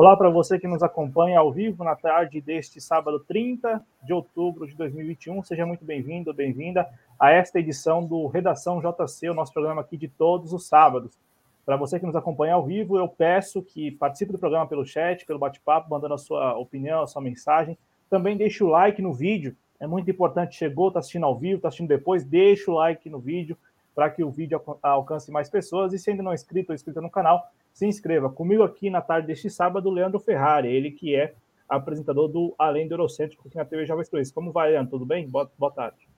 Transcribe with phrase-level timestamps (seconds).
[0.00, 4.66] Olá para você que nos acompanha ao vivo na tarde deste sábado 30 de outubro
[4.66, 5.42] de 2021.
[5.42, 10.08] Seja muito bem-vindo, bem-vinda a esta edição do Redação JC, o nosso programa aqui de
[10.08, 11.18] todos os sábados.
[11.66, 15.26] Para você que nos acompanha ao vivo, eu peço que participe do programa pelo chat,
[15.26, 17.76] pelo bate-papo, mandando a sua opinião, a sua mensagem.
[18.08, 20.56] Também deixe o like no vídeo, é muito importante.
[20.56, 23.54] Chegou, está assistindo ao vivo, está assistindo depois, deixa o like no vídeo
[23.94, 25.92] para que o vídeo alcance mais pessoas.
[25.92, 28.30] E se ainda não é inscrito ou inscrita no canal, se inscreva.
[28.30, 31.34] Comigo aqui na tarde deste sábado, Leandro Ferrari, ele que é
[31.68, 34.30] apresentador do Além do Eurocêntrico aqui na TV Jovem Cruz.
[34.30, 34.90] Como vai, Leandro?
[34.90, 35.28] Tudo bem?
[35.28, 36.08] Boa, boa tarde.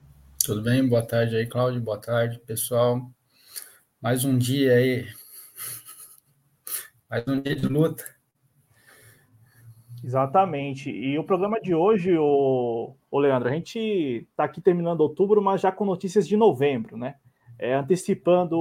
[0.44, 0.88] Tudo bem?
[0.88, 1.80] Boa tarde aí, Cláudio.
[1.80, 3.10] Boa tarde, pessoal.
[4.00, 5.06] Mais um dia aí.
[7.08, 8.04] Mais um dia de luta.
[10.02, 10.90] Exatamente.
[10.90, 15.60] E o programa de hoje, o, o Leandro, a gente está aqui terminando outubro, mas
[15.60, 17.14] já com notícias de novembro, né?
[17.62, 18.56] É, antecipando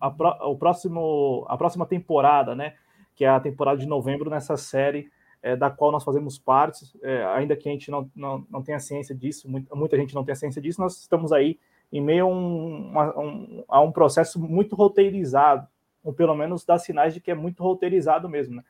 [0.00, 0.06] a,
[0.46, 2.74] o próximo, a próxima temporada, né?
[3.12, 5.10] Que é a temporada de novembro nessa série
[5.42, 8.78] é, da qual nós fazemos parte, é, ainda que a gente não, não, não tenha
[8.78, 11.58] ciência disso, muita, muita gente não tenha ciência disso, nós estamos aí
[11.92, 15.66] em meio a um, um, a um processo muito roteirizado,
[16.04, 18.62] ou pelo menos dá sinais de que é muito roteirizado mesmo, né?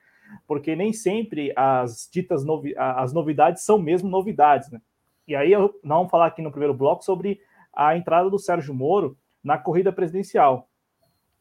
[0.46, 4.80] Porque nem sempre as ditas novi as novidades são mesmo novidades, né?
[5.28, 7.42] E aí eu, nós vamos falar aqui no primeiro bloco sobre
[7.74, 10.68] a entrada do Sérgio Moro na corrida presidencial.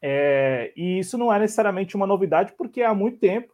[0.01, 3.53] É, e isso não é necessariamente uma novidade, porque há muito tempo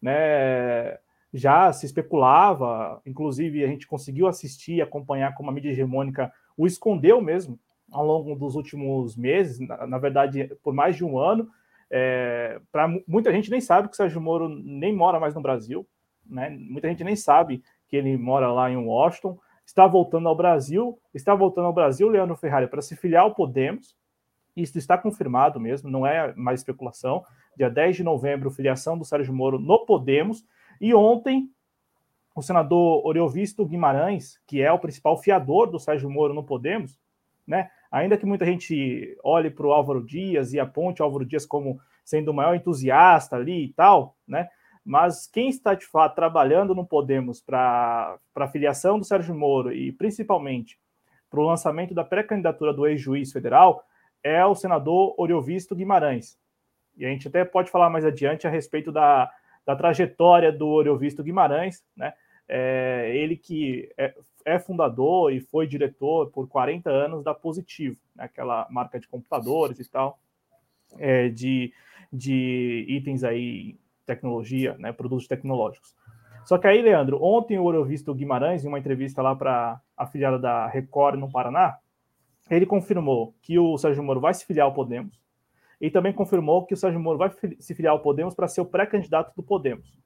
[0.00, 0.98] né,
[1.32, 7.20] já se especulava, inclusive a gente conseguiu assistir acompanhar como a mídia hegemônica o escondeu
[7.20, 7.60] mesmo
[7.92, 11.48] ao longo dos últimos meses, na, na verdade, por mais de um ano.
[11.90, 15.86] É, para muita gente nem sabe que o Sérgio Moro nem mora mais no Brasil,
[16.24, 16.48] né?
[16.50, 19.38] Muita gente nem sabe que ele mora lá em Washington.
[19.70, 23.96] Está voltando ao Brasil, está voltando ao Brasil, Leandro Ferrari, para se filiar ao Podemos,
[24.56, 27.24] isso está confirmado mesmo, não é mais especulação.
[27.56, 30.44] Dia 10 de novembro, filiação do Sérgio Moro no Podemos.
[30.80, 31.48] E ontem,
[32.34, 36.98] o senador Oriovisto Guimarães, que é o principal fiador do Sérgio Moro no Podemos,
[37.46, 37.70] né?
[37.92, 41.80] Ainda que muita gente olhe para o Álvaro Dias e aponte o Álvaro Dias como
[42.04, 44.48] sendo o maior entusiasta ali e tal, né?
[44.90, 49.92] Mas quem está de fato trabalhando no Podemos para a filiação do Sérgio Moro e
[49.92, 50.80] principalmente
[51.30, 53.84] para o lançamento da pré-candidatura do ex-juiz federal
[54.20, 56.36] é o senador Oriovisto Guimarães.
[56.96, 59.30] E a gente até pode falar mais adiante a respeito da,
[59.64, 62.12] da trajetória do Oriovisto Guimarães, né?
[62.48, 64.12] É, ele que é,
[64.44, 68.24] é, fundador e foi diretor por 40 anos da Positivo, né?
[68.24, 70.18] aquela marca de computadores e tal,
[70.98, 71.72] é, de,
[72.12, 73.78] de itens aí,
[74.14, 74.92] tecnologia, né?
[74.92, 75.94] produtos tecnológicos.
[76.44, 80.38] Só que aí, Leandro, ontem o Oriovisto Guimarães, em uma entrevista lá para a filiada
[80.38, 81.78] da Record no Paraná,
[82.50, 85.20] ele confirmou que o Sérgio Moro vai se filiar ao Podemos
[85.80, 88.66] e também confirmou que o Sérgio Moro vai se filiar ao Podemos para ser o
[88.66, 89.96] pré-candidato do Podemos.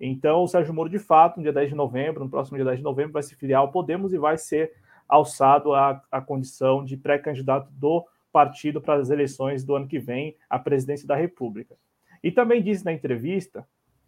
[0.00, 2.78] Então, o Sérgio Moro, de fato, no dia 10 de novembro, no próximo dia 10
[2.78, 4.72] de novembro, vai se filiar ao Podemos e vai ser
[5.08, 10.36] alçado à, à condição de pré-candidato do partido para as eleições do ano que vem
[10.50, 11.76] à presidência da República.
[12.22, 13.66] E também disse na entrevista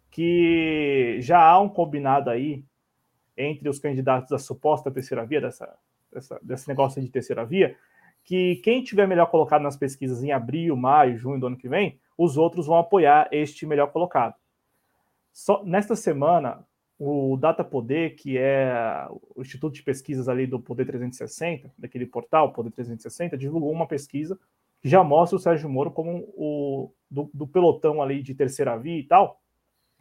[0.09, 2.63] que já há um combinado aí
[3.37, 5.77] entre os candidatos da suposta terceira via, dessa
[6.15, 7.75] dessa, desse negócio de terceira via,
[8.23, 11.99] que quem tiver melhor colocado nas pesquisas em abril, maio, junho do ano que vem,
[12.17, 14.33] os outros vão apoiar este melhor colocado.
[15.31, 16.65] Só nesta semana,
[16.97, 22.53] o Data Poder, que é o Instituto de Pesquisas ali do Poder 360, daquele portal
[22.53, 24.39] Poder 360, divulgou uma pesquisa
[24.81, 28.99] que já mostra o Sérgio Moro como o do, do pelotão ali de terceira via
[28.99, 29.39] e tal,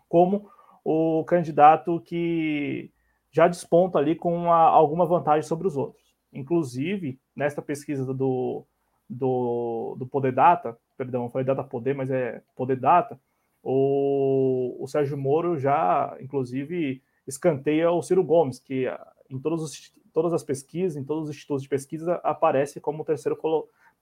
[0.09, 0.51] como
[0.85, 2.91] o candidato que
[3.31, 6.03] já desponta ali com uma, alguma vantagem sobre os outros.
[6.33, 8.67] Inclusive, nesta pesquisa do,
[9.09, 13.19] do, do Poder Data, perdão, falei Data Poder, mas é Poder Data,
[13.63, 18.87] o, o Sérgio Moro já, inclusive, escanteia o Ciro Gomes, que
[19.31, 23.39] em todos os, todas as pesquisas, em todos os institutos de pesquisa, aparece como terceiro,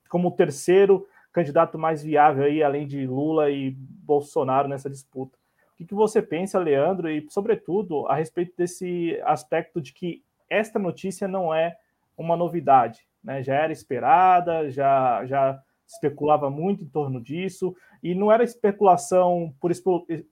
[0.09, 5.37] como o terceiro candidato mais viável aí, além de Lula e Bolsonaro nessa disputa.
[5.75, 10.79] O que, que você pensa, Leandro, e sobretudo a respeito desse aspecto de que esta
[10.79, 11.77] notícia não é
[12.17, 13.43] uma novidade, né?
[13.43, 19.71] Já era esperada, já já especulava muito em torno disso e não era especulação por,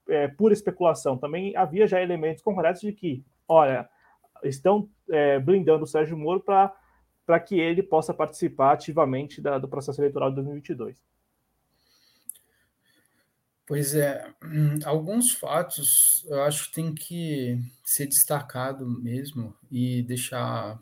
[0.09, 1.17] é, pura especulação.
[1.17, 3.87] Também havia já elementos concretos de que, olha,
[4.43, 6.73] estão é, blindando o Sérgio Moro para
[7.25, 10.97] para que ele possa participar ativamente da, do processo eleitoral de 2022.
[13.65, 20.77] Pois é, hum, alguns fatos eu acho que tem que ser destacado mesmo e deixar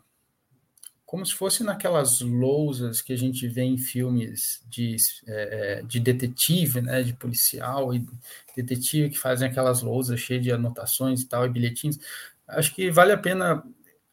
[1.10, 4.96] como se fosse naquelas lousas que a gente vê em filmes de,
[5.26, 8.06] é, de detetive, né, de policial e
[8.56, 11.98] detetive que fazem aquelas lousas cheias de anotações e tal, e bilhetinhos.
[12.46, 13.60] Acho que vale a pena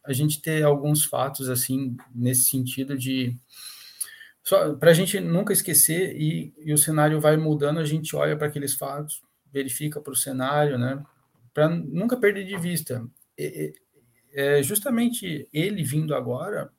[0.08, 3.36] a gente ter alguns fatos assim nesse sentido de
[4.80, 8.46] para a gente nunca esquecer e, e, o cenário vai mudando, a gente olha para
[8.46, 9.22] aqueles fatos,
[9.52, 11.04] verifica para o cenário, né,
[11.52, 13.06] para nunca perder de vista.
[13.36, 13.74] E,
[14.32, 16.70] é justamente ele vindo agora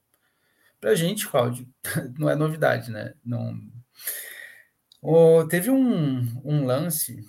[0.80, 1.68] para a gente, Cláudio,
[2.18, 3.14] não é novidade, né?
[3.24, 3.60] Não...
[5.02, 7.22] Oh, teve um, um lance,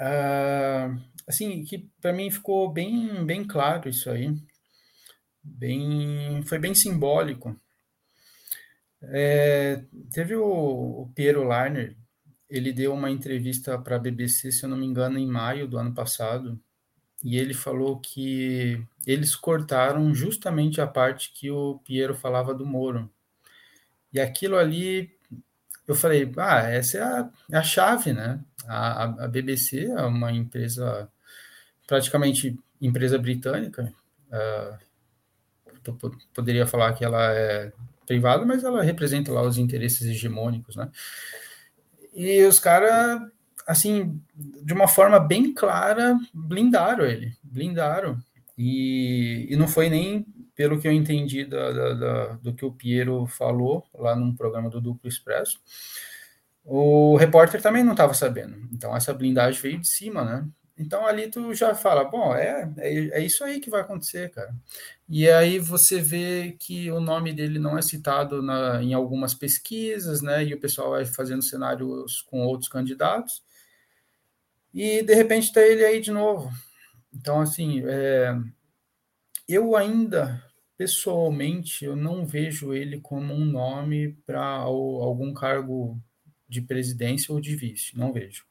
[0.00, 4.34] uh, assim, que para mim ficou bem, bem claro isso aí,
[5.44, 7.58] bem, foi bem simbólico.
[9.02, 11.96] É, teve o, o Piero Larner,
[12.48, 15.78] ele deu uma entrevista para a BBC, se eu não me engano, em maio do
[15.78, 16.58] ano passado,
[17.22, 23.10] e ele falou que eles cortaram justamente a parte que o Piero falava do Moro.
[24.12, 25.10] E aquilo ali,
[25.88, 28.40] eu falei, ah, essa é a, é a chave, né?
[28.66, 31.10] A, a, BBC é uma empresa,
[31.86, 33.92] praticamente empresa britânica,
[34.28, 34.78] uh,
[36.34, 37.72] poderia falar que ela é
[38.06, 40.90] privada, mas ela representa lá os interesses hegemônicos, né?
[42.14, 43.20] E os caras
[43.66, 48.18] assim, de uma forma bem clara, blindaram ele, blindaram.
[48.56, 52.72] E, e não foi nem pelo que eu entendi da, da, da, do que o
[52.72, 55.58] Piero falou lá num programa do Duplo Expresso.
[56.64, 58.56] O repórter também não estava sabendo.
[58.72, 60.46] Então, essa blindagem veio de cima, né?
[60.76, 64.52] Então, ali tu já fala, bom, é, é, é isso aí que vai acontecer, cara.
[65.08, 70.20] E aí você vê que o nome dele não é citado na, em algumas pesquisas,
[70.20, 70.44] né?
[70.44, 73.42] E o pessoal vai fazendo cenários com outros candidatos
[74.74, 76.50] e de repente está ele aí de novo.
[77.12, 78.36] Então, assim, é,
[79.48, 80.42] eu ainda,
[80.76, 86.00] pessoalmente, eu não vejo ele como um nome para algum cargo
[86.48, 88.44] de presidência ou de vice, não vejo.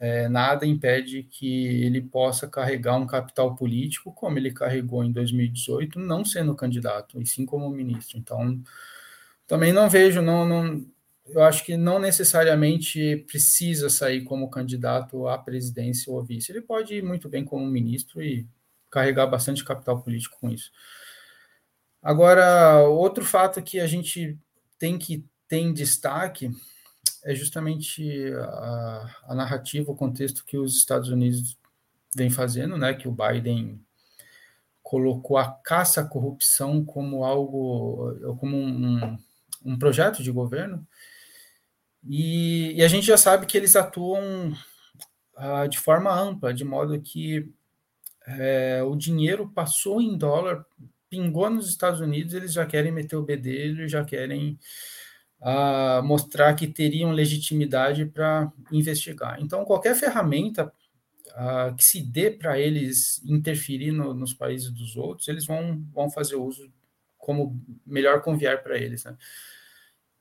[0.00, 5.98] É, nada impede que ele possa carregar um capital político, como ele carregou em 2018,
[5.98, 8.18] não sendo candidato, e sim como ministro.
[8.18, 8.60] Então,
[9.46, 10.84] também não vejo, não, não,
[11.26, 16.52] eu acho que não necessariamente precisa sair como candidato à presidência ou vice.
[16.52, 18.46] Ele pode ir muito bem como ministro e
[18.90, 20.70] carregar bastante capital político com isso.
[22.02, 24.38] Agora, outro fato que a gente
[24.78, 26.50] tem que ter em destaque
[27.24, 31.58] é justamente a, a narrativa, o contexto que os Estados Unidos
[32.14, 32.94] vem fazendo, né?
[32.94, 33.80] Que o Biden
[34.82, 39.18] colocou a caça à corrupção como algo, como um,
[39.64, 40.86] um projeto de governo
[42.06, 44.52] e, e a gente já sabe que eles atuam
[45.36, 47.50] uh, de forma ampla, de modo que
[48.26, 50.64] é, o dinheiro passou em dólar,
[51.08, 54.58] pingou nos Estados Unidos, eles já querem meter o bedelho, já querem
[55.44, 59.40] uh, mostrar que teriam legitimidade para investigar.
[59.40, 60.72] Então, qualquer ferramenta
[61.28, 66.10] uh, que se dê para eles interferir no, nos países dos outros, eles vão, vão
[66.10, 66.72] fazer uso
[67.18, 69.04] como melhor convier para eles.
[69.04, 69.16] Né?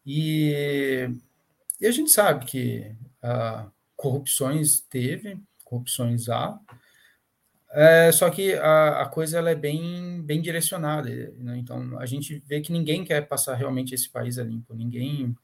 [0.06, 1.10] E
[1.84, 6.58] e a gente sabe que ah, corrupções teve, corrupções há,
[7.75, 11.10] é, só que a, a, coisa ela é bem, bem direcionada.
[11.10, 11.58] Né?
[11.58, 14.75] Então, a gente vê que ninguém quer passar realmente esse país a limpo.
[14.75, 15.36] Ninguém,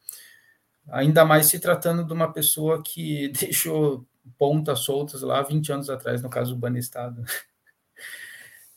[0.89, 4.05] ainda mais se tratando de uma pessoa que deixou
[4.37, 7.23] pontas soltas lá 20 anos atrás, no caso do Banestado.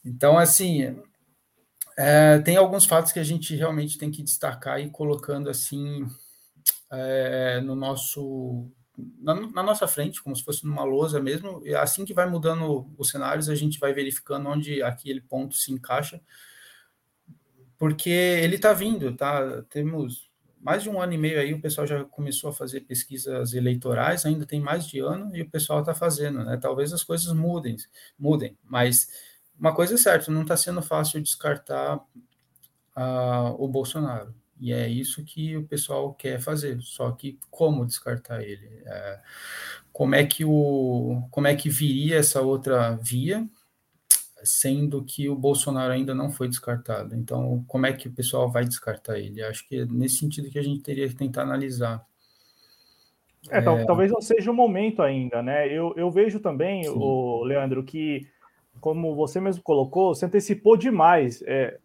[0.03, 0.99] Então, assim,
[1.97, 6.07] é, tem alguns fatos que a gente realmente tem que destacar e colocando assim
[6.91, 12.05] é, no nosso na, na, nossa frente, como se fosse numa lousa mesmo, e assim
[12.05, 16.21] que vai mudando os cenários, a gente vai verificando onde aquele ponto se encaixa,
[17.79, 19.63] porque ele está vindo, tá?
[19.71, 20.31] Temos
[20.61, 24.25] mais de um ano e meio aí, o pessoal já começou a fazer pesquisas eleitorais,
[24.25, 26.57] ainda tem mais de ano, e o pessoal está fazendo, né?
[26.57, 27.77] Talvez as coisas mudem,
[28.19, 29.09] mudem, mas
[29.59, 34.35] uma coisa é certa, não está sendo fácil descartar uh, o Bolsonaro.
[34.63, 36.81] E é isso que o pessoal quer fazer.
[36.83, 38.69] Só que como descartar ele?
[38.87, 39.21] É,
[39.93, 43.45] como é que o como é que viria essa outra via,
[44.45, 47.13] sendo que o Bolsonaro ainda não foi descartado?
[47.17, 49.43] Então, como é que o pessoal vai descartar ele?
[49.43, 52.07] Acho que é nesse sentido que a gente teria que tentar analisar.
[53.51, 53.85] É, é...
[53.85, 55.67] talvez não seja o momento ainda, né?
[55.67, 58.29] Eu, eu vejo também, o Leandro, que
[58.81, 61.43] como você mesmo colocou, se antecipou demais.
[61.49, 61.81] É,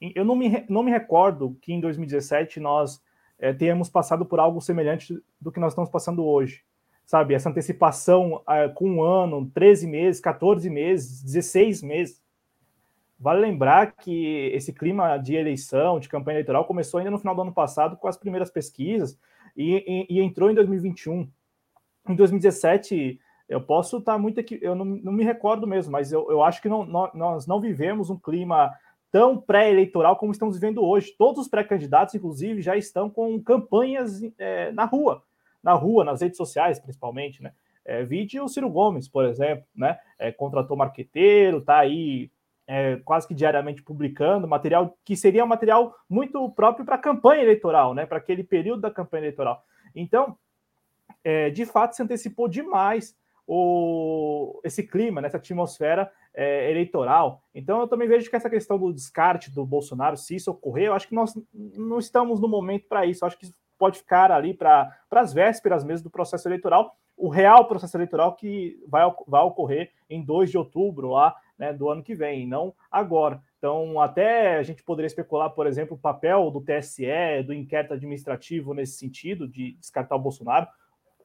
[0.00, 3.02] eu não me, não me recordo que em 2017 nós
[3.38, 6.62] é, tenhamos passado por algo semelhante do que nós estamos passando hoje.
[7.04, 12.22] Sabe, essa antecipação é, com um ano, 13 meses, 14 meses, 16 meses.
[13.18, 17.42] Vale lembrar que esse clima de eleição, de campanha eleitoral, começou ainda no final do
[17.42, 19.18] ano passado com as primeiras pesquisas
[19.56, 21.28] e, e, e entrou em 2021.
[22.08, 26.30] Em 2017, eu posso estar muito aqui, eu não, não, me recordo mesmo, mas eu,
[26.30, 26.84] eu acho que não,
[27.14, 28.72] nós não vivemos um clima
[29.14, 31.14] tão pré-eleitoral como estamos vivendo hoje.
[31.16, 35.22] Todos os pré-candidatos, inclusive, já estão com campanhas é, na rua,
[35.62, 37.52] na rua, nas redes sociais, principalmente, né?
[37.84, 40.00] É, vide o Ciro Gomes, por exemplo, né?
[40.18, 42.28] É, contratou marqueteiro, tá aí
[42.66, 47.44] é, quase que diariamente publicando material que seria um material muito próprio para a campanha
[47.44, 48.06] eleitoral, né?
[48.06, 49.64] Para aquele período da campanha eleitoral.
[49.94, 50.36] Então,
[51.22, 57.42] é, de fato, se antecipou demais o, esse clima, nessa atmosfera é, eleitoral.
[57.54, 60.94] Então, eu também vejo que essa questão do descarte do Bolsonaro, se isso ocorrer, eu
[60.94, 63.24] acho que nós não estamos no momento para isso.
[63.24, 67.66] Eu acho que pode ficar ali para as vésperas mesmo do processo eleitoral, o real
[67.66, 72.14] processo eleitoral que vai, vai ocorrer em 2 de outubro lá né, do ano que
[72.14, 73.40] vem, não agora.
[73.58, 78.74] Então, até a gente poderia especular, por exemplo, o papel do TSE, do inquérito administrativo
[78.74, 80.66] nesse sentido, de descartar o Bolsonaro.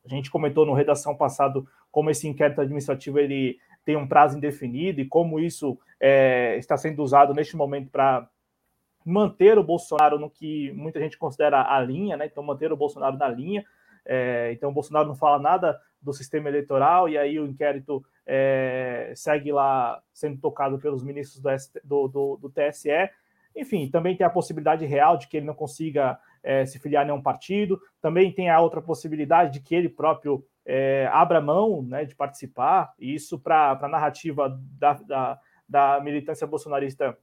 [0.10, 5.02] A gente comentou no redação passado como esse inquérito administrativo ele tem um prazo indefinido
[5.02, 8.30] e como isso é, está sendo usado neste momento para
[9.06, 12.26] manter o Bolsonaro no que muita gente considera a linha, né?
[12.26, 13.66] Então, manter o Bolsonaro na linha.
[14.06, 19.12] É, então, o Bolsonaro não fala nada do sistema eleitoral e aí o inquérito é,
[19.16, 21.42] segue lá sendo tocado pelos ministros
[21.84, 22.90] do, do, do, TSE.
[23.56, 27.06] Enfim, também tem a possibilidade real de que ele não consiga é, se filiar a
[27.06, 27.80] nenhum partido.
[28.02, 32.94] Também tem a outra possibilidade de que ele próprio é, abra mão né, de participar.
[33.00, 37.18] E isso, para a narrativa da, da, da militância bolsonarista,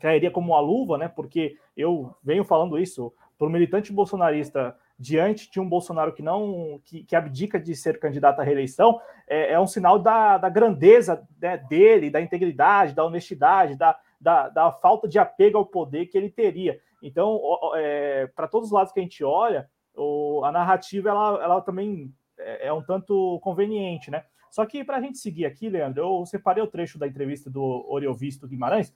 [0.00, 1.08] cairia como uma luva, né?
[1.08, 6.78] Porque eu venho falando isso para o militante bolsonarista diante de um Bolsonaro que não
[6.84, 11.26] que, que abdica de ser candidato à reeleição, é, é um sinal da, da grandeza
[11.40, 16.18] né, dele, da integridade, da honestidade, da, da, da, falta de apego ao poder que
[16.18, 16.78] ele teria.
[17.02, 17.40] Então,
[17.74, 22.12] é, para todos os lados que a gente olha, o, a narrativa ela, ela também
[22.38, 24.24] é, é um tanto conveniente, né?
[24.50, 27.86] Só que para a gente seguir aqui, Leandro, eu separei o trecho da entrevista do
[27.88, 28.92] Oriovisto Guimarães,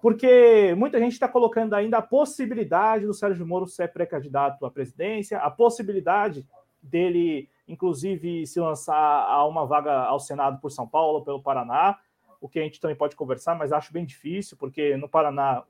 [0.00, 5.38] porque muita gente está colocando ainda a possibilidade do Sérgio Moro ser pré-candidato à presidência,
[5.38, 6.46] a possibilidade
[6.82, 11.98] dele, inclusive, se lançar a uma vaga ao Senado por São Paulo, pelo Paraná,
[12.40, 15.64] o que a gente também pode conversar, mas acho bem difícil, porque no Paraná,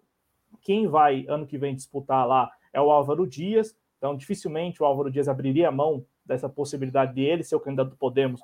[0.61, 5.11] quem vai ano que vem disputar lá é o Álvaro Dias, então dificilmente o Álvaro
[5.11, 8.41] Dias abriria a mão dessa possibilidade de ele ser o candidato do Podemos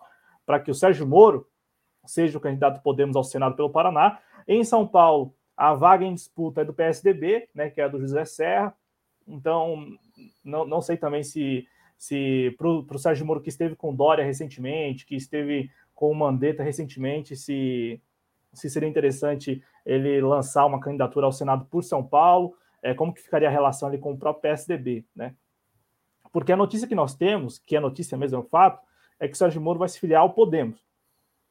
[0.46, 1.46] para que o Sérgio Moro
[2.06, 4.18] seja o candidato do Podemos ao Senado pelo Paraná.
[4.46, 8.24] Em São Paulo, a vaga em disputa é do PSDB, né, que é do José
[8.24, 8.74] Serra.
[9.26, 9.86] Então,
[10.42, 15.06] não, não sei também se, se para o Sérgio Moro, que esteve com Dória recentemente,
[15.06, 18.00] que esteve com o Mandetta recentemente, se,
[18.58, 23.22] se seria interessante ele lançar uma candidatura ao Senado por São Paulo, é, como que
[23.22, 25.34] ficaria a relação ali com o próprio PSDB, né?
[26.32, 28.84] Porque a notícia que nós temos, que é notícia mesmo, é um fato,
[29.20, 30.84] é que o Sérgio Moro vai se filiar ao Podemos.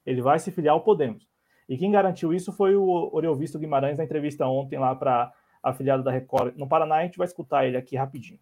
[0.05, 1.27] Ele vai se filiar ao Podemos.
[1.69, 5.33] E quem garantiu isso foi o Oriovisto Guimarães na entrevista ontem lá para
[5.63, 6.97] a afiliada da Record no Paraná.
[6.97, 8.39] A gente vai escutar ele aqui rapidinho.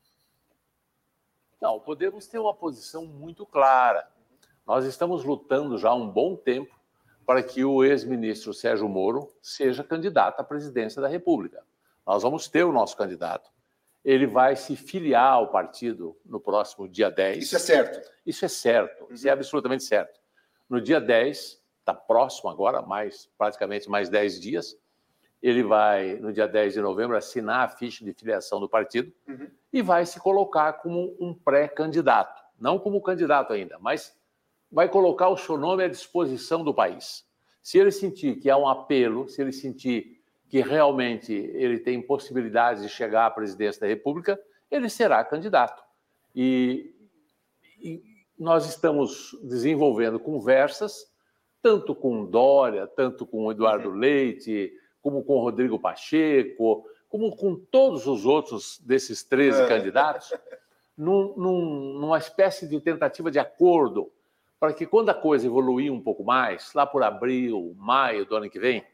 [1.62, 4.08] Não, o Podemos tem uma posição muito clara.
[4.66, 6.81] Nós estamos lutando já há um bom tempo
[7.26, 11.64] para que o ex-ministro Sérgio Moro seja candidato à presidência da República.
[12.06, 13.50] Nós vamos ter o nosso candidato.
[14.04, 17.44] Ele vai se filiar ao partido no próximo dia 10.
[17.44, 18.12] Isso é certo.
[18.26, 19.04] Isso é certo.
[19.04, 19.14] Uhum.
[19.14, 20.20] Isso é absolutamente certo.
[20.68, 24.78] No dia 10, está próximo agora, mais praticamente mais 10 dias.
[25.42, 29.50] Ele vai, no dia 10 de novembro, assinar a ficha de filiação do partido uhum.
[29.72, 32.42] e vai se colocar como um pré-candidato.
[32.60, 34.16] Não como candidato ainda, mas
[34.72, 37.26] vai colocar o seu nome à disposição do país.
[37.62, 42.82] Se ele sentir que há um apelo, se ele sentir que realmente ele tem possibilidades
[42.84, 45.84] de chegar à presidência da República, ele será candidato.
[46.36, 46.94] E,
[47.80, 48.04] e
[48.38, 51.12] nós estamos desenvolvendo conversas
[51.62, 53.96] tanto com Dória, tanto com Eduardo uhum.
[53.96, 59.68] Leite, como com Rodrigo Pacheco, como com todos os outros desses 13 é.
[59.68, 60.34] candidatos,
[60.98, 64.12] num, num, numa espécie de tentativa de acordo
[64.62, 68.48] para que quando a coisa evoluir um pouco mais, lá por abril, maio do ano
[68.48, 68.86] que vem,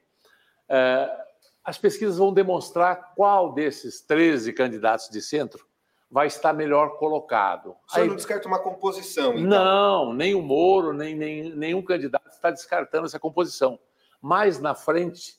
[0.70, 1.26] é,
[1.62, 5.68] as pesquisas vão demonstrar qual desses 13 candidatos de centro
[6.10, 7.76] vai estar melhor colocado.
[7.90, 9.44] Senhor Aí, não descarta uma composição, então?
[9.44, 13.78] Não, nem o Moro, nem, nem nenhum candidato está descartando essa composição.
[14.22, 15.36] Mais na frente,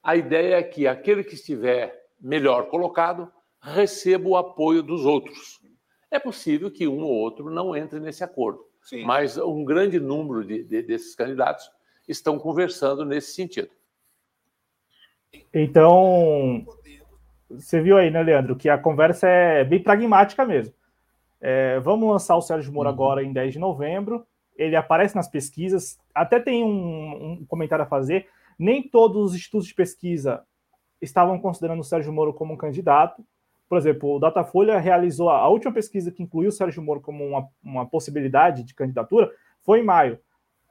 [0.00, 3.28] a ideia é que aquele que estiver melhor colocado
[3.60, 5.60] receba o apoio dos outros.
[6.08, 9.04] É possível que um ou outro não entre nesse acordo, Sim.
[9.04, 11.70] mas um grande número de, de, desses candidatos
[12.08, 13.70] estão conversando nesse sentido.
[15.52, 16.66] Então,
[17.48, 20.74] você viu aí, né, Leandro, que a conversa é bem pragmática mesmo.
[21.40, 22.94] É, vamos lançar o Sérgio Moro uhum.
[22.94, 24.26] agora em 10 de novembro.
[24.56, 25.98] Ele aparece nas pesquisas.
[26.14, 28.28] Até tem um, um, comentário a fazer.
[28.58, 30.42] Nem todos os institutos de pesquisa
[31.00, 33.24] estavam considerando o Sérgio Moro como um candidato.
[33.70, 37.48] Por exemplo, o Datafolha realizou a, última pesquisa que incluiu o Sérgio Moro como uma,
[37.62, 39.30] uma possibilidade de candidatura
[39.62, 40.18] foi em maio.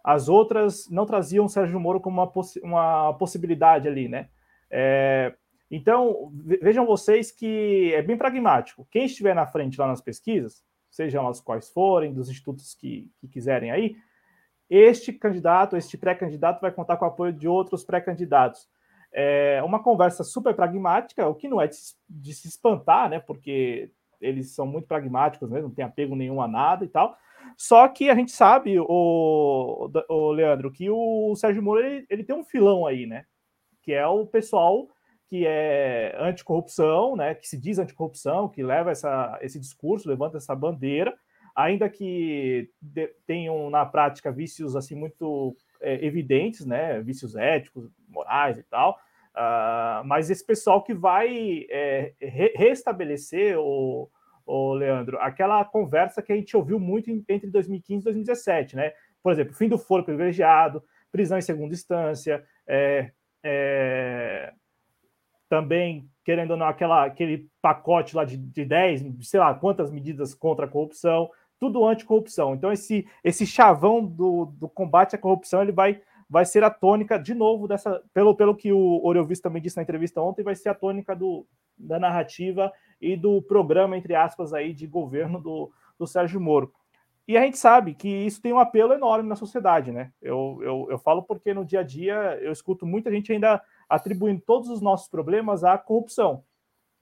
[0.03, 2.29] As outras não traziam o Sérgio Moro como uma,
[2.61, 4.27] uma possibilidade ali, né?
[4.69, 5.33] É,
[5.71, 6.29] então,
[6.61, 8.85] vejam vocês que é bem pragmático.
[8.91, 13.29] Quem estiver na frente lá nas pesquisas, sejam as quais forem, dos institutos que, que
[13.29, 13.95] quiserem aí,
[14.69, 18.67] este candidato, este pré-candidato vai contar com o apoio de outros pré-candidatos.
[19.11, 23.19] É uma conversa super pragmática, o que não é de, se espantar, né?
[23.19, 27.17] Porque eles são muito pragmáticos mesmo, não tem apego nenhum a nada e tal.
[27.57, 32.35] Só que a gente sabe, o, o Leandro, que o Sérgio Moro ele, ele tem
[32.35, 33.25] um filão aí, né?
[33.81, 34.87] Que é o pessoal
[35.29, 40.55] que é anticorrupção, né, que se diz anticorrupção, que leva essa, esse discurso, levanta essa
[40.55, 41.15] bandeira,
[41.55, 48.57] ainda que de, tenham na prática vícios assim muito é, evidentes, né, vícios éticos, morais
[48.57, 48.99] e tal,
[49.35, 54.09] uh, mas esse pessoal que vai é, re restabelecer o,
[54.45, 58.93] o Leandro, aquela conversa que a gente ouviu muito entre 2015 e 2017, né?
[59.21, 63.11] Por exemplo, fim do foro privilegiado, prisão em segunda instância, é,
[63.43, 64.53] é,
[65.49, 70.33] também, querendo ou não, aquela, aquele pacote lá de, de 10, sei lá quantas medidas
[70.33, 72.55] contra a corrupção, tudo anticorrupção.
[72.55, 77.17] Então, esse, esse chavão do, do combate à corrupção ele vai, vai ser a tônica,
[77.17, 80.69] de novo, dessa, pelo, pelo que o Oriovis também disse na entrevista ontem, vai ser
[80.69, 86.05] a tônica do, da narrativa e do programa, entre aspas, aí, de governo do, do
[86.05, 86.71] Sérgio Moro.
[87.27, 90.11] E a gente sabe que isso tem um apelo enorme na sociedade, né?
[90.21, 94.41] Eu, eu, eu falo porque no dia a dia eu escuto muita gente ainda atribuindo
[94.41, 96.43] todos os nossos problemas à corrupção.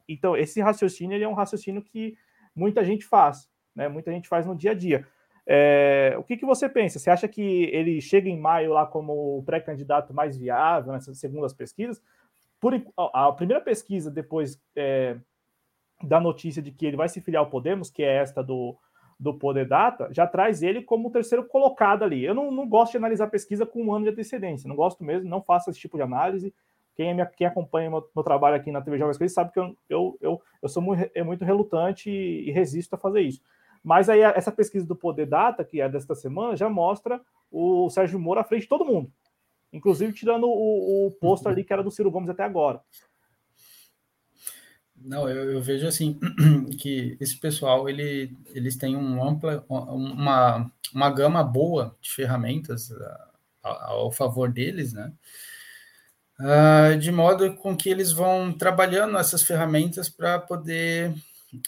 [0.08, 2.18] Então, esse raciocínio é um raciocínio que
[2.54, 3.88] muita gente faz, né?
[3.88, 5.08] Muita gente faz no dia a dia.
[5.50, 7.00] É, o que, que você pensa?
[7.00, 11.54] Você acha que ele chega em maio lá como o pré-candidato mais viável nessas segundas
[11.54, 12.02] pesquisas?
[12.60, 15.16] Por, a primeira pesquisa depois é,
[16.04, 18.76] da notícia de que ele vai se filiar ao Podemos, que é esta do,
[19.20, 22.24] do Poder Data, já traz ele como o terceiro colocado ali.
[22.24, 25.30] Eu não, não gosto de analisar pesquisa com um ano de antecedência, não gosto mesmo,
[25.30, 26.54] não faço esse tipo de análise.
[26.96, 29.78] Quem, me, quem acompanha meu, meu, trabalho aqui na TV Jovens Coisas sabe que eu,
[29.88, 33.40] eu, eu, eu sou muito, é muito relutante e, e, resisto a fazer isso.
[33.88, 38.20] Mas aí essa pesquisa do Poder Data, que é desta semana, já mostra o Sérgio
[38.20, 39.10] Moro à frente de todo mundo.
[39.72, 42.82] Inclusive tirando o, o posto ali que era do Ciro Gomes até agora.
[44.94, 46.20] Não, eu, eu, vejo assim
[46.78, 52.90] que esse pessoal ele, eles têm um ampla, uma, uma gama boa de ferramentas
[53.64, 55.14] ao, favor deles, né?
[56.42, 61.14] uh, de modo com que eles vão trabalhando essas ferramentas para poder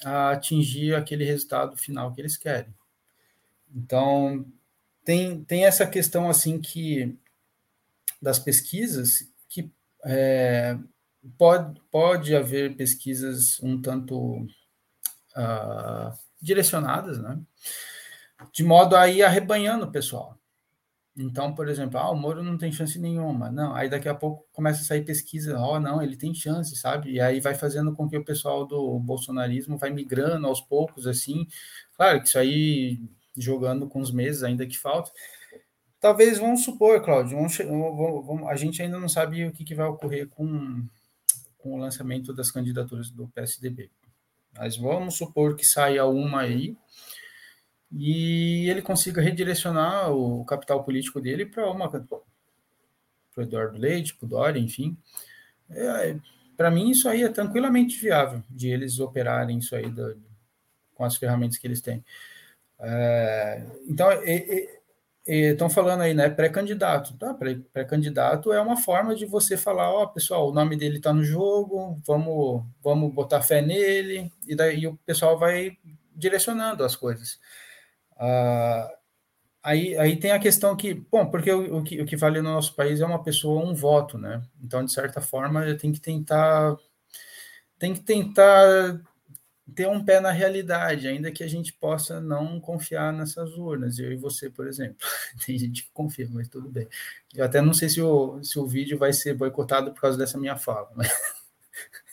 [0.06, 2.74] uh, atingir aquele resultado final que eles querem.
[3.74, 4.46] Então,
[5.04, 7.18] tem, tem essa questão assim que
[8.22, 9.72] das pesquisas que
[10.04, 10.78] é,
[11.38, 14.38] pode, pode haver pesquisas um tanto
[15.36, 17.40] uh, direcionadas, né?
[18.54, 20.39] De modo a ir arrebanhando o pessoal.
[21.22, 23.52] Então, por exemplo, ah, o Moro não tem chance nenhuma.
[23.52, 26.76] Não, aí daqui a pouco começa a sair pesquisa, ó, oh, não, ele tem chance,
[26.78, 27.12] sabe?
[27.12, 31.46] E aí vai fazendo com que o pessoal do bolsonarismo vai migrando aos poucos, assim.
[31.98, 33.00] Claro que isso aí
[33.38, 35.12] jogando com os meses ainda que falta.
[36.00, 37.58] Talvez, vamos supor, Cláudio, vamos,
[38.26, 40.88] vamos, a gente ainda não sabe o que, que vai ocorrer com,
[41.58, 43.92] com o lançamento das candidaturas do PSDB.
[44.58, 46.78] Mas vamos supor que saia uma aí,
[47.92, 52.04] e ele consiga redirecionar o capital político dele para uma para
[53.38, 54.98] Eduardo Leite, para o Dória, enfim.
[55.70, 56.16] É,
[56.58, 60.22] para mim, isso aí é tranquilamente viável de eles operarem isso aí do,
[60.94, 62.04] com as ferramentas que eles têm.
[62.80, 64.10] É, então,
[65.26, 67.18] estão falando aí, né, pré-candidato.
[67.18, 67.34] Tá?
[67.72, 71.24] Pré-candidato é uma forma de você falar, ó, oh, pessoal, o nome dele está no
[71.24, 75.78] jogo, vamos, vamos botar fé nele, e daí o pessoal vai
[76.16, 77.40] direcionando as coisas.
[78.20, 78.90] Uh,
[79.64, 82.52] aí, aí tem a questão que, bom, porque o, o, que, o que vale no
[82.52, 84.42] nosso país é uma pessoa, um voto, né?
[84.62, 86.78] Então, de certa forma, tem que tentar
[87.80, 89.00] tem que tentar
[89.74, 93.98] ter um pé na realidade, ainda que a gente possa não confiar nessas urnas.
[94.00, 94.98] Eu e você, por exemplo.
[95.46, 96.88] Tem gente que confia, mas tudo bem.
[97.34, 100.38] Eu até não sei se o, se o vídeo vai ser boicotado por causa dessa
[100.38, 100.90] minha fala.
[100.96, 101.10] Mas...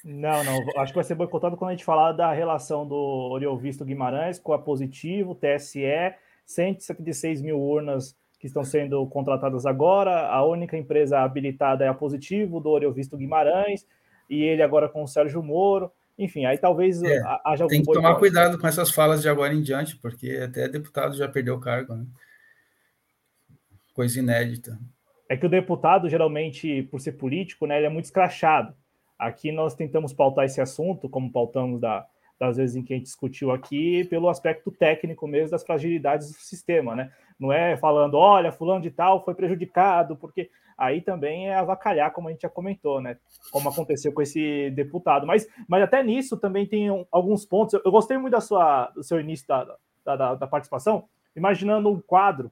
[0.09, 0.65] Não, não.
[0.81, 4.53] Acho que vai ser boicotado quando a gente falar da relação do Oriovisto Guimarães com
[4.53, 6.15] a Positivo, TSE,
[6.45, 10.29] 176 mil urnas que estão sendo contratadas agora.
[10.29, 13.85] A única empresa habilitada é a Positivo, do Oriovisto Guimarães,
[14.31, 15.91] e ele agora com o Sérgio Moro.
[16.17, 19.53] Enfim, aí talvez é, haja algum Tem que tomar cuidado com essas falas de agora
[19.53, 22.07] em diante, porque até deputado já perdeu o cargo, né?
[23.93, 24.79] Coisa inédita.
[25.29, 28.73] É que o deputado, geralmente, por ser político, né, ele é muito escrachado.
[29.19, 32.07] Aqui nós tentamos pautar esse assunto, como pautamos da,
[32.39, 36.39] das vezes em que a gente discutiu aqui, pelo aspecto técnico mesmo das fragilidades do
[36.39, 37.11] sistema, né?
[37.39, 42.29] Não é falando, olha, fulano de tal foi prejudicado, porque aí também é avacalhar, como
[42.29, 43.17] a gente já comentou, né?
[43.51, 45.27] Como aconteceu com esse deputado.
[45.27, 47.75] Mas, mas até nisso também tem alguns pontos.
[47.75, 51.91] Eu, eu, gostei muito da sua, do seu início da, da, da, da participação, imaginando
[51.91, 52.51] um quadro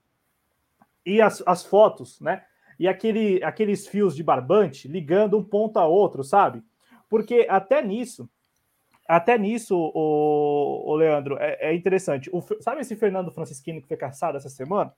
[1.05, 2.45] e as, as fotos, né?
[2.79, 6.63] E aquele, aqueles fios de barbante ligando um ponto a outro, sabe?
[7.09, 8.29] Porque até nisso
[9.07, 12.31] até nisso, o, o Leandro, é, é interessante.
[12.33, 14.95] O, sabe esse Fernando Francisquini que foi caçado essa semana?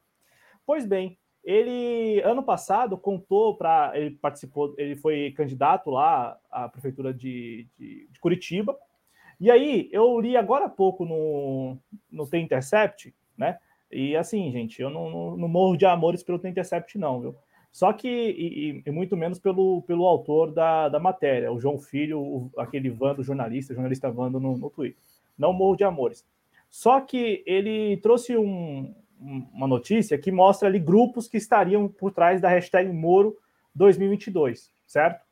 [0.64, 7.12] Pois bem, ele ano passado contou para ele participou, ele foi candidato lá à prefeitura
[7.12, 8.76] de, de, de, Curitiba.
[9.40, 11.76] E aí eu li agora há pouco no,
[12.10, 13.58] no The Intercept, né?
[13.90, 17.36] E assim, gente, eu não, não, não morro de amores pelo The Intercept, não, viu?
[17.76, 22.18] Só que, e, e, muito menos pelo, pelo autor da, da matéria, o João Filho,
[22.18, 24.96] o, aquele Vando jornalista, jornalista Vando no, no Twitter.
[25.36, 26.24] Não morro de amores.
[26.70, 28.94] Só que ele trouxe um,
[29.52, 33.36] uma notícia que mostra ali grupos que estariam por trás da hashtag Moro
[33.74, 35.22] 2022, certo?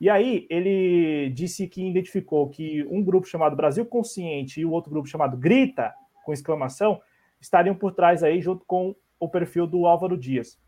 [0.00, 4.90] E aí ele disse que identificou que um grupo chamado Brasil Consciente e o outro
[4.90, 7.00] grupo chamado Grita, com exclamação,
[7.40, 10.60] estariam por trás aí junto com o perfil do Álvaro Dias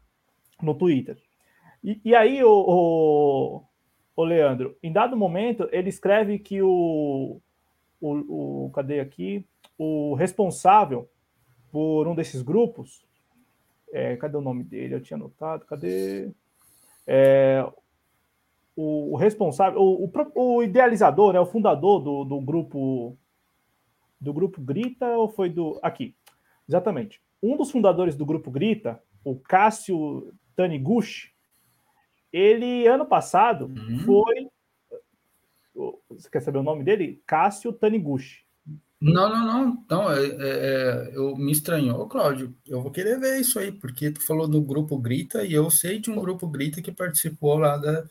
[0.65, 1.17] no Twitter.
[1.83, 3.65] E, e aí, o, o,
[4.17, 7.41] o, Leandro, em dado momento, ele escreve que o,
[8.01, 8.71] o, o.
[8.71, 9.47] Cadê aqui?
[9.77, 11.09] O responsável
[11.71, 13.05] por um desses grupos.
[13.93, 14.95] É, cadê o nome dele?
[14.95, 15.67] Eu tinha anotado.
[15.67, 16.33] Cadê?
[17.07, 17.65] É,
[18.77, 23.17] o, o, responsável, o, o, o, idealizador, né, o fundador do, do grupo
[24.21, 26.17] do grupo Grita ou foi do aqui?
[26.67, 27.21] Exatamente.
[27.43, 31.33] Um dos fundadores do grupo Grita, o Cássio Taniguchi,
[32.33, 33.99] ele, ano passado, uhum.
[34.01, 34.49] foi.
[36.11, 37.23] Você quer saber o nome dele?
[37.27, 38.45] Cássio Taniguchi.
[39.01, 39.85] Não, não, não.
[39.91, 42.55] não é, é, é, eu me estranhou, Cláudio.
[42.67, 45.99] Eu vou querer ver isso aí, porque tu falou do grupo Grita e eu sei
[45.99, 48.05] de um grupo Grita que participou lá da,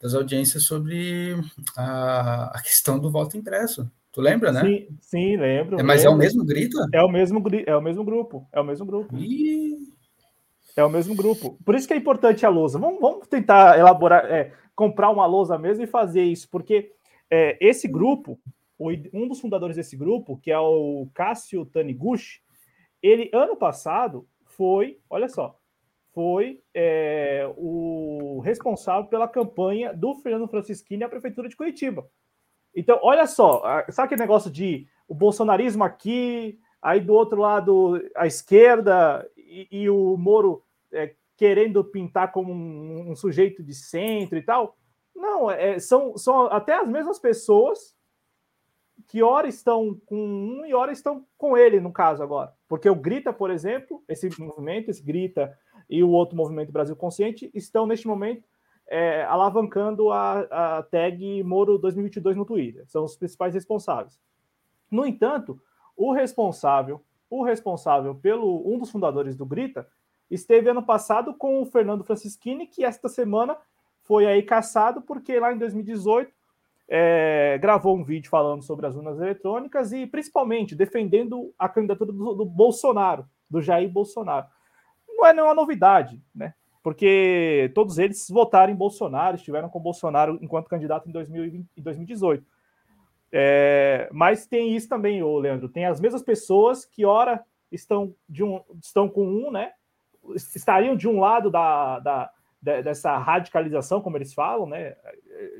[0.00, 1.34] das audiências sobre
[1.76, 3.90] a, a questão do voto impresso.
[4.12, 4.60] Tu lembra, né?
[4.60, 5.80] Sim, sim lembro.
[5.80, 6.12] É, mas lembro.
[6.12, 6.86] é o mesmo Grita?
[6.92, 8.46] É o mesmo, é o mesmo grupo.
[8.52, 9.16] É o mesmo grupo.
[9.16, 9.95] Ih,
[10.76, 11.58] é o mesmo grupo.
[11.64, 12.78] Por isso que é importante a lousa.
[12.78, 16.92] Vamos, vamos tentar elaborar, é, comprar uma lousa mesmo e fazer isso, porque
[17.30, 18.38] é, esse grupo,
[18.78, 22.40] um dos fundadores desse grupo, que é o Cássio Taniguchi,
[23.02, 25.58] ele ano passado foi, olha só,
[26.12, 32.06] foi é, o responsável pela campanha do Fernando Francisquini à prefeitura de Curitiba.
[32.74, 38.26] Então, olha só, sabe aquele negócio de o bolsonarismo aqui, aí do outro lado a
[38.26, 40.62] esquerda e, e o Moro
[40.96, 44.76] é, querendo pintar como um, um, sujeito de centro e tal.
[45.14, 47.94] Não, é, são, são até as mesmas pessoas
[49.06, 52.52] que ora estão com um e ora estão com ele, no caso agora.
[52.68, 55.56] Porque o Grita, por exemplo, esse movimento, esse Grita
[55.88, 58.44] e o outro movimento Brasil Consciente estão neste momento
[58.88, 62.84] é, alavancando a, a tag Moro 2022 no Twitter.
[62.88, 64.18] São os principais responsáveis.
[64.90, 65.60] No entanto,
[65.96, 69.86] o responsável, o responsável pelo um dos fundadores do Grita
[70.30, 73.56] esteve ano passado com o Fernando Francischini, que esta semana
[74.02, 76.32] foi aí caçado, porque lá em 2018
[76.88, 82.34] é, gravou um vídeo falando sobre as urnas eletrônicas e principalmente defendendo a candidatura do,
[82.34, 84.46] do Bolsonaro, do Jair Bolsonaro.
[85.08, 86.54] Não é nenhuma novidade, né?
[86.82, 92.46] Porque todos eles votaram em Bolsonaro, estiveram com Bolsonaro enquanto candidato em 2020, 2018.
[93.32, 98.44] É, mas tem isso também, ô Leandro, tem as mesmas pessoas que ora estão, de
[98.44, 99.72] um, estão com um, né?
[100.34, 104.96] Estariam de um lado da, da, dessa radicalização, como eles falam, né,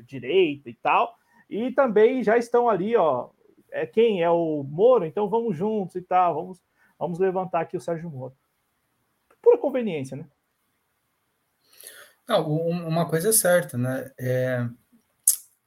[0.05, 1.15] direita e tal,
[1.49, 3.29] e também já estão ali, ó,
[3.71, 6.63] é quem é o Moro, então vamos juntos e tal, vamos,
[6.97, 8.35] vamos levantar aqui o Sérgio Moro.
[9.41, 10.25] Pura conveniência, né?
[12.27, 14.11] Não, uma coisa é certa, né?
[14.19, 14.67] É,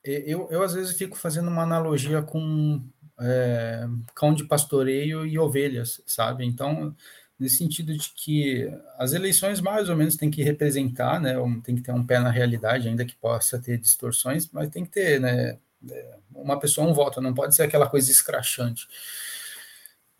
[0.05, 2.83] eu, eu às vezes fico fazendo uma analogia com
[3.19, 6.45] é, cão de pastoreio e ovelhas, sabe?
[6.45, 6.95] Então,
[7.41, 11.81] nesse sentido de que as eleições mais ou menos têm que representar, né, tem que
[11.81, 15.59] ter um pé na realidade, ainda que possa ter distorções, mas tem que ter, né,
[15.91, 18.87] é, uma pessoa um voto, não pode ser aquela coisa escrachante.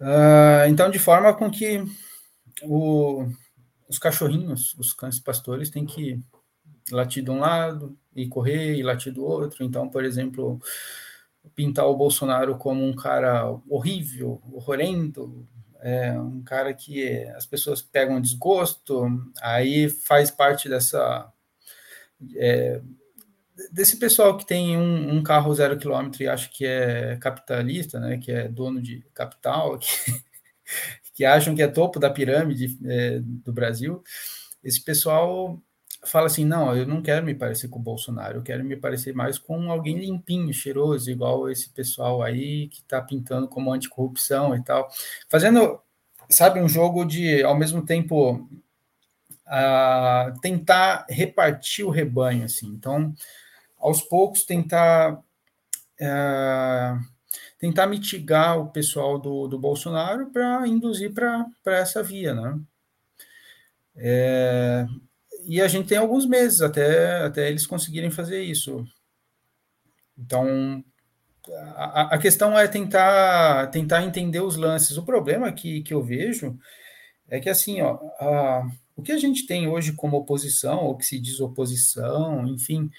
[0.01, 1.85] Uh, então, de forma com que
[2.63, 3.27] o,
[3.87, 6.19] os cachorrinhos, os cães pastores, têm que
[6.91, 9.63] latir de um lado e correr e latir do outro.
[9.63, 10.59] Então, por exemplo,
[11.55, 15.47] pintar o Bolsonaro como um cara horrível, horrendo,
[15.83, 19.07] é um cara que as pessoas pegam desgosto,
[19.41, 21.33] aí faz parte dessa
[22.37, 22.81] é,
[23.73, 28.19] desse pessoal que tem um, um, carro zero quilômetro e acha que é capitalista, né,
[28.19, 29.89] que é dono de capital, que,
[31.15, 34.03] que acham que é topo da pirâmide é, do Brasil,
[34.63, 35.61] esse pessoal
[36.03, 39.15] fala assim, não, eu não quero me parecer com o Bolsonaro, eu quero me parecer
[39.15, 44.63] mais com alguém limpinho, cheiroso, igual esse pessoal aí que está pintando como anticorrupção e
[44.63, 44.89] tal,
[45.29, 45.81] fazendo,
[46.29, 48.49] sabe, um jogo de, ao mesmo tempo,
[49.47, 53.15] uh, tentar repartir o rebanho, assim, então,
[53.79, 55.15] aos poucos tentar
[56.01, 57.01] uh,
[57.59, 62.59] tentar mitigar o pessoal do, do Bolsonaro para induzir para essa via, né?
[63.95, 64.87] É,
[65.45, 68.85] e a gente tem alguns meses até, até eles conseguirem fazer isso.
[70.19, 70.85] Então,
[71.75, 74.97] a, a, questão é tentar, tentar entender os lances.
[74.97, 76.59] O problema que, que eu vejo
[77.29, 81.07] é que, assim, ó, a, o que a gente tem hoje como oposição, ou que
[81.07, 82.91] se diz oposição, enfim,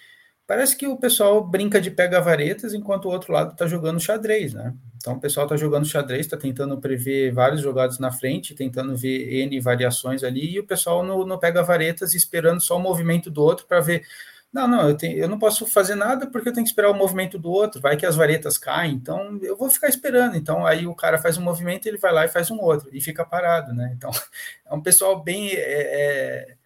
[0.51, 4.73] parece que o pessoal brinca de pega-varetas enquanto o outro lado está jogando xadrez, né?
[4.97, 9.43] Então, o pessoal está jogando xadrez, está tentando prever vários jogados na frente, tentando ver
[9.45, 13.41] N variações ali, e o pessoal não, não pega varetas esperando só o movimento do
[13.41, 14.03] outro para ver.
[14.51, 16.97] Não, não, eu, tenho, eu não posso fazer nada porque eu tenho que esperar o
[16.97, 20.35] movimento do outro, vai que as varetas caem, então eu vou ficar esperando.
[20.35, 22.99] Então, aí o cara faz um movimento, ele vai lá e faz um outro, e
[22.99, 23.93] fica parado, né?
[23.95, 24.11] Então,
[24.69, 25.53] é um pessoal bem.
[25.53, 26.60] É, é,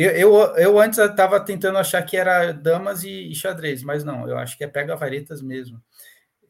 [0.00, 4.28] eu, eu, eu, antes estava tentando achar que era damas e, e xadrez, mas não,
[4.28, 5.82] eu acho que é pega varetas mesmo.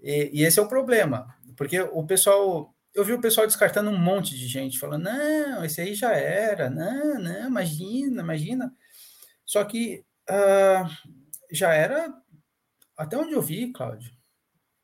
[0.03, 3.99] E, e, esse é o problema, porque o pessoal, eu vi o pessoal descartando um
[3.99, 8.71] monte de gente, falando, não, esse aí já era, não, não, imagina, imagina.
[9.47, 11.15] Só que uh,
[11.51, 12.13] já era,
[12.99, 14.13] até onde eu vi, Cláudio,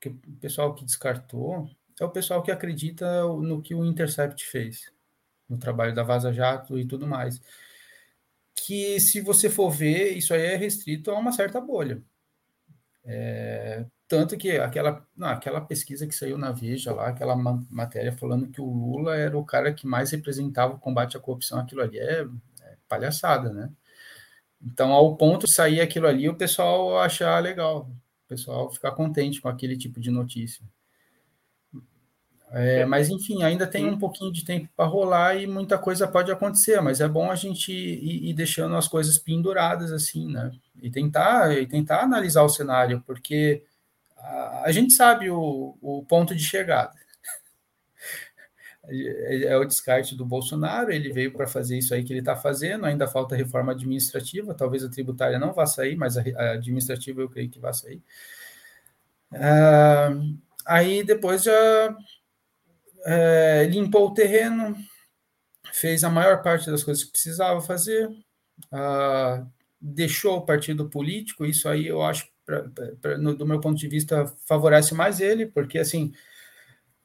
[0.00, 1.68] que o pessoal que descartou
[2.00, 4.90] é o pessoal que acredita no que o Intercept fez,
[5.48, 7.42] no trabalho da Vaza Jato e tudo mais.
[8.54, 12.02] Que se você for ver, isso aí é restrito a uma certa bolha.
[13.04, 18.48] É, tanto que aquela, não, aquela pesquisa que saiu na Veja lá, aquela matéria falando
[18.50, 21.98] que o Lula era o cara que mais representava o combate à corrupção, aquilo ali
[21.98, 22.22] é,
[22.62, 23.70] é palhaçada, né?
[24.62, 27.90] Então, ao ponto de sair aquilo ali, o pessoal achar legal,
[28.24, 30.64] o pessoal ficar contente com aquele tipo de notícia.
[32.56, 36.30] É, mas, enfim, ainda tem um pouquinho de tempo para rolar e muita coisa pode
[36.30, 40.52] acontecer, mas é bom a gente ir, ir, deixando as coisas penduradas, assim, né?
[40.80, 43.64] E tentar, e tentar analisar o cenário, porque
[44.64, 46.94] a, gente sabe o, o ponto de chegada.
[48.84, 52.36] É, é o descarte do Bolsonaro, ele veio para fazer isso aí que ele está
[52.36, 57.20] fazendo, ainda falta reforma administrativa, talvez a tributária não vá sair, mas a, a administrativa
[57.20, 58.00] eu creio que vai sair.
[59.32, 60.12] Ah,
[60.64, 61.96] aí depois já
[63.04, 64.76] é, limpou o terreno,
[65.72, 68.08] fez a maior parte das coisas que precisava fazer,
[68.72, 69.46] ah,
[69.80, 72.64] deixou o partido político, isso aí eu acho pra,
[73.00, 76.12] pra, no, do meu ponto de vista, favorece mais ele, porque assim,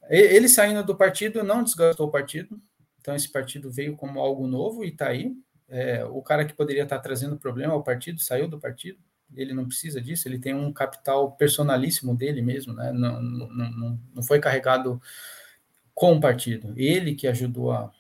[0.10, 2.60] ele saindo do partido não desgastou o partido,
[3.00, 5.34] então esse partido veio como algo novo e está aí.
[5.68, 8.98] É, o cara que poderia estar tá trazendo problema ao partido saiu do partido,
[9.36, 12.92] ele não precisa disso, ele tem um capital personalíssimo dele mesmo, né?
[12.92, 15.00] não, não, não, não foi carregado
[16.00, 17.92] com o partido, ele que ajudou a,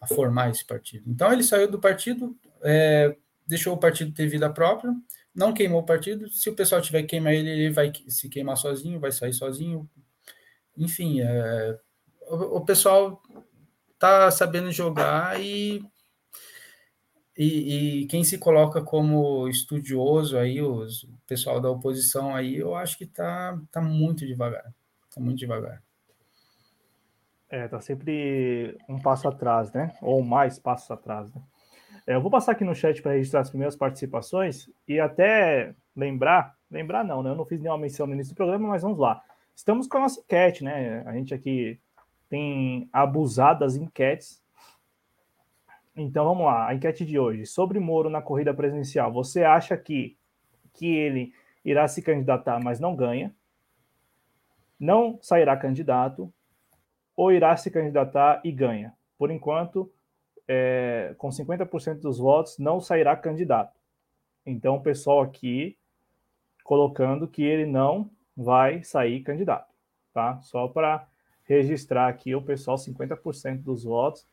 [0.00, 1.10] a formar esse partido.
[1.10, 4.94] Então ele saiu do partido, é, deixou o partido ter vida própria,
[5.34, 6.30] não queimou o partido.
[6.30, 9.90] Se o pessoal tiver que queimar ele, ele vai se queimar sozinho, vai sair sozinho.
[10.76, 11.76] Enfim, é,
[12.28, 13.20] o, o, pessoal
[13.98, 15.84] tá sabendo jogar e,
[17.36, 22.76] e, e, quem se coloca como estudioso aí, os, o pessoal da oposição aí, eu
[22.76, 24.72] acho que tá, tá muito devagar.
[25.12, 25.82] Tá muito devagar.
[27.52, 29.94] É, tá sempre um passo atrás, né?
[30.00, 31.42] Ou mais passos atrás, né?
[32.06, 36.56] É, eu vou passar aqui no chat para registrar as primeiras participações e até lembrar,
[36.70, 37.28] lembrar não, né?
[37.28, 39.22] Eu não fiz nenhuma menção no início do programa, mas vamos lá.
[39.54, 41.02] Estamos com a nossa enquete, né?
[41.04, 41.78] A gente aqui
[42.26, 44.42] tem abusado das enquetes.
[45.94, 47.44] Então vamos lá, a enquete de hoje.
[47.44, 50.16] Sobre Moro na corrida presidencial, você acha que,
[50.72, 53.30] que ele irá se candidatar, mas não ganha?
[54.80, 56.32] Não sairá candidato?
[57.16, 58.94] Ou irá se candidatar e ganha?
[59.18, 59.92] Por enquanto,
[60.48, 63.78] é, com 50% dos votos, não sairá candidato.
[64.44, 65.76] Então, o pessoal aqui
[66.64, 69.72] colocando que ele não vai sair candidato,
[70.12, 70.40] tá?
[70.40, 71.06] Só para
[71.44, 74.26] registrar aqui o pessoal, 50% dos votos.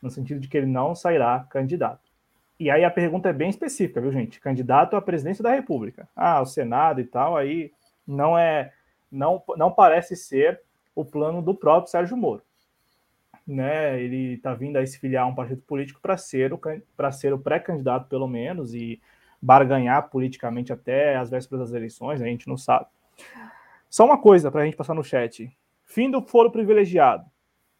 [0.00, 2.10] no sentido de que ele não sairá candidato.
[2.58, 4.40] E aí a pergunta é bem específica, viu, gente?
[4.40, 6.08] Candidato à presidência da República.
[6.14, 7.72] Ah, o Senado e tal, aí
[8.04, 8.72] não é,
[9.10, 10.60] não, não parece ser
[10.94, 12.42] o plano do próprio Sérgio Moro.
[13.46, 16.60] Né, ele está vindo a se filiar a um partido político para ser o
[16.96, 19.02] para ser o pré-candidato pelo menos e
[19.42, 22.86] barganhar politicamente até as vésperas das eleições, a gente não sabe.
[23.90, 25.50] Só uma coisa para a gente passar no chat.
[25.82, 27.26] Fim do foro privilegiado.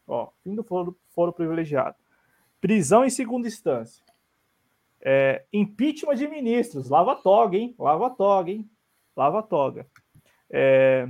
[0.07, 1.97] Ó, fim do foro, foro privilegiado.
[2.61, 4.05] Prisão em segunda instância.
[5.01, 6.89] É, impeachment de ministros.
[6.91, 7.75] Lava toga, hein?
[7.79, 8.69] Lava toga, hein?
[9.17, 9.87] Lava toga.
[10.51, 11.09] É,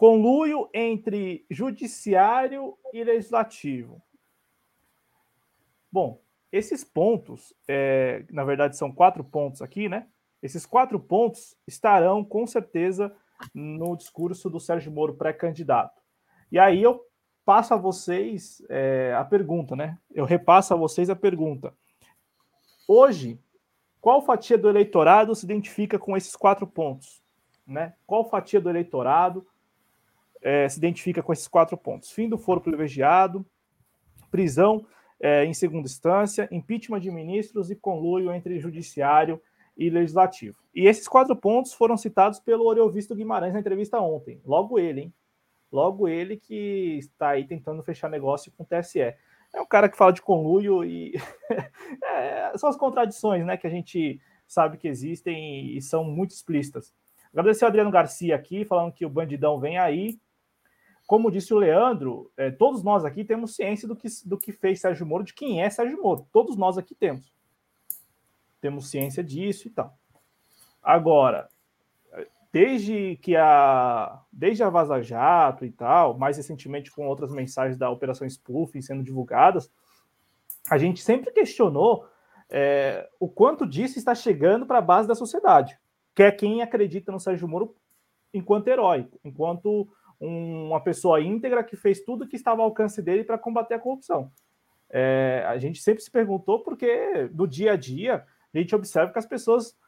[0.00, 4.00] conluio entre judiciário e legislativo.
[5.92, 10.06] Bom, esses pontos, é, na verdade são quatro pontos aqui, né?
[10.42, 13.14] Esses quatro pontos estarão com certeza
[13.52, 16.00] no discurso do Sérgio Moro pré-candidato.
[16.50, 17.04] E aí eu
[17.44, 19.98] passo a vocês é, a pergunta, né?
[20.10, 21.74] Eu repasso a vocês a pergunta.
[22.88, 23.38] Hoje,
[24.00, 27.22] qual fatia do eleitorado se identifica com esses quatro pontos?
[27.66, 27.92] Né?
[28.06, 29.46] Qual fatia do eleitorado
[30.42, 32.10] é, se identifica com esses quatro pontos?
[32.10, 33.44] Fim do foro privilegiado,
[34.30, 34.86] prisão
[35.20, 39.40] é, em segunda instância, impeachment de ministros e conluio entre judiciário
[39.76, 40.56] e legislativo.
[40.74, 44.40] E esses quatro pontos foram citados pelo Oriovisto Guimarães na entrevista ontem.
[44.44, 45.14] Logo ele, hein?
[45.70, 49.14] Logo ele que está aí tentando fechar negócio com o TSE
[49.52, 51.14] é um cara que fala de conluio e
[52.04, 56.92] é, são as contradições né, que a gente sabe que existem e são muito explícitas.
[57.32, 60.18] Agradecer ao Adriano Garcia aqui, falando que o bandidão vem aí.
[61.10, 64.80] Como disse o Leandro, é, todos nós aqui temos ciência do que, do que fez
[64.80, 66.24] Sérgio Moro, de quem é Sérgio Moro.
[66.30, 67.34] Todos nós aqui temos.
[68.60, 69.98] Temos ciência disso e tal.
[70.80, 71.48] Agora,
[72.52, 77.90] desde que a desde a Vaza Jato e tal, mais recentemente com outras mensagens da
[77.90, 79.68] Operação Spoofing sendo divulgadas,
[80.70, 82.06] a gente sempre questionou
[82.48, 85.76] é, o quanto disso está chegando para a base da sociedade,
[86.14, 87.74] que é quem acredita no Sérgio Moro
[88.32, 89.88] enquanto herói, enquanto
[90.20, 94.30] uma pessoa íntegra que fez tudo que estava ao alcance dele para combater a corrupção.
[94.90, 99.18] É, a gente sempre se perguntou porque no dia a dia a gente observa que
[99.18, 99.78] as pessoas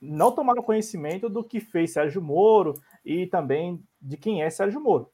[0.00, 2.74] não tomaram conhecimento do que fez Sérgio Moro
[3.04, 5.10] e também de quem é Sérgio Moro.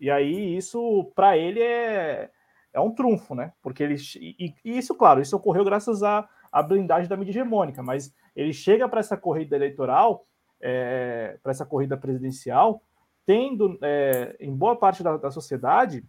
[0.00, 2.30] E aí isso para ele é,
[2.72, 3.52] é um trunfo, né?
[3.60, 7.82] Porque ele e, e isso, claro, isso ocorreu graças à, à blindagem da mídia hegemônica,
[7.82, 10.26] mas ele chega para essa corrida eleitoral,
[10.60, 12.82] é, para essa corrida presidencial,
[13.24, 16.04] tendo é, em boa parte da, da sociedade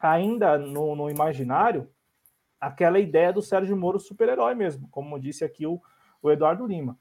[0.00, 1.88] ainda no, no imaginário
[2.60, 5.80] aquela ideia do Sérgio Moro super-herói mesmo, como disse aqui o,
[6.22, 6.98] o Eduardo Lima.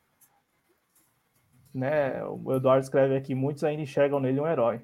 [1.73, 2.23] Né?
[2.23, 4.81] O Eduardo escreve aqui: muitos ainda enxergam nele um herói.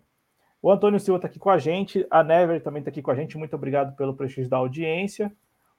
[0.62, 3.16] O Antônio Silva está aqui com a gente, a Never também está aqui com a
[3.16, 3.38] gente.
[3.38, 5.32] Muito obrigado pelo prestígio da audiência.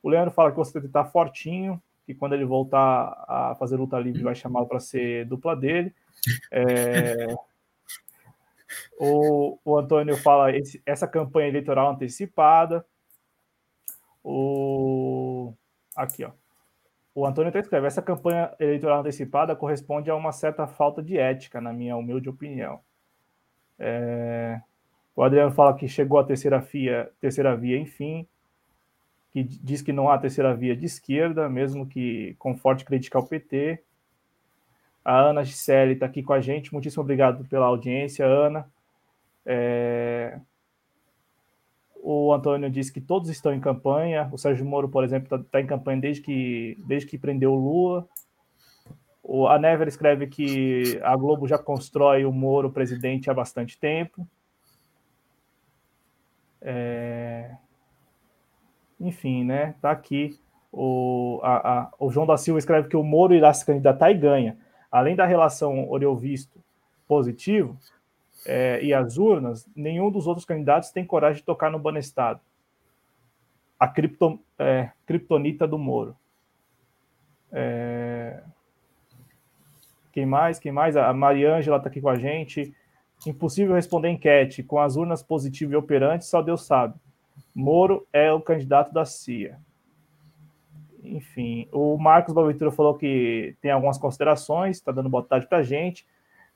[0.02, 4.22] O Leandro fala que você está fortinho, que quando ele voltar a fazer luta livre
[4.22, 5.92] vai chamá-lo para ser dupla dele.
[6.52, 7.35] É...
[8.98, 12.85] O, o, Antônio fala esse, essa campanha eleitoral antecipada.
[14.24, 15.55] O
[15.94, 16.33] aqui, ó.
[17.14, 21.61] O Antônio até escreve: essa campanha eleitoral antecipada corresponde a uma certa falta de ética,
[21.61, 22.81] na minha humilde opinião.
[23.79, 24.61] É...
[25.14, 28.29] O Adriano fala que chegou a terceira via, terceira via, enfim,
[29.31, 33.27] que diz que não há terceira via de esquerda, mesmo que com forte crítica ao
[33.27, 33.83] PT.
[35.07, 36.73] A Ana Gisele está aqui com a gente.
[36.73, 38.69] Muitíssimo obrigado pela audiência, Ana.
[39.46, 40.40] É...
[42.02, 44.29] O Antônio disse que todos estão em campanha.
[44.33, 47.54] O Sérgio Moro, por exemplo, está tá em campanha desde que, desde que prendeu o
[47.54, 48.09] Lula.
[49.23, 54.27] O, a Never escreve que a Globo já constrói o Moro presidente há bastante tempo.
[56.61, 57.54] É...
[58.98, 59.77] Enfim, né?
[59.81, 60.37] Tá aqui.
[60.73, 64.15] O, a, a, o João da Silva escreve que o Moro irá se candidatar e
[64.15, 64.65] ganha.
[64.97, 66.59] Além da relação Oriovisto
[67.07, 67.79] positivo,
[68.47, 72.40] é, e as urnas, nenhum dos outros candidatos tem coragem de tocar no Banestado.
[73.79, 76.17] A cripto, é, criptonita do Moro.
[77.53, 78.42] É...
[80.13, 80.59] Quem mais?
[80.59, 80.97] Quem mais?
[80.97, 82.75] A Mariângela está aqui com a gente.
[83.27, 84.63] Impossível responder enquete.
[84.63, 86.94] Com as urnas positivas e operantes, só Deus sabe.
[87.55, 89.59] Moro é o candidato da CIA.
[91.15, 95.63] Enfim, o Marcos Boaventura falou que tem algumas considerações, está dando boa tarde para a
[95.63, 96.07] gente.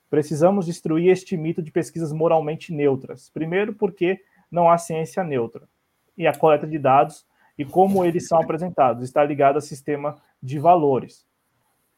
[0.08, 3.30] Precisamos destruir este mito de pesquisas moralmente neutras.
[3.30, 4.20] Primeiro, porque
[4.50, 5.68] não há ciência neutra.
[6.18, 7.24] E a coleta de dados
[7.56, 11.26] e como eles são apresentados está ligado ao sistema de valores.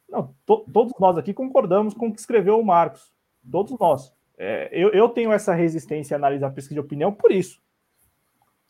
[0.08, 3.12] Não, to, todos nós aqui concordamos com o que escreveu o Marcos.
[3.50, 4.12] Todos nós.
[4.36, 7.62] É, eu, eu, tenho essa resistência a analisar pesquisa de opinião por isso.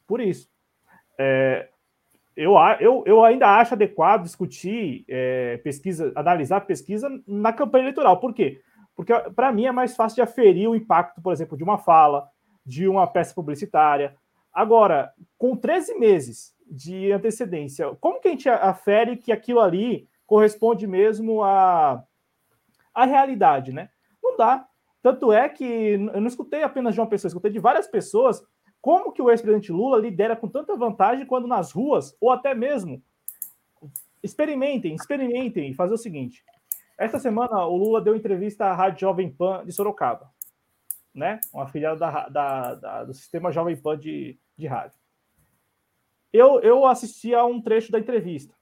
[0.07, 0.51] Por isso.
[1.19, 1.69] É,
[2.37, 8.19] eu, eu, eu ainda acho adequado discutir é, pesquisa, analisar pesquisa na campanha eleitoral.
[8.19, 8.61] Por quê?
[8.95, 12.29] Porque para mim é mais fácil de aferir o impacto, por exemplo, de uma fala,
[12.65, 14.17] de uma peça publicitária.
[14.53, 20.87] Agora, com 13 meses de antecedência, como que a gente afere que aquilo ali corresponde
[20.87, 22.03] mesmo à,
[22.95, 23.91] à realidade, né?
[24.23, 24.67] Não dá.
[25.03, 28.43] Tanto é que eu não escutei apenas de uma pessoa, escutei de várias pessoas
[28.83, 33.01] como que o ex-presidente Lula lidera com tanta vantagem quando nas ruas, ou até mesmo.
[34.21, 36.45] Experimentem, experimentem e fazer o seguinte.
[36.99, 40.29] Esta semana o Lula deu entrevista à Rádio Jovem Pan de Sorocaba,
[41.15, 41.39] né?
[41.53, 44.99] Uma filial da, da, da, do sistema Jovem Pan de, de rádio.
[46.33, 48.55] Eu, eu assisti a um trecho da entrevista.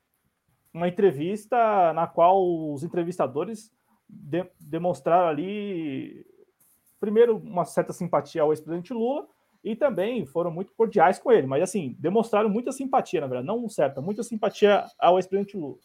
[0.72, 3.72] Uma entrevista na qual os entrevistadores
[4.06, 6.26] de, demonstraram ali,
[6.98, 9.26] primeiro, uma certa simpatia ao ex-presidente Lula
[9.62, 13.68] e também foram muito cordiais com ele, mas assim, demonstraram muita simpatia, na verdade, não
[13.68, 15.76] certa, muita simpatia ao ex-presidente Lula.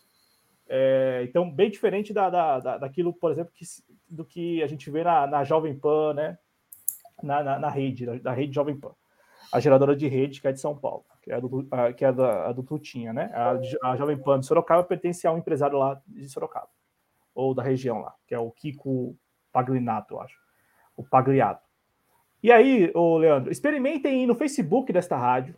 [0.68, 3.66] É, então, bem diferente da, da, da, daquilo, por exemplo, que,
[4.10, 6.38] do que a gente vê na, na Jovem Pan, né?
[7.22, 8.94] Na, na, na rede, da, rede Jovem Pan,
[9.52, 12.12] a geradora de rede que é de São Paulo, que é, do, a, que é
[12.12, 13.32] da, do Tutinha, né?
[13.34, 16.70] A, a Jovem Pan de Sorocaba pertence a um empresário lá de Sorocaba,
[17.34, 19.16] ou da região lá, que é o Kiko
[19.52, 20.38] Paglinato, eu acho,
[20.98, 21.65] o Pagliato.
[22.46, 25.58] E aí, ô Leandro, experimentem ir no Facebook desta rádio.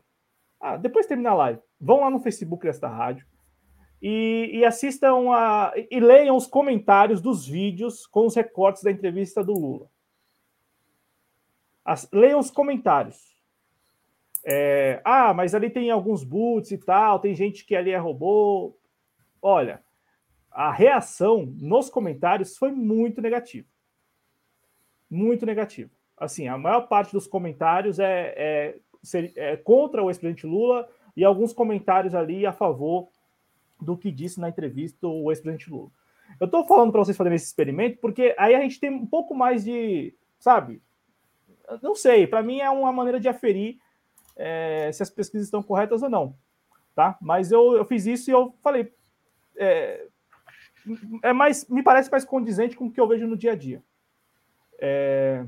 [0.58, 3.28] Ah, depois de terminar a live, vão lá no Facebook desta rádio
[4.02, 9.44] e, e assistam a, e leiam os comentários dos vídeos com os recortes da entrevista
[9.44, 9.90] do Lula.
[11.84, 13.36] As, leiam os comentários.
[14.46, 18.78] É, ah, mas ali tem alguns boots e tal, tem gente que ali é robô.
[19.42, 19.84] Olha,
[20.50, 23.68] a reação nos comentários foi muito negativa.
[25.10, 28.80] Muito negativa assim, a maior parte dos comentários é, é,
[29.36, 33.08] é contra o ex-presidente Lula e alguns comentários ali a favor
[33.80, 35.90] do que disse na entrevista o ex-presidente Lula.
[36.40, 39.36] Eu estou falando para vocês fazerem esse experimento porque aí a gente tem um pouco
[39.36, 40.82] mais de, sabe?
[41.82, 43.78] Não sei, para mim é uma maneira de aferir
[44.36, 46.36] é, se as pesquisas estão corretas ou não,
[46.96, 47.18] tá?
[47.22, 48.94] Mas eu, eu fiz isso e eu falei,
[49.56, 50.08] é,
[51.24, 53.84] é mais, me parece mais condizente com o que eu vejo no dia a dia.
[54.80, 55.46] É,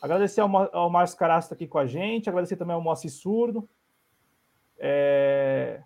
[0.00, 3.68] Agradecer ao, ao Márcio Carasto aqui com a gente, agradecer também ao Moacir Surdo.
[4.78, 5.82] É...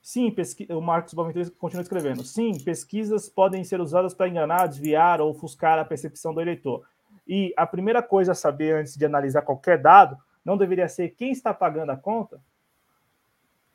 [0.00, 0.66] Sim, pesqui...
[0.70, 2.24] o Marcos Boaventura continua escrevendo.
[2.24, 6.86] Sim, pesquisas podem ser usadas para enganar, desviar ou ofuscar a percepção do eleitor.
[7.26, 11.30] E a primeira coisa a saber antes de analisar qualquer dado não deveria ser quem
[11.30, 12.40] está pagando a conta?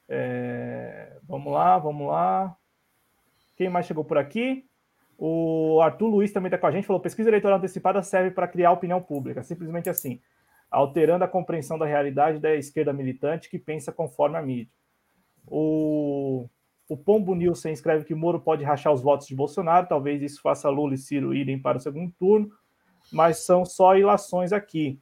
[0.07, 1.17] É...
[1.23, 2.55] Vamos lá, vamos lá.
[3.55, 4.68] Quem mais chegou por aqui?
[5.21, 8.71] O Arthur Luiz também está com a gente, falou: pesquisa eleitoral antecipada serve para criar
[8.71, 10.21] opinião pública, simplesmente assim,
[10.71, 14.71] alterando a compreensão da realidade da esquerda militante que pensa conforme a mídia.
[15.45, 16.47] O,
[16.87, 20.69] o Pombo Nilson escreve que Moro pode rachar os votos de Bolsonaro, talvez isso faça
[20.69, 22.49] Lula e Ciro irem para o segundo turno,
[23.11, 25.01] mas são só ilações aqui.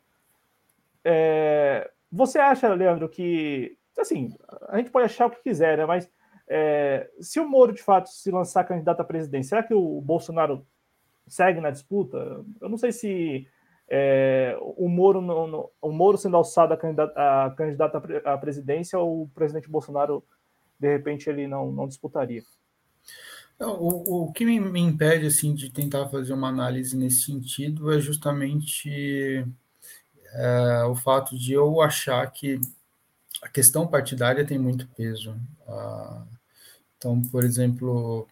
[1.06, 3.78] É, você acha, Leandro, que.
[3.96, 4.36] Assim,
[4.68, 5.86] a gente pode achar o que quiser, né?
[5.86, 6.10] Mas
[6.50, 10.66] é, se o Moro de fato se lançar candidato à presidência, será que o Bolsonaro
[11.28, 12.44] segue na disputa?
[12.62, 13.48] Eu não sei se
[13.90, 19.24] é, o, Moro no, o Moro sendo alçado a candidato, a candidato à presidência ou
[19.24, 20.24] o presidente Bolsonaro,
[20.80, 22.44] de repente, ele não, não disputaria.
[23.60, 28.00] O, o que me, me, impede assim de tentar fazer uma análise nesse sentido é
[28.00, 29.44] justamente
[30.34, 32.62] é, o fato de eu achar que
[33.42, 35.36] a questão partidária tem muito peso.
[35.68, 36.24] Ah,
[36.98, 38.28] então, por exemplo,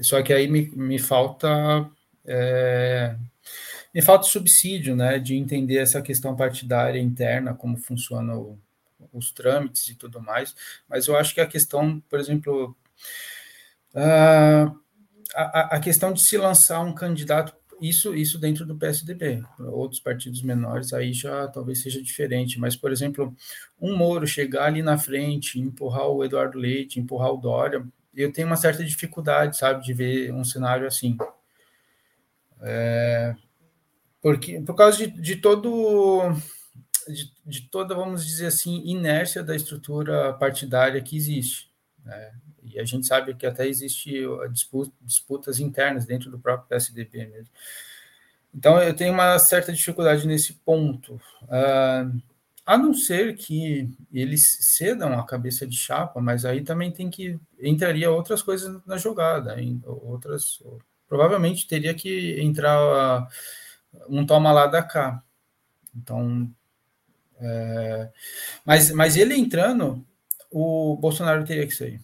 [0.00, 1.90] só que aí me, me falta
[2.26, 3.16] é,
[3.94, 8.58] me falta subsídio, né, de entender essa questão partidária interna, como funcionam
[9.12, 10.54] os trâmites e tudo mais.
[10.88, 12.76] Mas eu acho que a questão, por exemplo,
[13.94, 14.72] a,
[15.34, 19.42] a, a questão de se lançar um candidato isso, isso dentro do PSDB.
[19.58, 23.34] Outros partidos menores aí já talvez seja diferente, mas, por exemplo,
[23.80, 28.46] um Moro chegar ali na frente, empurrar o Eduardo Leite, empurrar o Dória, eu tenho
[28.46, 31.16] uma certa dificuldade, sabe, de ver um cenário assim.
[32.60, 33.34] É,
[34.22, 36.32] porque, por causa de, de todo.
[37.06, 41.70] De, de, toda, vamos dizer assim, inércia da estrutura partidária que existe.
[42.02, 42.32] Né?
[42.64, 47.52] E a gente sabe que até existe disputa, disputas internas dentro do próprio PSDB mesmo.
[48.54, 51.14] Então, eu tenho uma certa dificuldade nesse ponto.
[51.42, 52.22] Uh,
[52.64, 57.38] a não ser que eles cedam a cabeça de chapa, mas aí também tem que
[57.60, 60.62] entraria outras coisas na jogada, outras
[61.06, 63.28] provavelmente teria que entrar
[64.08, 65.22] um toma lá da cá.
[65.94, 66.50] Então,
[67.40, 68.10] É,
[68.64, 70.06] mas, mas ele entrando,
[70.50, 72.00] o Bolsonaro teria que sair.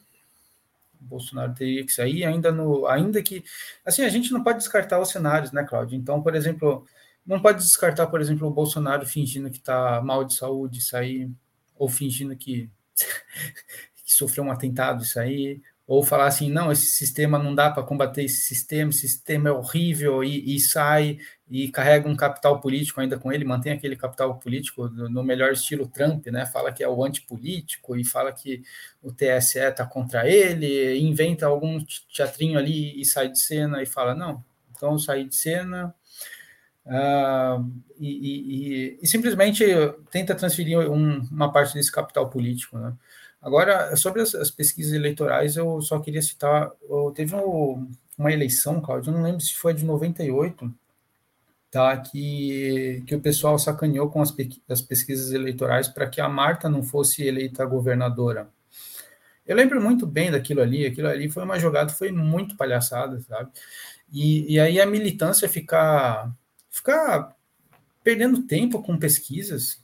[1.01, 3.45] Bolsonaro teria que sair, ainda no, ainda que,
[3.85, 5.97] assim, a gente não pode descartar os cenários, né, Cláudio?
[5.97, 6.87] Então, por exemplo,
[7.27, 11.31] não pode descartar, por exemplo, o Bolsonaro fingindo que está mal de saúde, sair,
[11.77, 12.71] ou fingindo que,
[14.05, 15.61] que sofreu um atentado, aí,
[15.91, 19.53] ou falar assim, não, esse sistema não dá para combater esse sistema, esse sistema é
[19.53, 21.19] horrível, e, e, sai
[21.51, 25.89] e carrega um capital político ainda com ele, mantém aquele capital político no melhor estilo
[25.89, 26.47] Trump, né?
[26.47, 28.63] Fala que é o antipolítico e fala que
[29.03, 31.85] o TSE está contra ele, inventa algum
[32.15, 35.93] teatrinho ali e sai de cena e fala, não, então sair de cena.
[36.87, 37.69] Uh,
[37.99, 39.65] e, e, e, simplesmente
[40.09, 42.95] tenta transferir um, uma parte desse capital político, né?
[43.41, 46.71] Agora, sobre as, as, pesquisas eleitorais, eu só queria citar,
[47.15, 50.73] teve um, uma eleição, Cláudio, eu não lembro se foi de 98,
[51.71, 54.35] tá, que, que o pessoal sacaneou com as,
[54.69, 58.51] as pesquisas eleitorais para que a Marta não fosse eleita governadora.
[59.47, 63.51] Eu lembro muito bem daquilo ali, aquilo ali foi uma jogada, foi muito palhaçada, sabe?
[64.13, 66.31] E, e aí a militância ficar,
[66.69, 67.35] ficar
[68.03, 69.83] perdendo tempo com pesquisas,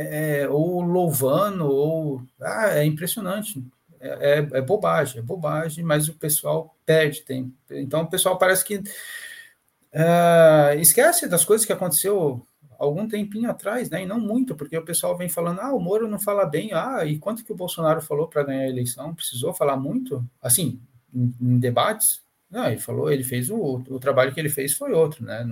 [0.00, 2.22] é, é, ou louvando, ou.
[2.40, 3.60] Ah, é impressionante.
[4.00, 7.50] É, é, é, bobagem, é bobagem, mas o pessoal perde tempo.
[7.68, 12.46] Então o pessoal parece que uh, esquece das coisas que aconteceu
[12.78, 14.04] algum tempinho atrás, né?
[14.04, 17.04] E não muito, porque o pessoal vem falando, ah, o Moro não fala bem, ah,
[17.04, 19.12] e quanto que o Bolsonaro falou para ganhar a eleição?
[19.12, 20.24] Precisou falar muito?
[20.40, 20.80] Assim,
[21.12, 22.22] em, em debates?
[22.48, 25.44] Não, ele falou, ele fez o, o trabalho que ele fez foi outro, né?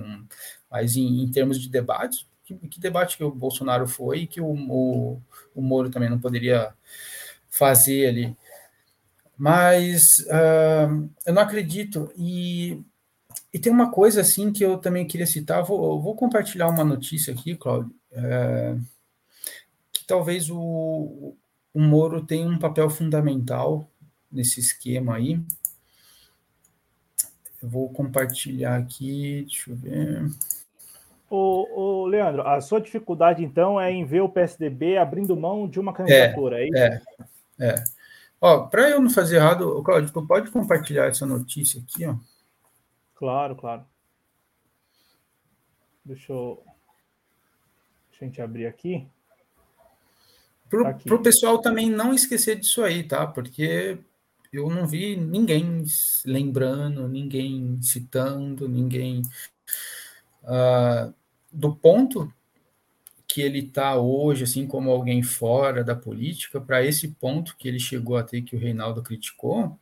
[0.71, 4.39] Mas em, em termos de debates, que, que debate que o Bolsonaro foi e que
[4.39, 5.21] o, o,
[5.53, 6.73] o Moro também não poderia
[7.49, 8.37] fazer ali.
[9.37, 12.11] Mas uh, eu não acredito.
[12.15, 12.81] E,
[13.53, 15.63] e tem uma coisa assim que eu também queria citar.
[15.63, 18.81] Vou, vou compartilhar uma notícia aqui, Cláudio, uh,
[19.91, 21.35] que talvez o,
[21.73, 23.89] o Moro tenha um papel fundamental
[24.31, 25.39] nesse esquema aí.
[27.61, 30.31] Eu vou compartilhar aqui, deixa eu ver.
[31.29, 35.79] O, o, Leandro, a sua dificuldade então é em ver o PSDB abrindo mão de
[35.79, 36.77] uma candidatura, é, é isso?
[37.59, 37.83] É, é.
[38.39, 42.15] Ó, para eu não fazer errado, Claudio, tu pode compartilhar essa notícia aqui, ó?
[43.15, 43.83] Claro, claro.
[46.05, 46.63] Deixa eu,
[48.17, 49.07] Deixa a gente abrir aqui.
[50.67, 53.27] Para o tá pessoal também não esquecer disso aí, tá?
[53.27, 53.99] Porque
[54.51, 55.83] eu não vi ninguém
[56.25, 59.21] lembrando, ninguém citando, ninguém
[60.47, 61.13] uh,
[61.51, 62.33] do ponto
[63.27, 67.79] que ele está hoje, assim como alguém fora da política, para esse ponto que ele
[67.79, 69.77] chegou a ter que o Reinaldo criticou,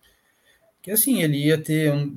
[0.81, 2.11] que assim ele ia ter um,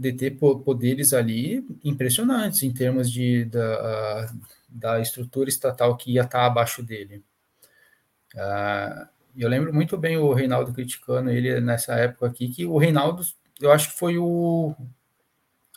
[0.64, 4.26] poderes ali impressionantes em termos de da,
[4.68, 7.22] da estrutura estatal que ia estar tá abaixo dele.
[8.34, 13.22] Uh, eu lembro muito bem o Reinaldo criticando ele nessa época aqui, que o Reinaldo,
[13.60, 14.74] eu acho que foi o,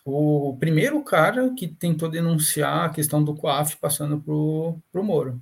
[0.03, 5.41] o primeiro cara que tentou denunciar a questão do COAF passando para o Moro.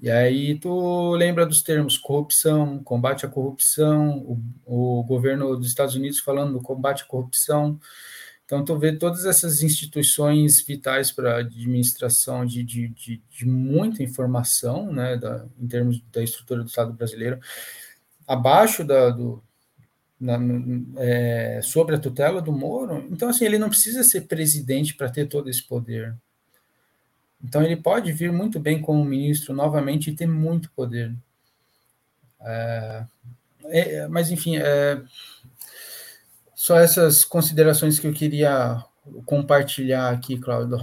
[0.00, 4.18] E aí tu lembra dos termos corrupção, combate à corrupção,
[4.64, 7.80] o, o governo dos Estados Unidos falando do combate à corrupção.
[8.44, 14.02] Então tu vê todas essas instituições vitais para a administração de, de, de, de, muita
[14.02, 17.40] informação, né, da, em termos da estrutura do Estado brasileiro,
[18.26, 19.42] abaixo da, do,
[20.20, 20.38] na,
[20.96, 25.26] é, sobre a tutela do Moro, então assim, ele não precisa ser presidente para ter
[25.26, 26.14] todo esse poder.
[27.42, 31.14] Então ele pode vir muito bem como ministro novamente e ter muito poder.
[32.40, 33.04] É,
[33.64, 35.00] é, mas enfim, é,
[36.54, 38.82] só essas considerações que eu queria
[39.24, 40.78] compartilhar aqui, Cláudio,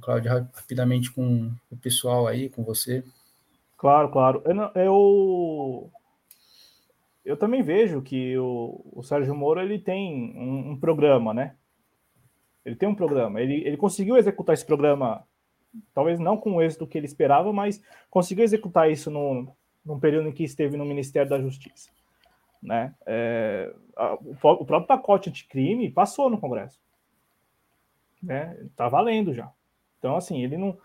[0.00, 3.04] Cláudio rapidamente com o pessoal aí, com você.
[3.76, 4.42] Claro, claro.
[4.44, 5.90] Eu, eu
[7.24, 11.54] eu também vejo que o, o Sérgio Moro ele tem um, um, programa, né?
[12.64, 13.40] Ele tem um programa.
[13.40, 15.24] Ele, ele conseguiu executar esse programa,
[15.94, 19.54] talvez não com o êxito que ele esperava, mas conseguiu executar isso no,
[19.84, 21.90] num período em que esteve no Ministério da Justiça.
[22.62, 22.94] Né?
[23.06, 26.80] É, a, o, o, próprio pacote anticrime passou no Congresso.
[28.22, 28.66] Né?
[28.76, 29.50] Tá valendo já.
[29.98, 30.76] Então, assim, ele não,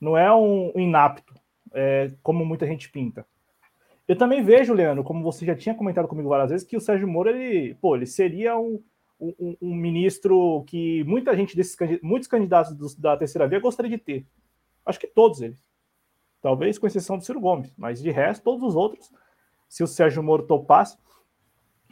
[0.00, 1.34] não é um inapto,
[1.72, 3.26] é, como muita gente pinta.
[4.12, 7.08] Eu também vejo, Leandro, como você já tinha comentado comigo várias vezes, que o Sérgio
[7.08, 8.78] Moro, ele, pô, ele seria um,
[9.18, 13.96] um, um ministro que muita gente desses muitos candidatos do, da terceira via gostaria de
[13.96, 14.26] ter.
[14.84, 15.64] Acho que todos eles.
[16.42, 19.10] Talvez com exceção do Ciro Gomes, mas de resto, todos os outros,
[19.66, 20.98] se o Sérgio Moro topasse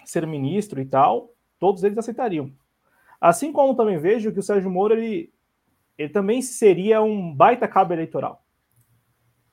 [0.04, 2.52] ser ministro e tal, todos eles aceitariam.
[3.18, 5.32] Assim como também vejo que o Sérgio Moro, ele,
[5.96, 8.44] ele também seria um baita cabo eleitoral.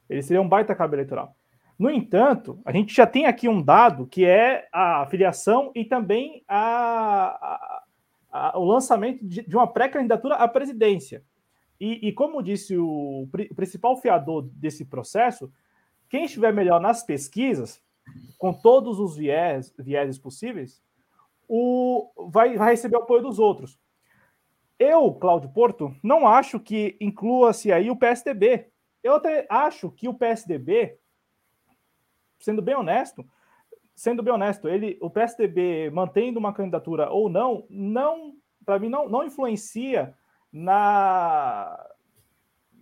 [0.09, 1.33] Ele seria um baita cabo eleitoral.
[1.77, 6.43] No entanto, a gente já tem aqui um dado que é a filiação e também
[6.47, 7.83] a, a,
[8.31, 11.23] a, o lançamento de, de uma pré-candidatura à presidência.
[11.79, 15.51] E, e, como disse o, o principal fiador desse processo,
[16.09, 17.79] quem estiver melhor nas pesquisas,
[18.39, 19.71] com todos os viés,
[20.17, 20.81] possíveis,
[21.47, 23.79] o, vai, vai receber o apoio dos outros.
[24.79, 28.67] Eu, Cláudio Porto, não acho que inclua-se aí o PSDB.
[29.03, 30.97] Eu até acho que o PSDB,
[32.39, 33.25] sendo bem honesto,
[33.95, 38.35] sendo bem honesto, ele, o PSDB mantendo uma candidatura ou não, não
[38.65, 40.13] para mim não, não influencia
[40.51, 41.85] na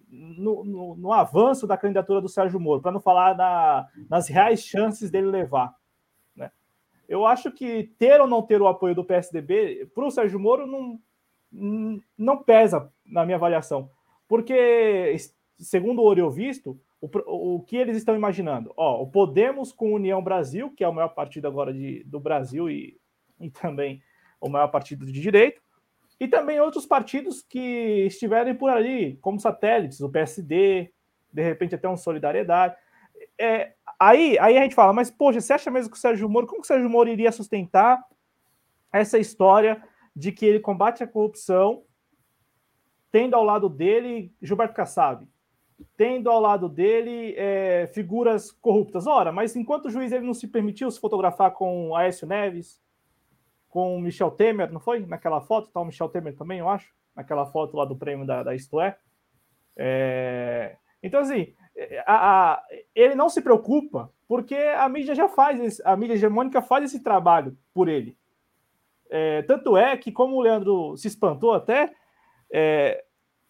[0.10, 4.64] no, no, no, avanço da candidatura do Sérgio Moro, para não falar na, nas reais
[4.64, 5.76] chances dele levar.
[6.36, 6.52] Né?
[7.08, 10.66] Eu acho que ter ou não ter o apoio do PSDB para o Sérgio Moro
[10.66, 11.00] não,
[12.18, 13.90] não pesa na minha avaliação,
[14.28, 15.16] porque,
[15.58, 18.74] segundo o Oreo Visto, o, o que eles estão imaginando?
[18.76, 22.70] Ó, o Podemos com União Brasil, que é o maior partido agora de, do Brasil
[22.70, 23.00] e,
[23.40, 24.02] e também
[24.40, 25.62] o maior partido de direito,
[26.20, 30.92] e também outros partidos que estiverem por ali, como satélites, o PSD,
[31.32, 32.76] de repente até um Solidariedade.
[33.40, 36.48] É, aí, aí a gente fala, mas poxa, você acha mesmo que o Sérgio Moro,
[36.48, 38.02] como que o Sérgio Moro iria sustentar
[38.92, 39.84] essa história
[40.16, 41.84] de que ele combate a corrupção,
[43.12, 45.28] tendo ao lado dele Gilberto Kassab,
[45.98, 49.08] tendo ao lado dele é, figuras corruptas?
[49.08, 52.82] Ora, mas enquanto o juiz ele não se permitiu se fotografar com Aécio Neves,
[53.70, 55.06] com Michel Temer, não foi?
[55.06, 58.44] Naquela foto, tá o Michel Temer também, eu acho, naquela foto lá do prêmio da,
[58.44, 58.98] da Isto é.
[59.76, 60.78] é...
[61.04, 61.54] Então, assim,
[62.06, 62.64] a, a,
[62.94, 67.04] ele não se preocupa porque a mídia já faz, esse, a mídia hegemônica faz esse
[67.04, 68.18] trabalho por ele.
[69.10, 71.94] É, tanto é que, como o Leandro se espantou até,
[72.52, 73.04] é,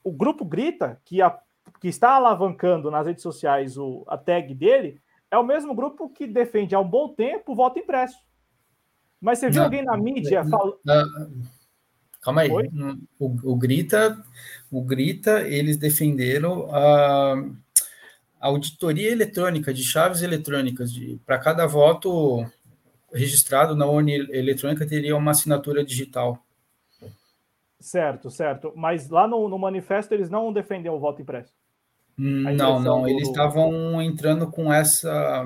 [0.03, 1.39] o grupo Grita, que, a,
[1.79, 6.27] que está alavancando nas redes sociais o, a tag dele, é o mesmo grupo que
[6.27, 8.17] defende há um bom tempo o voto impresso.
[9.19, 10.77] Mas você viu não, alguém na mídia falando.
[12.21, 12.49] Calma aí.
[13.19, 14.23] O, o, Grita,
[14.71, 17.35] o Grita, eles defenderam a,
[18.39, 20.91] auditoria eletrônica de chaves eletrônicas.
[21.25, 22.45] Para cada voto
[23.11, 26.44] registrado na urna eletrônica, teria uma assinatura digital.
[27.79, 28.73] Certo, certo.
[28.75, 31.53] Mas lá no, no manifesto eles não defendem o voto impresso.
[32.17, 35.45] Não, não, eles estavam entrando com essa.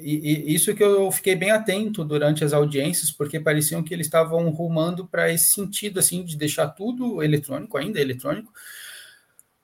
[0.00, 4.06] E, e, isso que eu fiquei bem atento durante as audiências, porque pareciam que eles
[4.06, 8.52] estavam rumando para esse sentido, assim, de deixar tudo eletrônico, ainda eletrônico.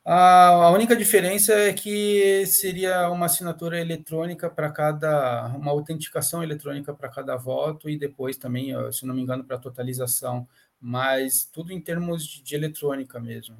[0.03, 5.49] A, a única diferença é que seria uma assinatura eletrônica para cada.
[5.57, 10.49] uma autenticação eletrônica para cada voto e depois também, se não me engano, para totalização,
[10.87, 13.57] mas tudo em termos de, de eletrônica mesmo.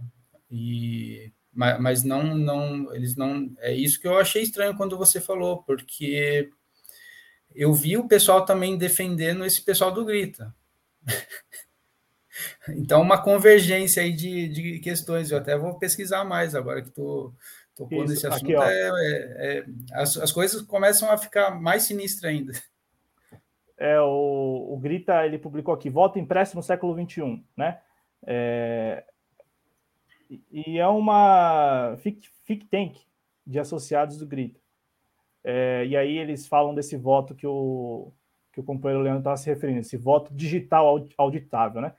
[0.49, 3.53] E mas, mas não, não, eles não.
[3.59, 6.51] É isso que eu achei estranho quando você falou, porque
[7.53, 10.55] eu vi o pessoal também defendendo esse pessoal do Grita.
[12.69, 15.33] então, uma convergência aí de, de questões.
[15.33, 17.35] Eu até vou pesquisar mais agora que estou
[17.75, 18.57] tocando nesse assunto.
[18.57, 19.65] Aqui, é, é, é,
[19.95, 22.53] as, as coisas começam a ficar mais sinistras ainda.
[23.79, 27.81] É, o, o Grita, ele publicou aqui, voto impresso no século XXI, né?
[28.27, 29.05] É,
[30.51, 32.99] e é uma think, tank
[33.47, 34.61] de associados do Grita.
[35.45, 38.11] É, e aí eles falam desse voto que o,
[38.53, 41.95] que o companheiro Leandro estava se referindo, esse voto digital auditável, né?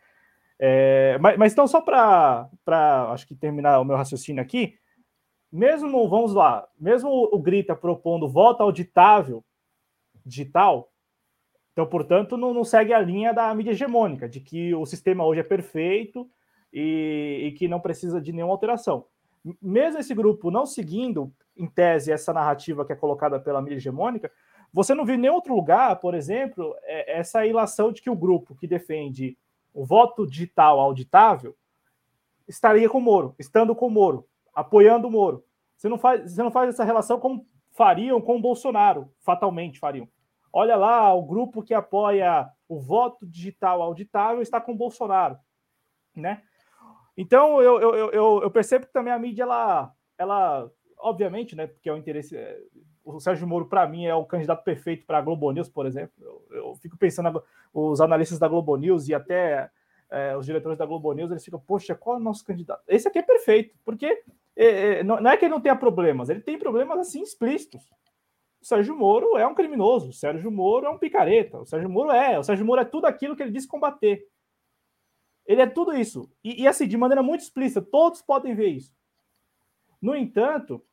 [0.59, 2.49] É, mas, mas, então, só para,
[3.11, 4.77] acho que terminar o meu raciocínio aqui,
[5.51, 9.45] mesmo, vamos lá, mesmo o Grita propondo voto auditável
[10.25, 10.91] digital,
[11.77, 15.41] então, portanto, não, não segue a linha da mídia hegemônica, de que o sistema hoje
[15.41, 16.27] é perfeito,
[16.73, 19.05] e, e que não precisa de nenhuma alteração.
[19.61, 24.31] Mesmo esse grupo não seguindo, em tese, essa narrativa que é colocada pela mídia hegemônica,
[24.73, 28.15] você não viu em nenhum outro lugar, por exemplo, é, essa ilação de que o
[28.15, 29.37] grupo que defende
[29.71, 31.55] o voto digital auditável
[32.47, 35.43] estaria com o Moro, estando com o Moro, apoiando o Moro.
[35.75, 40.09] Você não faz, você não faz essa relação como fariam com o Bolsonaro, fatalmente fariam.
[40.59, 45.37] Olha lá, o grupo que apoia o voto digital auditável está com Bolsonaro,
[46.15, 46.41] né?
[47.15, 51.87] Então, eu, eu, eu, eu, percebo que também a mídia, ela, ela obviamente, né, porque
[51.87, 52.35] é o interesse.
[52.35, 52.59] É,
[53.05, 56.15] o Sérgio Moro, para mim, é o candidato perfeito para a Globo News, por exemplo.
[56.19, 59.69] Eu, eu fico pensando, os analistas da Globo News e até
[60.09, 62.81] é, os diretores da Globo News, eles ficam, poxa, qual é o nosso candidato?
[62.87, 64.23] Esse aqui é perfeito, porque
[64.55, 67.87] é, é, não é que ele não tenha problemas, ele tem problemas assim explícitos.
[68.67, 72.37] Sérgio Moro é um criminoso, o Sérgio Moro é um picareta, o Sérgio Moro é,
[72.37, 74.27] o Sérgio Moro é tudo aquilo que ele disse combater.
[75.45, 76.29] Ele é tudo isso.
[76.43, 78.93] E, e, assim, de maneira muito explícita, todos podem ver isso.
[80.01, 80.83] No entanto,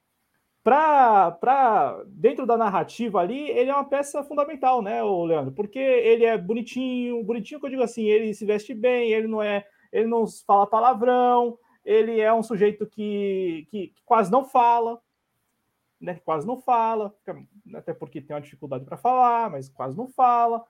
[0.63, 5.53] para dentro da narrativa ali, ele é uma peça fundamental, né, Leandro?
[5.53, 9.43] Porque ele é bonitinho, bonitinho que eu digo assim, ele se veste bem, ele não
[9.43, 15.03] é, ele não fala palavrão, ele é um sujeito que, que, que quase não fala,
[16.01, 16.21] né?
[16.25, 17.15] Quase não fala,
[17.75, 20.65] até porque tem uma dificuldade para falar, mas quase não fala.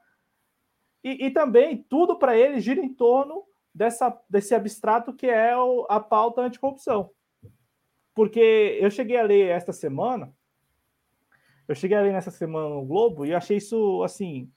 [1.03, 3.45] E, e também tudo para ele gira em torno
[3.75, 7.11] dessa, desse abstrato que é o, a pauta anticorrupção.
[8.15, 10.33] Porque eu cheguei a ler esta semana,
[11.67, 14.51] eu cheguei a ler nessa semana no Globo e achei isso assim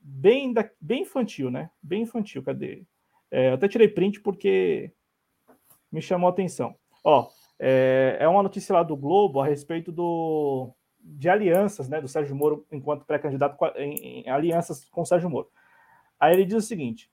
[0.00, 1.70] bem, da, bem infantil, né?
[1.82, 2.84] Bem infantil, cadê?
[3.30, 4.92] É, eu até tirei print porque
[5.90, 6.74] me chamou a atenção.
[7.04, 7.28] Ó,
[7.64, 12.34] é, é uma notícia lá do Globo a respeito do, de alianças, né, do Sérgio
[12.34, 15.48] Moro enquanto pré-candidato em, em, alianças com o Sérgio Moro.
[16.18, 17.08] Aí ele diz o seguinte: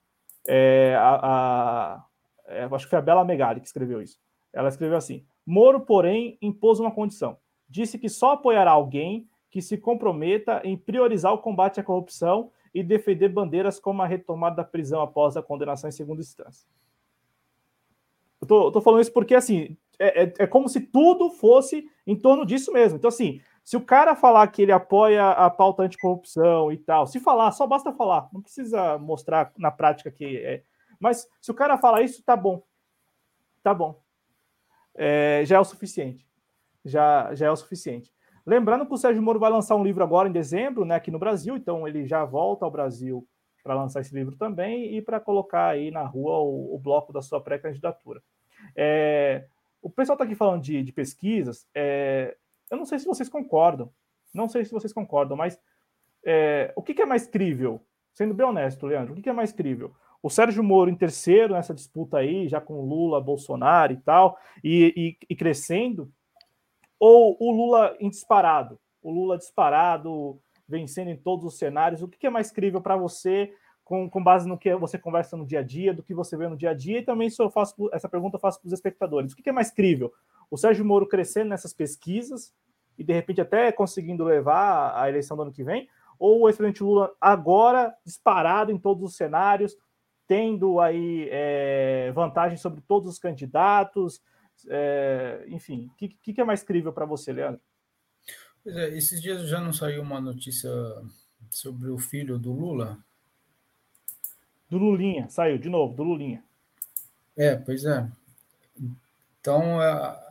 [0.47, 2.05] é, a, a
[2.47, 4.19] é, acho que foi a Bela Megali que escreveu isso.
[4.51, 7.37] Ela escreveu assim: Moro, porém, impôs uma condição.
[7.69, 12.81] Disse que só apoiará alguém que se comprometa em priorizar o combate à corrupção e
[12.81, 16.67] defender bandeiras como a retomada da prisão após a condenação em segunda instância.
[18.41, 21.85] Eu tô, eu tô falando isso porque, assim, é, é, é, como se tudo fosse
[22.07, 22.97] em torno disso mesmo.
[22.97, 27.19] Então, assim, se o cara falar que ele apoia a pauta anticorrupção e tal, se
[27.19, 30.63] falar, só basta falar, não precisa mostrar na prática que é.
[30.99, 32.63] Mas se o cara falar isso, tá bom.
[33.61, 34.01] Tá bom.
[34.95, 36.25] É, já é o suficiente.
[36.83, 38.13] Já, já é o suficiente.
[38.45, 41.19] Lembrando que o Sérgio Moro vai lançar um livro agora em dezembro, né, aqui no
[41.19, 43.27] Brasil, então ele já volta ao Brasil
[43.61, 47.21] para lançar esse livro também e para colocar aí na rua o, o bloco da
[47.21, 48.21] sua pré-candidatura.
[48.75, 49.45] É,
[49.81, 51.67] o pessoal está aqui falando de, de pesquisas.
[51.73, 52.35] É,
[52.69, 53.91] eu não sei se vocês concordam.
[54.33, 55.59] Não sei se vocês concordam, mas
[56.23, 57.81] é, o que, que, é mais crível?
[58.13, 59.93] Sendo bem honesto, Leandro, o que, que, é mais crível?
[60.21, 64.93] O Sérgio Moro em terceiro nessa disputa aí, já com Lula, Bolsonaro e tal, e,
[64.95, 66.11] e, e crescendo,
[66.99, 68.79] ou o Lula em disparado?
[69.01, 72.03] O Lula disparado, vencendo em todos os cenários.
[72.03, 73.53] O que, que é mais crível para você
[73.89, 76.47] com, com base no que você conversa no dia a dia, do que você vê
[76.47, 78.73] no dia a dia, e também se eu faço essa pergunta eu faço para os
[78.73, 79.33] espectadores.
[79.33, 80.13] O que é mais crível?
[80.51, 82.53] O Sérgio Moro crescendo nessas pesquisas
[82.99, 86.83] e de repente até conseguindo levar a eleição do ano que vem, ou o ex-presidente
[86.83, 89.75] Lula agora disparado em todos os cenários,
[90.27, 94.21] tendo aí é, vantagem sobre todos os candidatos,
[94.67, 97.59] é, enfim, o que, que, é mais crível para você, Leandro?
[98.63, 100.69] Pois é, esses dias já não saiu uma notícia
[101.49, 103.03] sobre o filho do Lula,
[104.69, 106.43] do Lulinha, saiu de novo, do Lulinha.
[107.35, 108.07] É, pois é.
[109.39, 109.79] Então,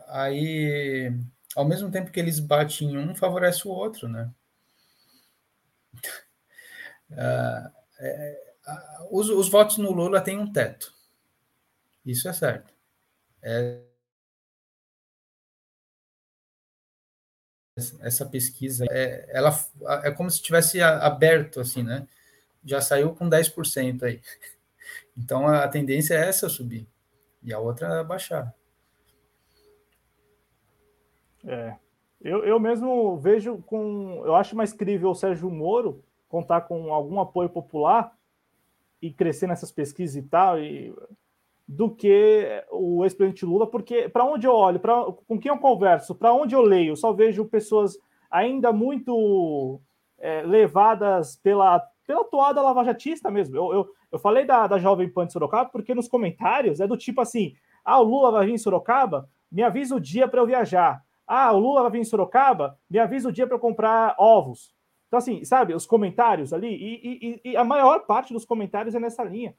[0.07, 1.11] aí,
[1.55, 4.31] ao mesmo tempo que eles batem em um, favorece o outro, né?
[7.11, 8.55] Uh, é,
[9.11, 10.93] os, os, votos no Lula têm um teto.
[12.05, 12.73] Isso é certo.
[13.41, 13.81] É,
[18.01, 19.57] essa pesquisa, é, ela
[20.03, 22.07] é como se tivesse aberto, assim, né?
[22.63, 24.21] Já saiu com 10% aí.
[25.17, 26.87] Então a tendência é essa subir
[27.43, 28.53] e a outra baixar.
[31.45, 31.75] É.
[32.21, 34.21] Eu, eu mesmo vejo com.
[34.25, 38.13] Eu acho mais crível o Sérgio Moro contar com algum apoio popular
[39.01, 40.93] e crescer nessas pesquisas e tal, e,
[41.67, 46.13] do que o ex-presidente Lula, porque para onde eu olho, pra, com quem eu converso,
[46.13, 47.97] para onde eu leio, só vejo pessoas
[48.29, 49.79] ainda muito
[50.17, 51.79] é, levadas pela
[52.09, 53.55] pela toada lavajatista mesmo.
[53.55, 56.97] Eu, eu, eu falei da, da Jovem Pan de Sorocaba porque nos comentários é do
[56.97, 57.53] tipo assim:
[57.85, 59.29] ah, o Lula vai vir em Sorocaba?
[59.51, 61.03] Me avisa o dia para eu viajar.
[61.27, 62.79] Ah, o Lula vai vir em Sorocaba?
[62.89, 64.73] Me avisa o dia para eu comprar ovos.
[65.07, 68.99] Então, assim, sabe, os comentários ali, e, e, e, a maior parte dos comentários é
[68.99, 69.55] nessa linha.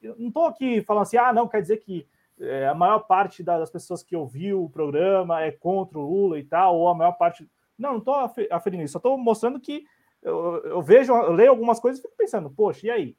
[0.00, 2.06] Eu não estou aqui falando assim, ah, não, quer dizer que
[2.38, 6.44] é, a maior parte das pessoas que ouviu o programa é contra o Lula e
[6.44, 7.48] tal, ou a maior parte.
[7.76, 8.14] Não, não estou
[8.50, 9.84] aferindo isso, só estou mostrando que
[10.22, 13.16] eu, eu, vejo, eu leio algumas coisas e fico pensando, poxa, e aí?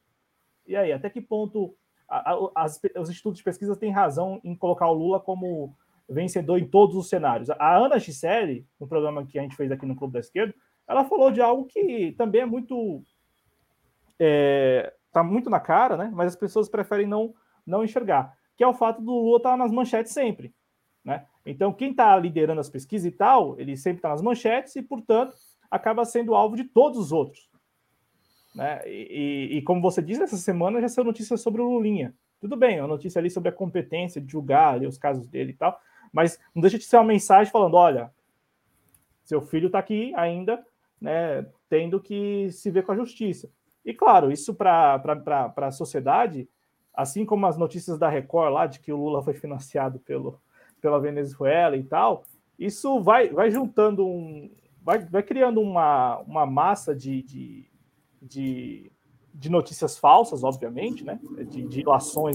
[0.66, 1.74] E aí, até que ponto
[2.08, 5.74] a, a, as, os institutos de pesquisa têm razão em colocar o Lula como
[6.08, 7.50] vencedor em todos os cenários?
[7.50, 10.54] A Ana Gisele, no programa que a gente fez aqui no Clube da Esquerda,
[10.86, 13.02] ela falou de algo que também é muito.
[14.18, 16.10] É, tá muito na cara, né?
[16.12, 17.32] Mas as pessoas preferem não,
[17.66, 20.52] não enxergar, que é o fato do Lula estar tá nas manchetes sempre.
[21.04, 21.24] Né?
[21.46, 25.34] Então, quem está liderando as pesquisas e tal, ele sempre está nas manchetes e, portanto,
[25.70, 27.48] acaba sendo alvo de todos os outros.
[28.54, 28.80] Né?
[28.86, 32.14] E, e, como você disse, essa semana já saiu notícia sobre o Lulinha.
[32.40, 35.56] Tudo bem, uma notícia ali sobre a competência de julgar ali, os casos dele e
[35.56, 35.78] tal,
[36.12, 38.10] mas não deixa de ser uma mensagem falando: olha,
[39.24, 40.64] seu filho está aqui ainda,
[41.00, 43.50] né, tendo que se ver com a justiça.
[43.84, 45.00] E claro, isso para
[45.56, 46.48] a sociedade,
[46.94, 50.40] assim como as notícias da Record lá de que o Lula foi financiado pelo,
[50.80, 52.24] pela Venezuela e tal,
[52.58, 54.50] isso vai, vai juntando um.
[54.82, 57.70] Vai, vai criando uma, uma massa de, de,
[58.20, 58.92] de,
[59.34, 61.20] de notícias falsas, obviamente, né?
[61.48, 61.84] De, de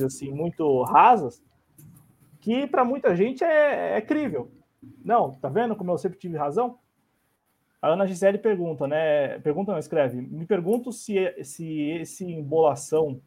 [0.06, 1.44] assim muito rasas,
[2.40, 4.52] que para muita gente é, é crível.
[5.04, 6.78] Não, tá vendo como eu sempre tive razão?
[7.82, 9.40] A Ana Gisele pergunta, né?
[9.40, 10.22] Pergunta, não, escreve.
[10.22, 13.22] Me pergunto se, se esse embolação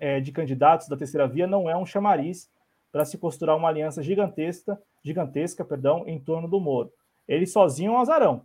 [0.00, 2.50] é, de candidatos da terceira via não é um chamariz
[2.90, 6.92] para se costurar uma aliança gigantesca, gigantesca perdão, em torno do Moro.
[7.28, 8.42] Ele sozinho é um azarão,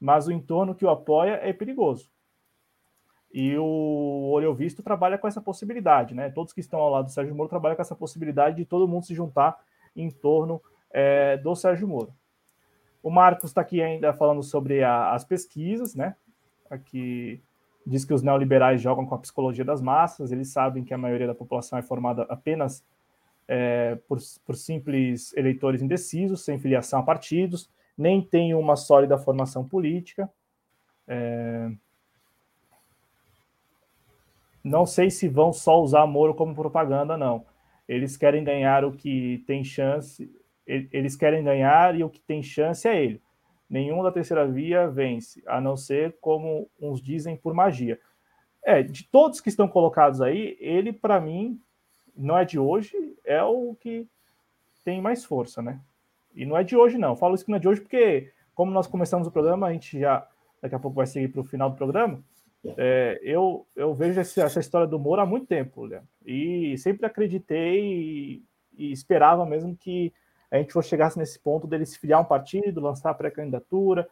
[0.00, 2.10] mas o entorno que o apoia é perigoso.
[3.32, 6.30] E o Olho Visto trabalha com essa possibilidade, né?
[6.30, 9.06] Todos que estão ao lado do Sérgio Moro trabalham com essa possibilidade de todo mundo
[9.06, 9.58] se juntar
[9.96, 10.60] em torno
[10.90, 12.14] é, do Sérgio Moro.
[13.02, 16.14] O Marcos está aqui ainda falando sobre a, as pesquisas, né?
[16.70, 17.42] Aqui
[17.86, 21.26] diz que os neoliberais jogam com a psicologia das massas, eles sabem que a maioria
[21.26, 22.84] da população é formada apenas
[23.46, 29.66] é, por, por, simples eleitores indecisos, sem filiação a partidos, nem tem uma sólida formação
[29.66, 30.30] política.
[31.06, 31.70] É...
[34.62, 37.44] Não sei se vão só usar Moro como propaganda, não.
[37.86, 40.30] Eles querem ganhar o que tem chance,
[40.66, 43.20] eles querem ganhar e o que tem chance é ele.
[43.68, 48.00] Nenhum da terceira via vence, a não ser como uns dizem por magia.
[48.62, 51.60] É, de todos que estão colocados aí, ele para mim
[52.16, 54.08] não é de hoje, é o que
[54.82, 55.80] tem mais força, né?
[56.34, 57.10] E não é de hoje não.
[57.10, 59.72] Eu falo isso que não é de hoje porque como nós começamos o programa, a
[59.72, 60.26] gente já
[60.62, 62.22] daqui a pouco vai seguir para o final do programa.
[62.76, 67.04] É, eu, eu vejo essa, essa história do Moro há muito tempo, Leandro, e sempre
[67.04, 68.42] acreditei e,
[68.76, 70.12] e esperava mesmo que
[70.50, 74.08] a gente for chegasse nesse ponto dele se filiar um partido, lançar a pré-candidatura.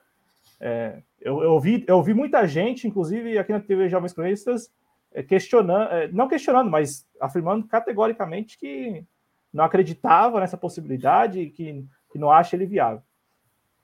[0.61, 4.71] É, eu, eu, vi, eu vi muita gente, inclusive aqui na TV Jovens Cronistas,
[5.13, 9.05] é, questionando, é, não questionando, mas afirmando categoricamente que
[9.53, 13.03] não acreditava nessa possibilidade, que, que não acha ele viável.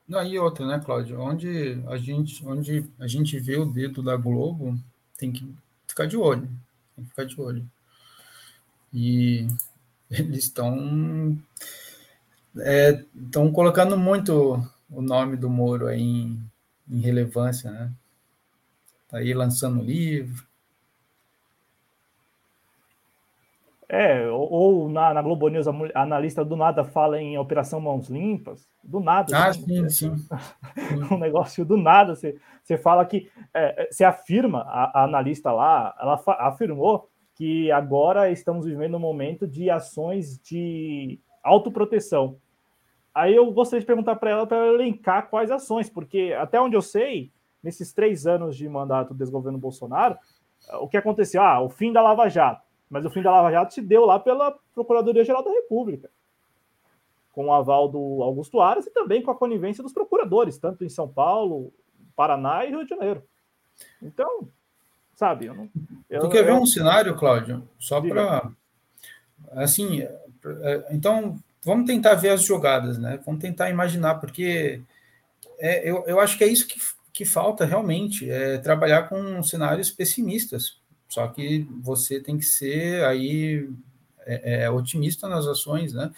[0.07, 1.19] Não, outra, né, Cláudio?
[1.19, 4.77] Onde a gente, onde a gente vê o dedo da Globo,
[5.17, 5.53] tem que
[5.87, 6.49] ficar de olho.
[6.95, 7.69] Tem que ficar de olho.
[8.93, 9.47] E
[10.09, 11.37] eles estão
[12.55, 16.51] estão é, colocando muito o nome do Moro aí em,
[16.89, 17.91] em relevância, né?
[19.07, 20.48] Tá aí lançando livro.
[23.91, 28.07] É, ou, ou na, na, Globo News a, analista do nada fala em Operação Mãos
[28.07, 29.35] Limpas, do nada.
[29.35, 30.27] Ah, assim, sim, sim.
[31.11, 35.51] um negócio do nada, você, você fala que, é, é, você afirma, a, a analista
[35.51, 42.37] lá, ela afirmou que agora estamos vivendo um momento de ações de autoproteção.
[43.11, 46.81] Aí eu gostaria de perguntar para ela para elencar quais ações, porque até onde eu
[46.81, 47.31] sei,
[47.63, 50.15] nesses três anos de mandato do desgoverno Bolsonaro,
[50.79, 51.41] o que aconteceu?
[51.41, 52.68] Ah, o fim da Lava Jato.
[52.89, 56.09] Mas o fim da Lava Jato se deu lá pela Procuradoria-Geral da República,
[57.31, 60.89] com o aval do Augusto Aras e também com a conivência dos procuradores, tanto em
[60.89, 61.71] São Paulo,
[62.15, 63.23] Paraná e Rio de Janeiro.
[64.01, 64.49] Então,
[65.15, 65.69] sabe, eu não.
[66.09, 67.67] Eu, tu quer ver um cenário, Cláudio?
[67.77, 68.51] Só para.
[69.51, 73.19] Assim, é, então, vamos tentar ver as jogadas, né?
[73.25, 74.81] Vamos tentar imaginar, porque
[75.59, 76.79] é, eu, eu acho que é isso que,
[77.13, 80.78] que falta realmente, é trabalhar com cenários pessimistas.
[81.09, 83.67] Só que você tem que ser aí
[84.19, 86.11] é, é, otimista nas ações, né?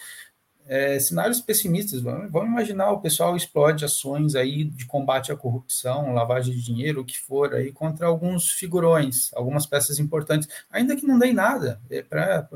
[0.64, 6.14] É, cenários pessimistas, vamos, vamos, imaginar o pessoal explode ações aí de combate à corrupção,
[6.14, 11.04] lavagem de dinheiro, o que for aí, contra alguns figurões, algumas peças importantes, ainda que
[11.04, 12.48] não dê nada, é para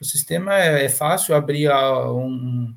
[0.00, 2.72] o sistema é, é, fácil abrir a, um,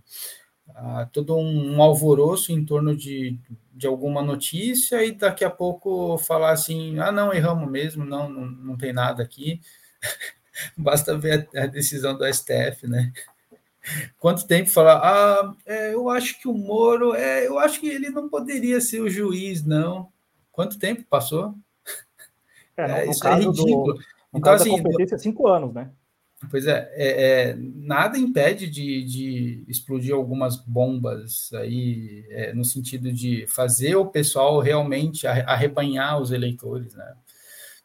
[0.75, 3.37] a, todo um alvoroço em torno de,
[3.73, 8.45] de alguma notícia e daqui a pouco falar assim, ah, não, erramos mesmo, não, não,
[8.45, 9.61] não tem nada aqui.
[10.77, 13.11] Basta ver a, a, decisão do STF, né?
[14.17, 18.09] Quanto tempo falar, ah, é, eu acho que o Moro, é, eu acho que ele
[18.09, 20.09] não poderia ser o juiz, não.
[20.51, 21.53] Quanto tempo passou?
[22.77, 23.93] É, é, isso é ridículo.
[23.95, 24.03] Do,
[24.33, 25.91] então, assim, competência, cinco anos, né?
[26.49, 33.11] Pois é, é, é, nada impede de, de, explodir algumas bombas aí, é, no sentido
[33.11, 37.13] de fazer o pessoal realmente arrebanhar os eleitores, né?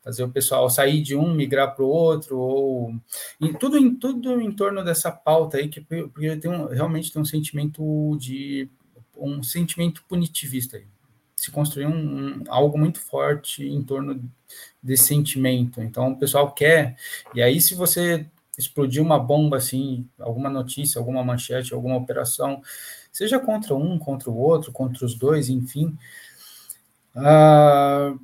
[0.02, 2.94] Fazer o pessoal sair de um, migrar para o outro, ou
[3.60, 7.26] tudo, em, tudo em torno dessa pauta aí, que porque tem um, realmente tem um
[7.26, 8.70] sentimento de
[9.16, 10.86] um sentimento punitivista aí.
[11.36, 14.22] Se construir um, um, algo muito forte em torno
[14.82, 15.82] desse sentimento.
[15.82, 16.96] Então, o pessoal quer,
[17.34, 18.26] e aí, se você
[18.58, 22.60] explodir uma bomba assim, alguma notícia, alguma manchete, alguma operação,
[23.12, 25.96] seja contra um, contra o outro, contra os dois, enfim.
[27.14, 28.18] Uh,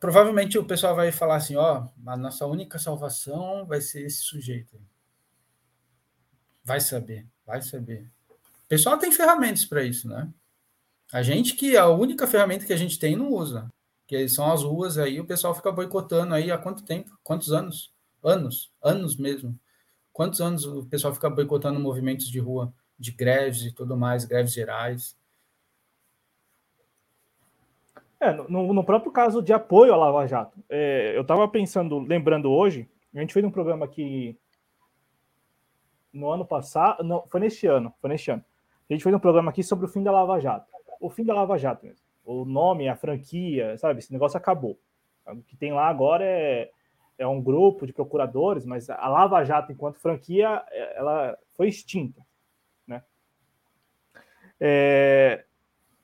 [0.00, 4.80] provavelmente o pessoal vai falar assim: ó, a nossa única salvação vai ser esse sujeito.
[6.64, 8.10] Vai saber, vai saber.
[8.30, 10.28] O pessoal tem ferramentas para isso, né?
[11.12, 13.70] A gente que a única ferramenta que a gente tem não usa,
[14.06, 17.18] que são as ruas aí, o pessoal fica boicotando aí há quanto tempo?
[17.22, 17.92] Quantos anos?
[18.28, 19.58] Anos, anos mesmo.
[20.12, 24.52] Quantos anos o pessoal fica boicotando movimentos de rua, de greves e tudo mais, greves
[24.52, 25.16] gerais?
[28.20, 32.50] É, no, no, próprio caso de apoio à Lava Jato, é, eu estava pensando, lembrando
[32.50, 34.38] hoje, a gente fez um programa aqui
[36.12, 38.44] no ano passado, não, foi neste ano, foi neste ano.
[38.90, 40.70] A gente fez um programa aqui sobre o fim da Lava Jato.
[41.00, 42.04] O fim da Lava Jato mesmo.
[42.26, 44.00] O nome, a franquia, sabe?
[44.00, 44.78] Esse negócio acabou.
[45.26, 46.70] O que tem lá agora é,
[47.18, 50.64] é um grupo de procuradores, mas a Lava Jato, enquanto franquia,
[50.94, 52.24] ela foi extinta.
[52.86, 53.02] Né?
[54.60, 55.44] É,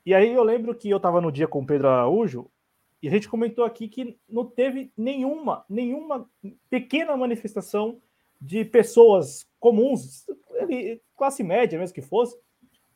[0.05, 2.51] e aí eu lembro que eu estava no dia com o Pedro Araújo
[3.01, 6.29] e a gente comentou aqui que não teve nenhuma, nenhuma
[6.69, 8.01] pequena manifestação
[8.41, 10.27] de pessoas comuns,
[11.17, 12.37] classe média mesmo que fosse,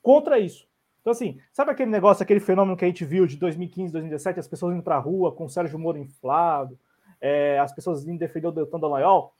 [0.03, 0.67] contra isso.
[1.01, 4.49] Então, assim, sabe aquele negócio, aquele fenômeno que a gente viu de 2015, 2017, as
[4.49, 6.79] pessoas indo para a rua com o Sérgio Moro inflado,
[7.21, 9.35] é, as pessoas indo defender o Deltan Dallagnol?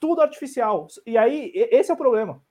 [0.00, 0.86] Tudo artificial.
[1.06, 2.42] E aí, esse é o problema.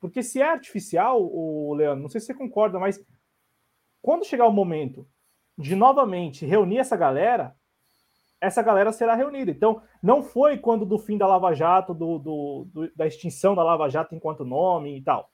[0.00, 3.04] Porque se é artificial, o Leandro, não sei se você concorda, mas
[4.00, 5.06] quando chegar o momento
[5.56, 7.54] de novamente reunir essa galera,
[8.40, 9.50] essa galera será reunida.
[9.50, 13.64] Então, não foi quando do fim da Lava Jato, do, do, do, da extinção da
[13.64, 15.30] Lava Jato enquanto nome e tal.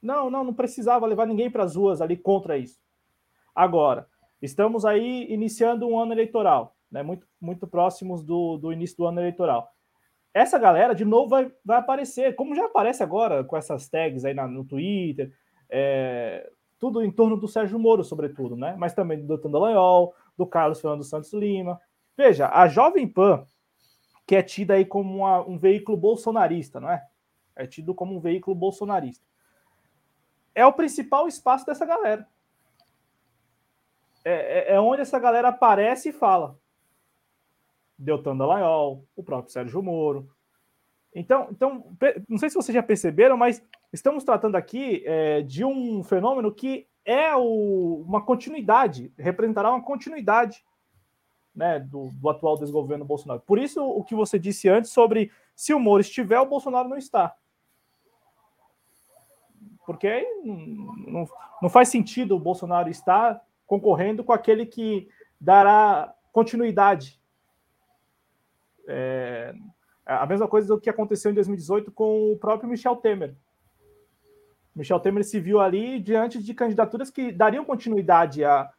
[0.00, 2.80] Não, não, não precisava levar ninguém para as ruas ali contra isso.
[3.54, 4.08] Agora,
[4.40, 7.02] estamos aí iniciando um ano eleitoral, né?
[7.02, 9.68] Muito, muito próximos do, do início do ano eleitoral.
[10.32, 14.32] Essa galera, de novo, vai, vai aparecer, como já aparece agora com essas tags aí
[14.32, 15.32] na, no Twitter,
[15.68, 18.76] é, tudo em torno do Sérgio Moro, sobretudo, né?
[18.78, 21.80] Mas também do Dallagnol, do Carlos Fernando Santos Lima.
[22.16, 23.44] Veja, a Jovem Pan,
[24.24, 27.04] que é tida aí como uma, um veículo bolsonarista, não é?
[27.56, 29.24] É tido como um veículo bolsonarista.
[30.54, 32.26] É o principal espaço dessa galera.
[34.24, 36.56] É, é, é onde essa galera aparece e fala.
[37.98, 40.28] Deltan Dallagnol, o próprio Sérgio Moro.
[41.14, 41.96] Então, então,
[42.28, 43.62] não sei se vocês já perceberam, mas
[43.94, 50.64] Estamos tratando aqui é, de um fenômeno que é o, uma continuidade, representará uma continuidade
[51.54, 53.40] né, do, do, atual desgoverno Bolsonaro.
[53.46, 56.96] Por isso, o que você disse antes sobre se o Moro estiver, o Bolsonaro não
[56.96, 57.36] está.
[59.86, 61.28] Porque aí não,
[61.62, 65.08] não faz sentido o Bolsonaro estar concorrendo com aquele que
[65.40, 67.20] dará continuidade.
[68.88, 69.54] É,
[70.06, 73.34] a mesma coisa do que aconteceu em 2018 com o próprio Michel Temer.
[74.74, 78.70] Michel Temer se viu ali diante de candidaturas que dariam continuidade a.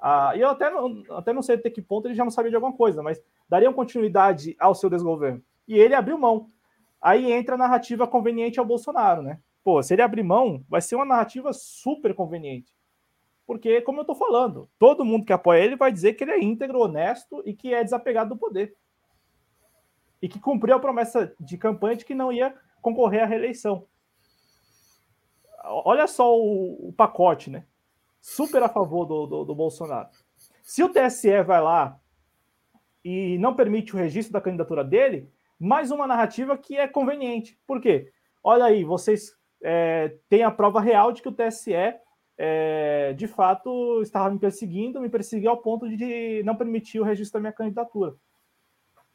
[0.00, 2.50] a e eu até não, até não sei até que ponto ele já não sabia
[2.50, 5.42] de alguma coisa, mas dariam continuidade ao seu desgoverno.
[5.66, 6.50] E ele abriu mão.
[7.00, 9.38] Aí entra a narrativa conveniente ao Bolsonaro, né?
[9.64, 12.72] Pô, se ele abrir mão, vai ser uma narrativa super conveniente.
[13.46, 16.42] Porque, como eu tô falando, todo mundo que apoia ele vai dizer que ele é
[16.42, 18.74] íntegro, honesto e que é desapegado do poder.
[20.20, 23.86] E que cumpriu a promessa de campanha de que não ia concorrer à reeleição
[25.68, 27.64] olha só o, o, pacote, né?
[28.20, 30.08] Super a favor do, do, do Bolsonaro.
[30.62, 31.98] Se o TSE vai lá
[33.04, 37.58] e não permite o registro da candidatura dele, mais uma narrativa que é conveniente.
[37.66, 38.12] Por quê?
[38.42, 41.72] Olha aí, vocês é, têm a prova real de que o TSE
[42.36, 47.38] é, de fato estava me perseguindo, me perseguiu ao ponto de não permitir o registro
[47.38, 48.14] da minha candidatura.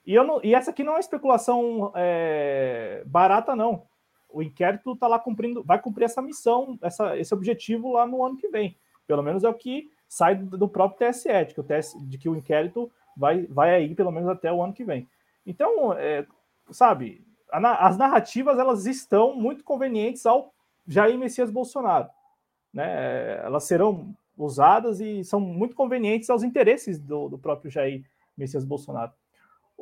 [0.06, 3.88] E, não, e essa aqui não é especulação é, barata, não
[4.34, 8.36] o inquérito está lá cumprindo, vai cumprir essa missão, essa, esse objetivo lá no ano
[8.36, 8.76] que vem.
[9.06, 12.28] Pelo menos é o que sai do próprio TSE, de que o, TS, de que
[12.28, 15.08] o inquérito vai, vai aí pelo menos até o ano que vem.
[15.46, 16.26] Então, é,
[16.72, 20.52] sabe, a, as narrativas elas estão muito convenientes ao
[20.88, 22.10] Jair Messias Bolsonaro.
[22.74, 23.40] Né?
[23.44, 28.04] Elas serão usadas e são muito convenientes aos interesses do, do próprio Jair
[28.36, 29.12] Messias Bolsonaro.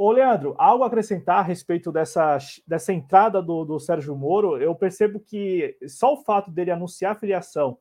[0.03, 2.35] Ô, Leandro, algo a acrescentar a respeito dessa,
[2.65, 4.59] dessa entrada do, do Sérgio Moro?
[4.59, 7.77] Eu percebo que só o fato dele anunciar a filiação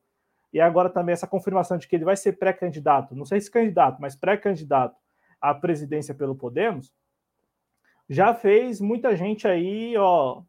[0.53, 3.99] e agora também essa confirmação de que ele vai ser pré-candidato, não sei se candidato,
[3.99, 4.95] mas pré-candidato
[5.41, 6.93] à presidência pelo Podemos,
[8.07, 10.43] já fez muita gente aí, ó,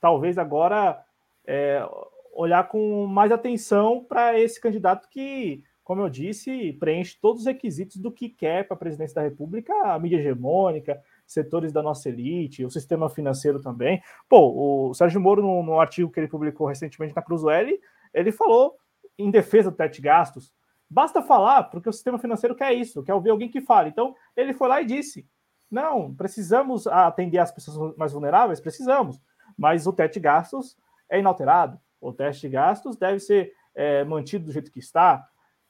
[0.00, 0.98] talvez agora
[1.46, 1.86] é,
[2.32, 7.96] olhar com mais atenção para esse candidato que como eu disse, preenche todos os requisitos
[7.96, 12.64] do que quer para a presidência da República, a mídia hegemônica, setores da nossa elite,
[12.64, 14.02] o sistema financeiro também.
[14.28, 17.78] Pô, o Sérgio Moro, no, no artigo que ele publicou recentemente na Cruzoel,
[18.14, 18.76] ele falou
[19.18, 20.52] em defesa do teto gastos.
[20.90, 23.90] Basta falar, porque o sistema financeiro quer isso, quer ouvir alguém que fale.
[23.90, 25.28] Então, ele foi lá e disse:
[25.70, 28.58] não, precisamos atender as pessoas mais vulneráveis?
[28.58, 29.20] Precisamos,
[29.56, 30.78] mas o teto gastos
[31.10, 31.78] é inalterado.
[32.00, 35.28] O teste de gastos deve ser é, mantido do jeito que está.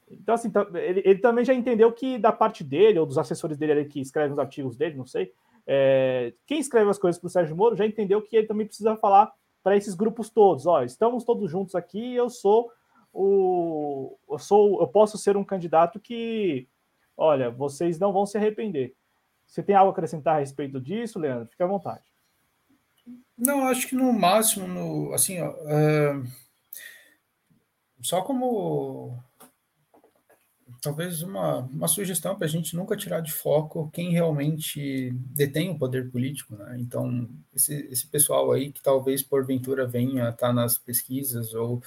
[0.08, 3.72] Então, assim, ele, ele, também já entendeu que da parte dele, ou dos assessores dele
[3.72, 5.32] ali que escrevem os artigos dele, não sei,
[5.70, 8.96] é, quem escreve as coisas para o Sérgio Moro já entendeu que ele também precisa
[8.96, 9.30] falar
[9.62, 12.72] para esses grupos todos, ó, estamos todos juntos aqui, eu sou
[13.12, 16.66] o eu sou eu posso ser um candidato que,
[17.14, 18.94] olha, vocês não vão se arrepender.
[19.46, 21.48] Você tem algo a acrescentar a respeito disso, Leandro?
[21.48, 22.04] Fique à vontade.
[23.36, 26.22] Não, acho que no máximo, no, assim, ó, é,
[28.00, 29.22] só como
[30.80, 35.78] talvez uma, uma sugestão para a gente nunca tirar de foco quem realmente detém o
[35.78, 36.76] poder político, né?
[36.78, 41.82] Então, esse, esse pessoal aí que talvez porventura venha estar tá nas pesquisas ou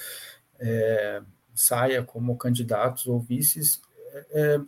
[0.59, 1.21] é,
[1.53, 3.81] saia como candidatos ou vices,
[4.13, 4.61] é, é,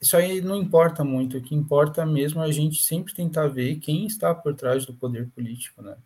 [0.00, 1.38] isso aí não importa muito.
[1.38, 4.94] O que importa mesmo é a gente sempre tentar ver quem está por trás do
[4.94, 5.96] poder político, né?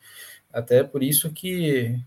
[0.52, 1.98] Até por isso que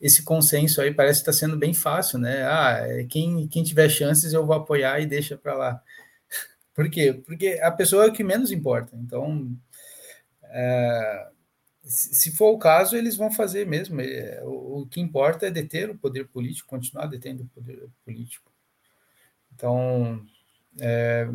[0.00, 2.42] esse consenso aí parece estar sendo bem fácil, né?
[2.44, 5.82] Ah, quem, quem tiver chances eu vou apoiar e deixa para lá.
[6.74, 7.12] Por quê?
[7.12, 8.96] Porque a pessoa é o que menos importa.
[8.96, 9.56] Então,
[10.44, 11.28] é,
[11.84, 14.00] se for o caso, eles vão fazer mesmo.
[14.00, 18.52] É, o, o, que importa é deter o poder político, continuar detendo o poder político.
[19.54, 20.24] Então,
[20.78, 21.28] é,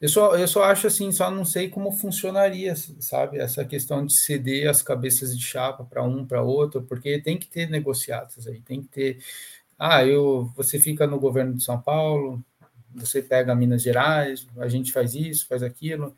[0.00, 4.14] eu só, eu só acho assim, só não sei como funcionaria, sabe, essa questão de
[4.14, 8.60] ceder as cabeças de chapa para um, para outro, porque tem que ter negociados aí,
[8.62, 9.18] tem que ter.
[9.78, 12.42] Ah, eu, você fica no governo de São Paulo,
[12.94, 16.16] você pega Minas Gerais, a gente faz isso, faz aquilo.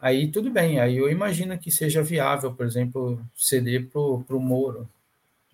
[0.00, 4.00] Aí tudo bem, aí eu imagino que seja viável, por exemplo, ceder para
[4.36, 4.88] o Moro.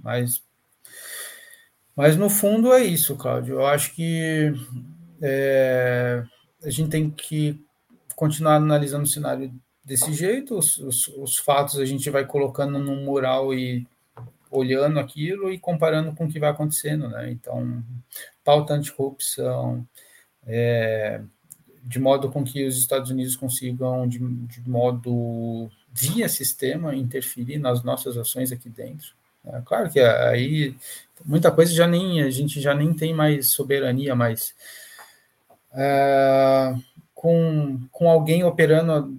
[0.01, 0.43] Mas,
[1.97, 3.57] mas no fundo é isso, Cláudio.
[3.57, 4.53] Eu acho que
[5.23, 6.25] é,
[6.65, 7.65] a gente tem que
[8.17, 9.53] continuar analisando o cenário
[9.85, 13.87] desse jeito, os, os, os, fatos a gente vai colocando num mural e
[14.51, 17.31] olhando aquilo e comparando com o que vai acontecendo, né?
[17.31, 17.83] Então,
[18.45, 19.87] pauta anticorrupção,
[20.47, 21.23] é,
[21.83, 27.83] de modo com que os Estados Unidos consigam, de, de modo via sistema, interferir nas
[27.83, 29.15] nossas ações aqui dentro.
[29.45, 30.77] É, claro que aí
[31.25, 34.55] muita coisa já nem a gente já nem tem mais soberania, mas
[35.73, 36.83] uh,
[37.15, 39.19] com, com alguém operando,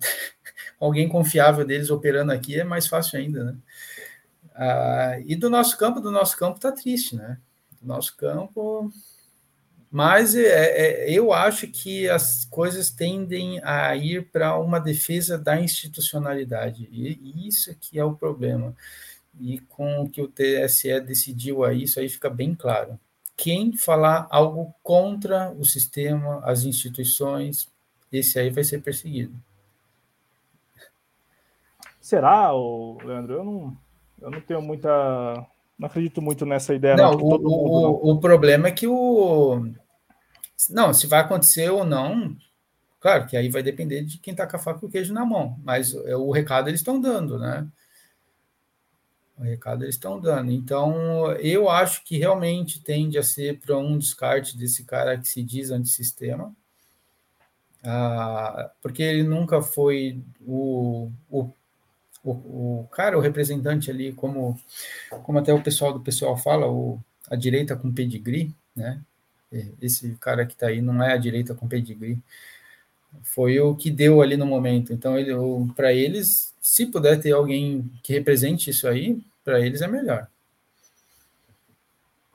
[0.78, 3.56] alguém confiável deles operando aqui, é mais fácil ainda, né?
[4.56, 7.38] Uh, e do nosso campo, do nosso campo tá triste, né?
[7.80, 8.92] Do nosso campo,
[9.90, 15.60] mas é, é, eu acho que as coisas tendem a ir para uma defesa da
[15.60, 18.74] institucionalidade, e isso que é o problema.
[19.40, 22.98] E com o que o TSE decidiu aí, isso aí fica bem claro
[23.36, 27.68] quem falar algo contra o sistema, as instituições,
[28.12, 29.34] esse aí vai ser perseguido.
[32.00, 32.52] Será,
[33.02, 33.34] Leandro?
[33.34, 33.76] Eu não,
[34.20, 34.88] eu não tenho muita.
[35.78, 36.96] Não acredito muito nessa ideia.
[36.96, 38.10] Não, não o, mundo, o, não.
[38.12, 39.66] o problema é que o.
[40.70, 42.36] Não, se vai acontecer ou não,
[43.00, 45.24] claro que aí vai depender de quem está com a faca e o queijo na
[45.24, 47.66] mão, mas o recado eles estão dando, né?
[49.36, 50.52] O recado eles estão dando.
[50.52, 55.42] Então, eu acho que realmente tende a ser para um descarte desse cara que se
[55.42, 56.54] diz antissistema,
[57.82, 61.50] ah, porque ele nunca foi o, o,
[62.24, 64.58] o, o, cara, o representante ali, como,
[65.24, 66.98] como até o pessoal do pessoal fala, o,
[67.28, 69.00] a direita com pedigree, né?
[69.80, 72.20] Esse cara que está aí não é a direita com pedigree.
[73.22, 74.92] Foi o que deu ali no momento.
[74.92, 75.32] Então, ele,
[75.74, 80.28] para eles, se puder ter alguém que represente isso aí, para eles é melhor.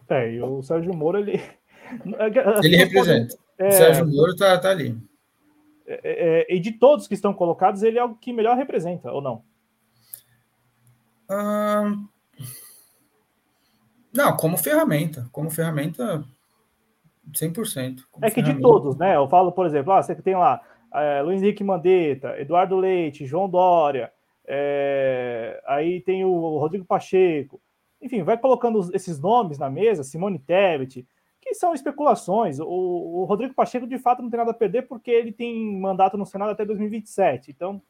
[0.09, 1.41] É, e o Sérgio Moro, ele.
[2.63, 3.35] Ele representa.
[3.57, 4.95] É, o Sérgio Moro tá, tá ali.
[5.87, 9.11] É, é, é, e de todos que estão colocados, ele é o que melhor representa,
[9.11, 9.43] ou não?
[11.31, 12.07] Hum...
[14.13, 15.27] Não, como ferramenta.
[15.31, 16.23] Como ferramenta,
[17.33, 17.99] 100%.
[18.21, 19.15] é que de todos, né?
[19.15, 20.61] Eu falo, por exemplo, ah, você tem lá
[20.93, 24.11] é, Luiz Henrique Mandetta, Eduardo Leite, João Dória,
[24.47, 27.61] é, aí tem o Rodrigo Pacheco.
[28.01, 31.05] Enfim, vai colocando esses nomes na mesa, Simone Tebet,
[31.39, 32.59] que são especulações.
[32.59, 36.17] O, o, Rodrigo Pacheco, de fato, não tem nada a perder porque ele tem mandato
[36.17, 37.51] no Senado até 2027.
[37.51, 37.81] Então,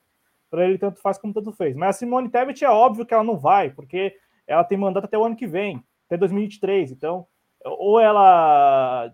[0.49, 1.75] para ele, tanto faz como tanto fez.
[1.75, 5.17] Mas a Simone Tebet é óbvio que ela não vai, porque ela tem mandato até
[5.17, 6.91] o ano que vem, até 2023.
[6.91, 7.25] Então,
[7.63, 9.13] ou ela.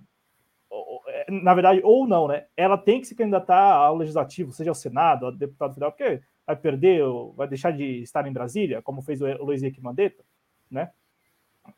[1.29, 2.45] Na verdade, ou não, né?
[2.55, 6.55] Ela tem que se candidatar ao legislativo, seja ao Senado, ao deputado federal, porque vai
[6.55, 7.03] perder,
[7.35, 10.23] vai deixar de estar em Brasília, como fez o Luiz Henrique Mandetta,
[10.69, 10.91] né?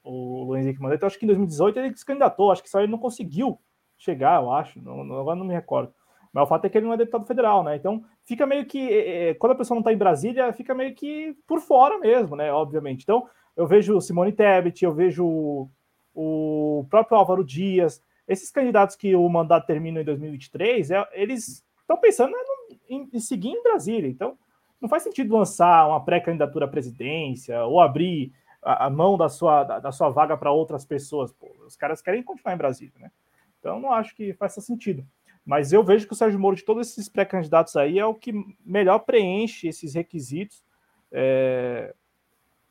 [0.03, 2.91] O Luiz Henrique Mandetta, acho que em 2018 ele se candidatou, acho que só ele
[2.91, 3.59] não conseguiu
[3.97, 5.93] chegar, eu acho, não, agora não me recordo.
[6.33, 7.75] Mas o fato é que ele não é deputado federal, né?
[7.75, 10.93] Então fica meio que, é, é, quando a pessoa não está em Brasília, fica meio
[10.93, 12.51] que por fora mesmo, né?
[12.51, 13.03] Obviamente.
[13.03, 15.69] Então, eu vejo Simone Tebet, eu vejo
[16.13, 21.97] o próprio Álvaro Dias, esses candidatos que o mandato termina em 2023, é, eles estão
[21.97, 22.35] pensando
[22.89, 24.09] em, em, seguir em Brasília.
[24.09, 24.37] Então,
[24.81, 29.63] não faz sentido lançar uma pré-candidatura à presidência ou abrir a, a mão da sua,
[29.63, 31.31] da, da sua vaga para outras pessoas.
[31.31, 33.11] Pô, os caras querem continuar em Brasília, né?
[33.59, 35.05] Então, não acho que faça sentido.
[35.45, 38.33] Mas eu vejo que o Sérgio Moro, de todos esses pré-candidatos aí, é o que
[38.65, 40.63] melhor preenche esses requisitos.
[41.11, 41.95] É...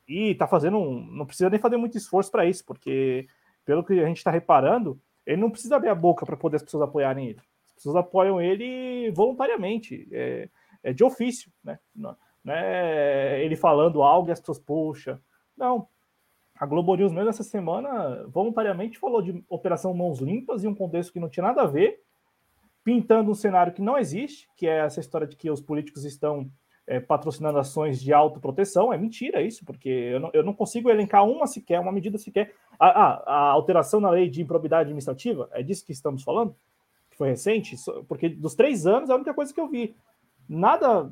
[0.06, 1.02] E está fazendo um.
[1.02, 3.26] Não precisa nem fazer muito esforço para isso, porque,
[3.64, 6.62] pelo que a gente está reparando, ele não precisa abrir a boca para poder as
[6.62, 7.40] pessoas apoiarem ele.
[7.66, 10.48] As pessoas apoiam ele voluntariamente, é,
[10.82, 11.78] é de ofício, né?
[11.94, 15.20] Não, não, é ele falando algo e as pessoas, poxa.
[15.56, 15.88] Não.
[16.54, 21.12] A Globo News mesmo essa semana voluntariamente falou de Operação Mãos Limpas em um contexto
[21.12, 22.00] que não tinha nada a ver,
[22.82, 26.50] pintando um cenário que não existe, que é essa história de que os políticos estão
[26.86, 28.92] é, patrocinando ações de autoproteção.
[28.92, 32.54] É mentira isso, porque eu não, eu não consigo elencar uma sequer, uma medida sequer.
[32.78, 36.54] Ah, a, a, alteração na lei de improbidade administrativa, é disso que estamos falando?
[37.10, 37.74] Que foi recente?
[38.08, 39.96] Porque dos três anos é a única coisa que eu vi.
[40.48, 41.10] Nada,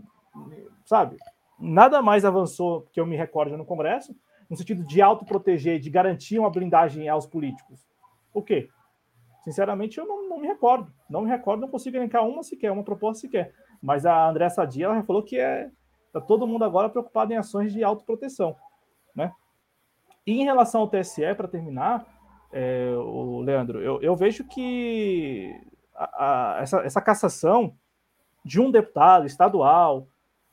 [0.84, 1.16] sabe?
[1.58, 4.14] Nada mais avançou que eu me recorde no Congresso,
[4.48, 7.86] no sentido de autoproteger, de garantir uma blindagem aos políticos.
[8.32, 8.68] O quê?
[9.42, 10.92] Sinceramente, eu não, não me recordo.
[11.08, 13.52] Não me recordo, não consigo elencar uma sequer, uma proposta sequer.
[13.84, 15.70] Mas a André Sadia ela falou que é
[16.10, 18.56] tá todo mundo agora preocupado em ações de autoproteção,
[19.14, 19.30] né?
[20.26, 22.06] E em relação ao TSE, para terminar,
[22.50, 25.54] é, o Leandro, eu, eu vejo que
[25.94, 27.74] a, a, essa, essa cassação
[28.42, 30.08] de um deputado estadual,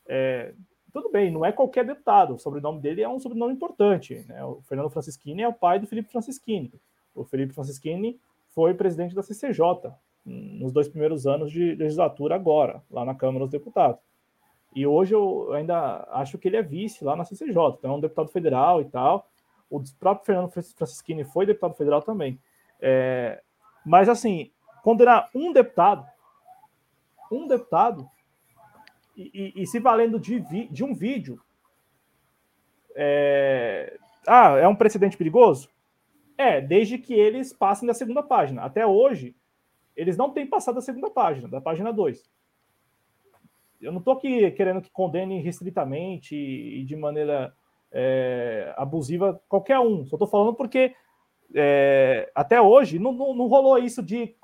[0.06, 0.54] é,
[0.92, 4.26] tudo bem, não é qualquer deputado, o sobrenome dele é um sobrenome importante.
[4.28, 4.44] Né?
[4.44, 6.74] O Fernando Francischini é o pai do Felipe Francischini.
[7.16, 9.94] O Felipe Francischini foi presidente da CCJ,
[10.26, 14.00] nos dois primeiros anos de legislatura agora, lá na Câmara dos Deputados.
[14.76, 18.00] E hoje eu ainda acho que ele é vice lá na CCJ, então é um
[18.00, 19.28] deputado federal e tal.
[19.70, 22.40] O próprio Fernando Francischini foi deputado federal também.
[22.80, 23.42] É,
[23.86, 24.52] mas, assim,
[24.84, 26.06] condenar um deputado,
[27.32, 28.08] um deputado,
[29.16, 31.40] e, e, e se valendo de, vi, de um vídeo,
[32.96, 35.70] é, ah, é um precedente perigoso?
[36.38, 38.64] É, desde que eles passem da segunda página.
[38.64, 39.36] Até hoje,
[39.96, 42.30] eles não têm passado da segunda página, da página 2.
[43.82, 47.54] Eu não estou aqui querendo que condene restritamente e de maneira
[47.92, 50.06] é, abusiva qualquer um.
[50.06, 50.96] Só estou falando porque
[51.54, 54.36] é, até hoje não, não, não rolou isso de,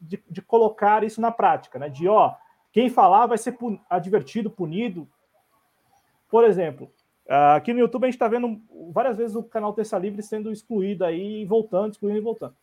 [0.00, 1.88] de, de, colocar isso na prática, né?
[1.88, 2.34] De ó,
[2.72, 5.08] quem falar vai ser pun advertido, punido.
[6.30, 6.90] Por exemplo,
[7.28, 8.60] aqui no YouTube a gente está vendo
[8.92, 12.54] várias vezes o canal Terça Livre sendo excluído aí, voltando, excluindo e voltando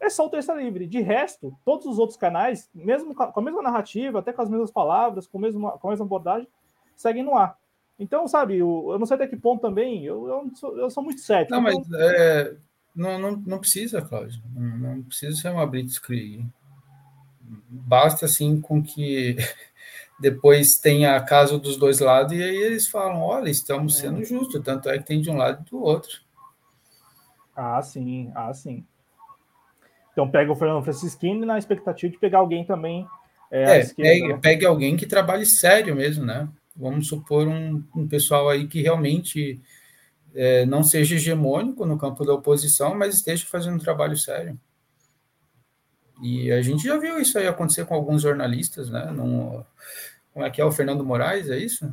[0.00, 0.86] é só o Terça Livre.
[0.86, 4.70] De resto, todos os outros canais, mesmo com a mesma narrativa, até com as mesmas
[4.70, 6.48] palavras, com, mesmo, com a mesma abordagem,
[6.96, 7.56] seguem no ar.
[7.98, 11.02] Então, sabe, eu, eu não sei até que ponto também, eu, eu, sou, eu sou
[11.02, 11.52] muito cético.
[11.52, 11.84] Não, então...
[11.86, 12.56] mas é,
[12.96, 14.42] não, não, não precisa, Cláudio.
[14.54, 16.46] Não, não precisa ser uma blitzkrieg.
[17.68, 19.36] Basta, assim, com que
[20.18, 24.88] depois tenha caso dos dois lados e aí eles falam, olha, estamos sendo justos, tanto
[24.88, 26.22] é que tem de um lado e do outro.
[27.54, 28.86] Ah, sim, ah, sim.
[30.12, 33.06] Então pega o Fernando Francisquini na expectativa de pegar alguém também.
[33.50, 36.48] É, é pegue, pegue, alguém que trabalhe sério mesmo, né?
[36.76, 39.60] Vamos supor um, um pessoal aí que realmente
[40.34, 44.58] é, não seja hegemônico no campo da oposição, mas esteja fazendo um trabalho sério.
[46.22, 49.10] E a gente já viu isso aí acontecer com alguns jornalistas, né?
[49.10, 49.64] No,
[50.32, 51.92] como é que é o Fernando Moraes, é isso?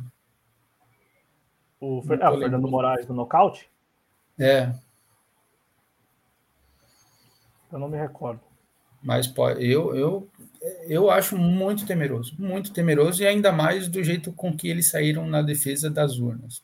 [1.80, 2.22] O, Fer...
[2.22, 3.70] ah, o Fernando Moraes no nocaute?
[4.38, 4.72] É,
[7.72, 8.40] eu não me recordo.
[9.02, 10.28] Mas eu, eu,
[10.88, 15.26] eu acho muito temeroso, muito temeroso, e ainda mais do jeito com que eles saíram
[15.26, 16.62] na defesa das urnas.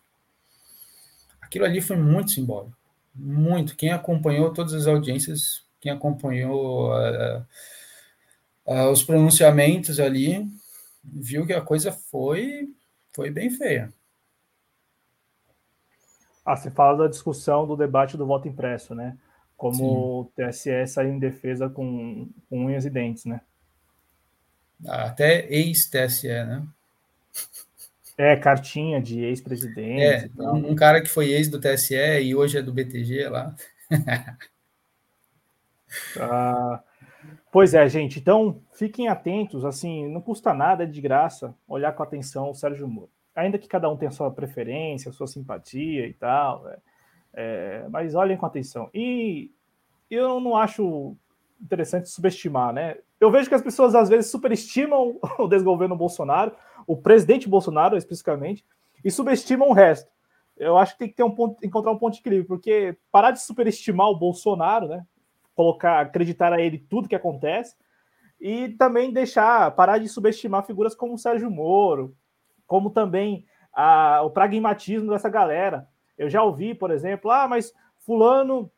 [1.41, 2.77] Aquilo ali foi muito simbólico,
[3.15, 3.77] muito.
[3.77, 7.47] Quem acompanhou todas as audiências, quem acompanhou uh,
[8.67, 10.45] uh, os pronunciamentos ali,
[11.05, 12.69] viu que a coisa foi,
[13.15, 13.93] foi bem feia.
[16.45, 19.17] Ah, você fala da discussão do debate do voto impresso, né?
[19.65, 19.85] Como Sim.
[19.87, 23.41] o TSE saiu em defesa com, com unhas e dentes, né?
[24.87, 26.63] Até ex-TSE, né?
[28.19, 30.31] É, cartinha de ex-presidente.
[30.39, 33.57] É, um, um, cara que foi ex do TSE e hoje é do BTG lá.
[36.21, 36.83] ah,
[37.51, 38.19] pois é, gente.
[38.19, 39.65] Então, fiquem atentos.
[39.65, 43.09] Assim, não custa nada, é de graça olhar com atenção o Sérgio Moro.
[43.35, 46.69] Ainda que cada um tenha sua preferência, sua simpatia e tal.
[46.69, 46.77] É
[47.37, 48.89] é, mas olhem com atenção.
[48.95, 49.51] E
[50.15, 51.17] eu não acho
[51.61, 52.97] interessante subestimar, né?
[53.21, 56.53] Eu vejo que as pessoas às vezes superestimam o desgoverno Bolsonaro,
[56.87, 58.65] o presidente Bolsonaro especificamente,
[59.05, 60.11] e subestimam o resto.
[60.57, 63.31] eu acho que tem que ter um ponto, encontrar um ponto de equilíbrio, porque parar
[63.31, 65.05] de superestimar o Bolsonaro, né?
[65.55, 67.77] Colocar, acreditar a ele tudo que acontece,
[68.41, 72.15] e também deixar, parar de subestimar figuras como o Sérgio Moro,
[72.67, 75.89] como também a, o pragmatismo dessa galera.
[76.19, 78.71] Eu já ouvi, por exemplo, ah, mas fulano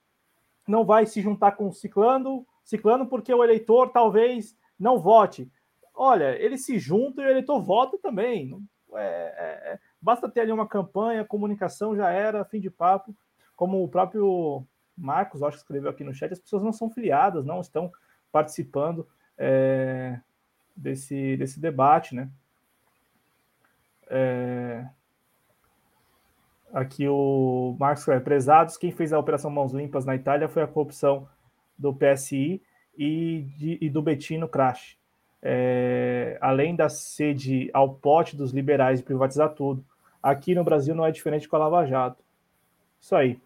[0.67, 5.51] não vai se juntar com ciclano, ciclano porque o eleitor talvez não vote.
[5.95, 8.63] Olha, ele se junta e o eleitor vota também.
[8.95, 13.15] É, é, é, basta ter ali uma campanha, comunicação já era, fim de papo.
[13.55, 14.67] Como o próprio
[14.97, 17.91] Marcos, acho que escreveu aqui no chat, as pessoas não são filiadas, não estão
[18.31, 20.21] participando é,
[20.75, 22.31] desse, desse debate, né?
[24.09, 24.87] É,
[26.73, 28.77] aqui o Marcos é prezados.
[28.77, 31.29] Quem fez a Operação Mãos Limpas na Itália foi a corrupção
[31.79, 32.63] do PSI
[32.97, 34.97] e, de, e do Bettino Crash
[35.49, 39.85] é, além da sede ao pote dos liberais de privatizar tudo,
[40.21, 42.25] aqui no Brasil não é diferente com a Lava Jato.
[43.01, 43.39] Isso aí.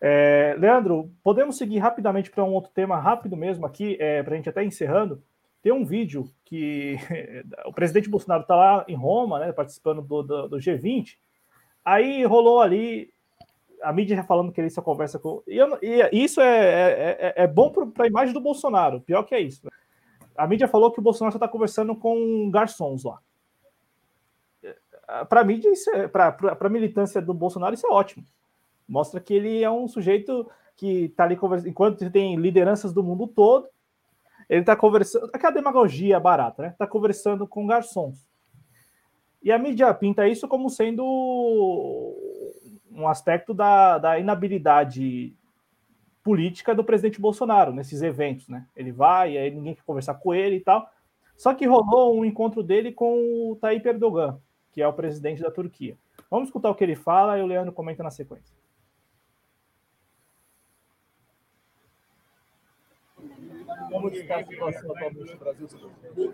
[0.00, 4.36] É, Leandro, podemos seguir rapidamente para um outro tema, rápido mesmo aqui, é, para a
[4.36, 5.20] gente até encerrando.
[5.60, 6.96] Tem um vídeo que
[7.66, 11.16] o presidente Bolsonaro está lá em Roma, né, participando do, do, do, G20.
[11.84, 13.12] Aí rolou ali
[13.82, 15.42] a mídia já falando que ele só conversa com.
[15.46, 19.22] E, eu, e isso é, é, é, é bom para a imagem do Bolsonaro, pior
[19.22, 19.64] que é isso.
[19.64, 19.70] Né?
[20.40, 23.18] a mídia falou que o Bolsonaro está conversando com garçons lá.
[25.28, 28.24] Para a mídia, é, para a militância do Bolsonaro, isso é ótimo.
[28.88, 33.26] Mostra que ele é um sujeito que está ali conversando, enquanto tem lideranças do mundo
[33.26, 33.68] todo,
[34.48, 35.28] ele está conversando.
[35.32, 36.68] Aquela demagogia barata, né?
[36.70, 38.26] Está conversando com garçons.
[39.42, 41.04] E a mídia pinta isso como sendo
[42.90, 45.34] um aspecto da, da inabilidade
[46.22, 48.66] política do presidente Bolsonaro nesses eventos, né?
[48.76, 50.90] Ele vai, aí ninguém quer conversar com ele e tal.
[51.36, 54.38] Só que rolou um encontro dele com o Tayyip Erdogan,
[54.72, 55.96] que é o presidente da Turquia.
[56.30, 58.54] Vamos escutar o que ele fala e o Leandro comenta na sequência.
[63.90, 65.68] Como está a situação atualmente no Brasil?
[66.14, 66.32] Tudo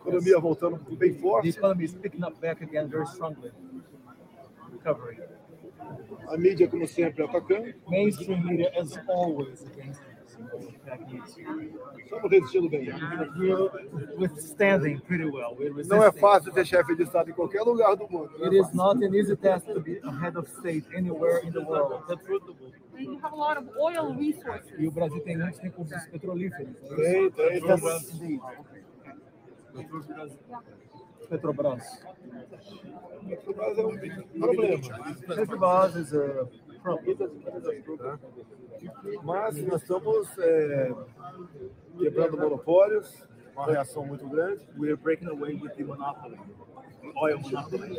[0.00, 1.50] Economia voltando bem forte.
[1.50, 3.52] The economy is picking up back again very strongly.
[4.72, 5.18] Recovery.
[6.28, 7.74] A mídia, como sempre, atacando.
[7.88, 10.00] Mainstream media, as always, against
[11.98, 12.88] Estamos resistindo bem.
[14.18, 15.56] Withstanding pretty well.
[15.86, 18.30] Não é fácil ser chefe de Estado em qualquer lugar do mundo.
[18.44, 21.60] It is not an easy task to be a head of state anywhere in the
[21.60, 22.02] world.
[22.96, 24.72] You have a lot of oil resources.
[24.78, 26.76] E o Brasil tem muitos recursos petrolíferos.
[26.96, 27.60] Tem, tem.
[29.72, 30.38] Petrobras.
[31.28, 32.04] Petrobras.
[33.28, 33.96] É um
[34.38, 34.78] problema.
[35.26, 36.06] Petrobras é
[37.78, 38.20] um problema.
[39.22, 40.92] Mas nós estamos é,
[41.98, 44.66] quebrando monopólios, uma reação muito grande.
[44.78, 46.38] We are breaking away with the monopoly.
[47.16, 47.98] Oil monopoly.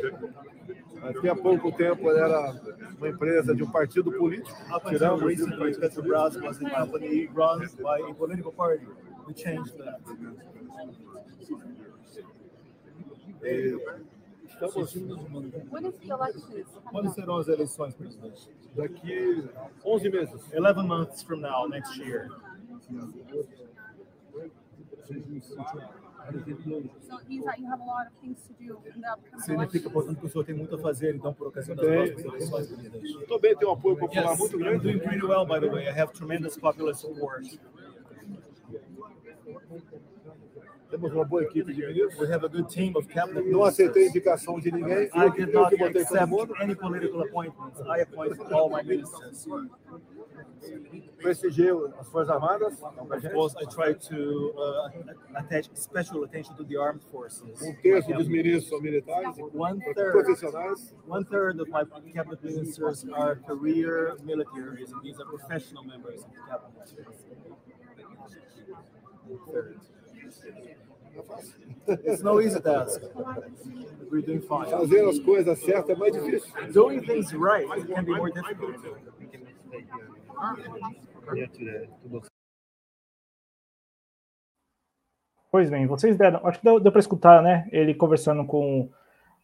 [1.02, 2.52] Até há pouco tempo era
[2.98, 4.56] uma empresa de um partido político.
[4.88, 8.86] Tiramos recently, Petrobras was a company run by a political party.
[9.26, 10.00] We changed that.
[14.48, 14.94] Estamos.
[16.90, 18.48] Quando serão as eleições, presidente?
[18.74, 19.48] Daqui
[19.84, 20.40] 11 meses.
[20.54, 22.28] 11 months from now, next year.
[29.38, 32.66] Significa, portanto, que o senhor tem muito a fazer, então, por ocasião das próximas eleições,
[32.68, 33.16] presidente.
[33.22, 34.76] Estou bem, tenho um apoio popular yes, muito grande.
[34.76, 35.88] I'm doing pretty well, by the way.
[35.88, 37.44] I have tremendous popular support.
[40.92, 42.18] Temos uma boa equipe de ministros.
[42.18, 45.08] We have a good team of cabinet Não aceitei indicação de ninguém.
[45.14, 47.80] I did not accept any political appointments.
[47.80, 49.48] I appointed all my ministers.
[51.16, 52.74] Prestigiei as Forças Armadas.
[52.82, 54.90] Of course, I try to uh,
[55.34, 57.62] attach special attention to the armed forces.
[57.62, 60.94] Um terço dos ministros são militares, one third, profissionais.
[61.08, 66.30] One third of my cabinet ministers are career militaries, and these are professional members of
[66.32, 66.86] the cabinet.
[69.50, 69.80] Third.
[72.04, 73.02] It's no easy task.
[74.10, 74.70] We're doing fine.
[74.70, 76.72] Fazer as coisas certas é mais difícil.
[76.72, 78.76] Doing things right can be more difficult.
[85.50, 86.46] Pois bem, vocês deram.
[86.46, 87.68] Acho que deu, deu para escutar, né?
[87.70, 88.90] Ele conversando com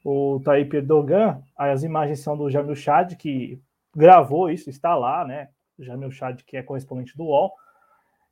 [0.05, 1.43] o Tayyip Erdogan.
[1.57, 3.61] As imagens são do Jamil Chad, que
[3.95, 5.51] gravou isso, está lá, né?
[5.79, 7.53] O Jamil Chad, que é correspondente do UOL.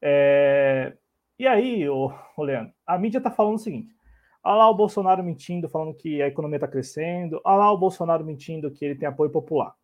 [0.01, 0.95] É,
[1.39, 3.95] e aí, ô, ô Leandro, a mídia está falando o seguinte:
[4.43, 8.25] olha lá o Bolsonaro mentindo, falando que a economia está crescendo, olha lá o Bolsonaro
[8.25, 9.75] mentindo que ele tem apoio popular.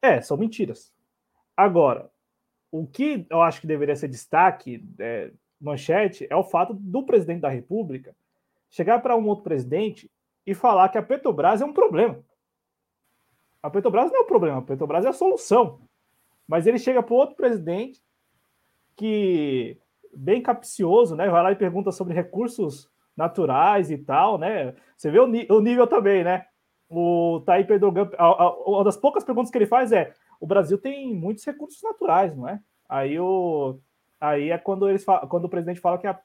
[0.00, 0.92] É, são mentiras.
[1.56, 2.10] Agora,
[2.70, 5.30] o que eu acho que deveria ser destaque, é,
[5.60, 8.16] manchete, é o fato do presidente da República
[8.68, 10.10] chegar para um outro presidente
[10.46, 12.24] e falar que a Petrobras é um problema.
[13.62, 15.80] A Petrobras não é o problema, a Petrobras é a solução.
[16.48, 18.02] Mas ele chega para outro presidente
[18.96, 19.78] que,
[20.14, 21.28] bem capcioso, né?
[21.28, 24.74] Vai lá e pergunta sobre recursos naturais e tal, né?
[24.96, 26.44] Você vê o, o nível também, né?
[26.88, 28.10] O Tayyip Erdogan,
[28.66, 32.48] uma das poucas perguntas que ele faz é: o Brasil tem muitos recursos naturais, não
[32.48, 32.60] é?
[32.88, 33.78] Aí, o,
[34.20, 36.18] aí é quando, eles quando o presidente fala que a,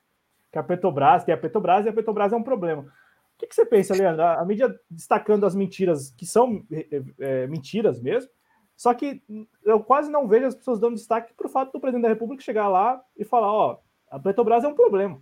[0.51, 2.81] que a Petrobras tem a Petrobras e a Petrobras é um problema.
[2.81, 4.23] O que, que você pensa, Leandro?
[4.23, 8.29] A, a mídia destacando as mentiras, que são é, é, mentiras mesmo,
[8.77, 9.23] só que
[9.65, 12.43] eu quase não vejo as pessoas dando destaque para o fato do presidente da República
[12.43, 13.79] chegar lá e falar: ó,
[14.09, 15.19] a Petrobras é um problema.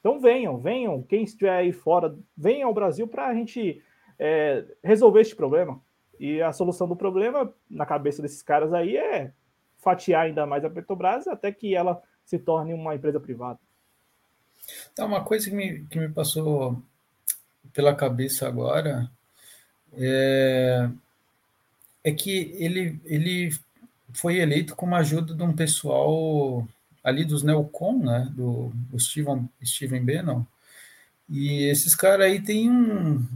[0.00, 3.82] Então venham, venham, quem estiver aí fora, venham ao Brasil para a gente
[4.18, 5.80] é, resolver este problema.
[6.18, 9.32] E a solução do problema, na cabeça desses caras aí, é
[9.78, 13.58] fatiar ainda mais a Petrobras até que ela se torne uma empresa privada.
[14.94, 16.82] Tá, uma coisa que me, que me passou
[17.74, 19.10] pela cabeça agora
[19.92, 20.88] é,
[22.04, 23.50] é que ele, ele
[24.12, 26.66] foi eleito com a ajuda de um pessoal
[27.02, 30.44] ali dos Neocon, né, do, do Steven, Steven Bannon,
[31.28, 33.26] e esses caras aí têm um,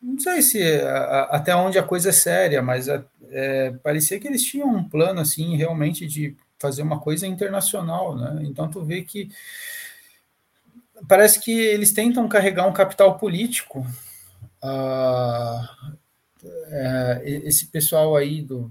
[0.00, 4.18] não sei se é, a, até onde a coisa é séria, mas é, é, parecia
[4.20, 8.40] que eles tinham um plano assim realmente de fazer uma coisa internacional, né?
[8.42, 9.30] Então tu vê que
[11.08, 13.86] parece que eles tentam carregar um capital político.
[14.62, 15.96] Uh,
[17.24, 18.70] esse pessoal aí do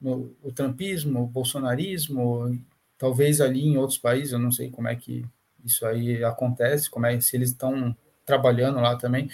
[0.00, 2.58] no, o trumpismo, o bolsonarismo,
[2.98, 5.24] talvez ali em outros países, eu não sei como é que
[5.64, 9.30] isso aí acontece, como é se eles estão trabalhando lá também,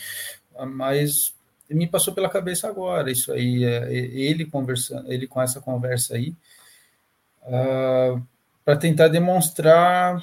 [0.68, 1.34] mas
[1.68, 6.30] me passou pela cabeça agora isso aí, é, ele conversando, ele com essa conversa aí,
[7.42, 8.22] uh, ah,
[8.64, 10.22] para tentar demonstrar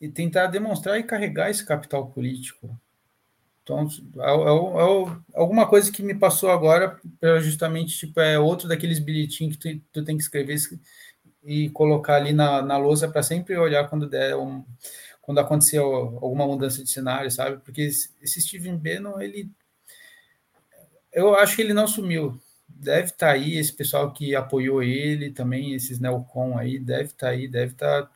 [0.00, 2.70] e tentar demonstrar e carregar esse capital político.
[3.68, 3.86] Então,
[4.16, 6.98] é, é, é alguma coisa que me passou agora,
[7.42, 10.56] justamente, tipo, é outro daqueles bilhetinhos que tu, tu tem que escrever
[11.44, 14.64] e colocar ali na, na lousa para sempre olhar quando der um,
[15.20, 15.84] quando aconteceu
[16.22, 17.58] alguma mudança de cenário, sabe?
[17.58, 19.50] Porque esse Steven Bannon, ele.
[21.12, 22.40] Eu acho que ele não sumiu.
[22.66, 27.26] Deve estar tá aí, esse pessoal que apoiou ele também, esses Neocon aí, deve estar
[27.26, 28.10] tá aí, deve estar tá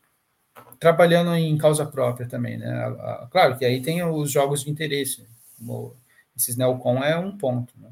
[0.79, 2.73] trabalhando em causa própria também, né?
[3.31, 5.27] Claro que aí tem os jogos de interesse.
[6.37, 7.73] Esses Neocon é um ponto.
[7.79, 7.91] Né?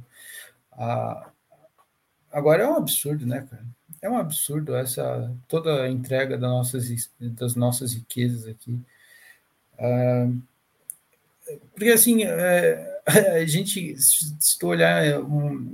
[2.33, 3.65] Agora é um absurdo, né, cara?
[4.03, 8.81] É um absurdo essa toda a entrega das nossas, das nossas riquezas aqui.
[9.75, 10.41] Uh,
[11.75, 13.03] porque assim, é,
[13.41, 15.15] a gente, se tu olhar, é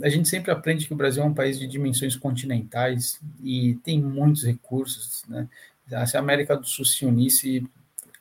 [0.02, 4.00] a gente sempre aprende que o Brasil é um país de dimensões continentais e tem
[4.00, 5.48] muitos recursos, né?
[6.06, 7.64] Se a América do Sul se unisse,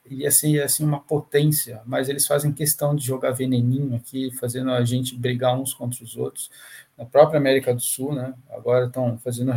[0.05, 4.83] ia ser assim uma potência, mas eles fazem questão de jogar veneninho aqui, fazendo a
[4.83, 6.49] gente brigar uns contra os outros.
[6.97, 8.33] Na própria América do Sul, né?
[8.49, 9.51] Agora estão fazendo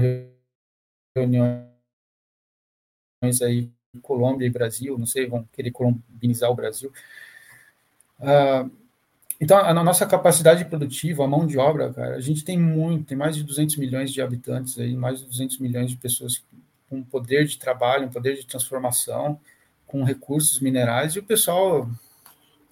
[1.15, 1.69] reuniões
[3.43, 3.71] aí
[4.03, 6.93] Colômbia e Brasil, não sei, vão querer colombianizar o Brasil.
[8.21, 8.71] Uh,
[9.41, 13.17] então, a nossa capacidade produtiva, a mão de obra, cara, a gente tem muito, tem
[13.17, 16.45] mais de 200 milhões de habitantes aí, mais de 200 milhões de pessoas
[16.89, 19.39] com poder de trabalho, um poder de transformação,
[19.89, 21.91] com recursos minerais, e o pessoal,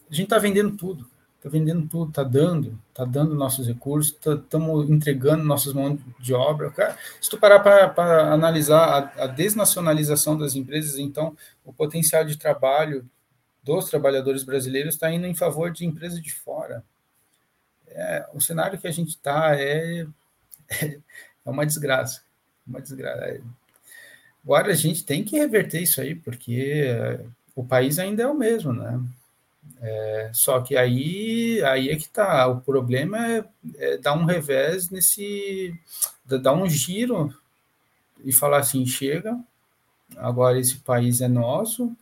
[0.08, 1.04] a gente está vendendo tudo
[1.46, 6.34] está vendendo tudo, está dando, está dando nossos recursos, estamos tá, entregando nossas mãos de
[6.34, 6.70] obra.
[6.70, 12.36] Cara, se tu parar para analisar a, a, desnacionalização das empresas, então o potencial de
[12.36, 13.08] trabalho
[13.62, 16.84] dos trabalhadores brasileiros está indo em favor de empresas de fora.
[17.88, 20.06] É, o cenário que a gente está é,
[20.68, 20.84] é,
[21.46, 22.22] é uma desgraça,
[22.66, 23.40] uma desgraça.
[24.46, 26.86] Agora a gente tem que reverter isso aí, porque
[27.56, 29.02] o país ainda é o mesmo, né?
[29.80, 32.46] É, só que aí, aí é que tá.
[32.46, 33.44] O problema é,
[33.76, 35.74] é, dar um revés nesse.
[36.24, 37.34] dar um giro
[38.24, 39.36] e falar assim: chega,
[40.16, 41.92] agora esse país é nosso,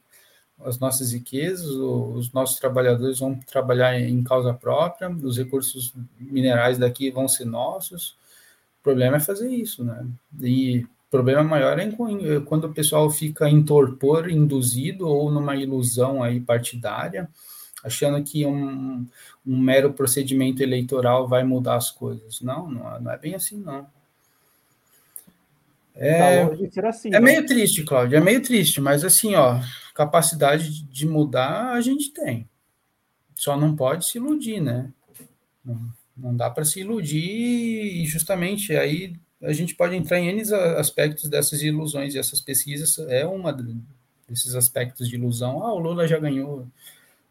[0.63, 7.11] as nossas riquezas, os nossos trabalhadores vão trabalhar em causa própria, os recursos minerais daqui
[7.11, 8.11] vão ser nossos.
[8.81, 10.07] O problema é fazer isso, né?
[10.43, 11.89] E problema maior é
[12.45, 17.29] quando o pessoal fica em torpor, induzido ou numa ilusão aí partidária
[17.85, 19.07] achando que um,
[19.47, 22.41] um mero procedimento eleitoral vai mudar as coisas.
[22.41, 23.87] Não, não, não é bem assim, não.
[25.95, 26.43] É,
[26.89, 27.21] assim, é né?
[27.21, 29.61] meio triste, Cláudio, é meio triste, mas assim, ó,
[29.95, 32.49] capacidade de mudar a gente tem.
[33.37, 34.91] Só não pode se iludir, né?
[35.65, 39.15] Não, não dá para se iludir e justamente aí
[39.45, 40.43] a gente pode entrar em N
[40.79, 43.53] aspectos dessas ilusões e essas pesquisas é uma
[44.29, 45.63] desses aspectos de ilusão.
[45.63, 46.67] Ah, o Lula já ganhou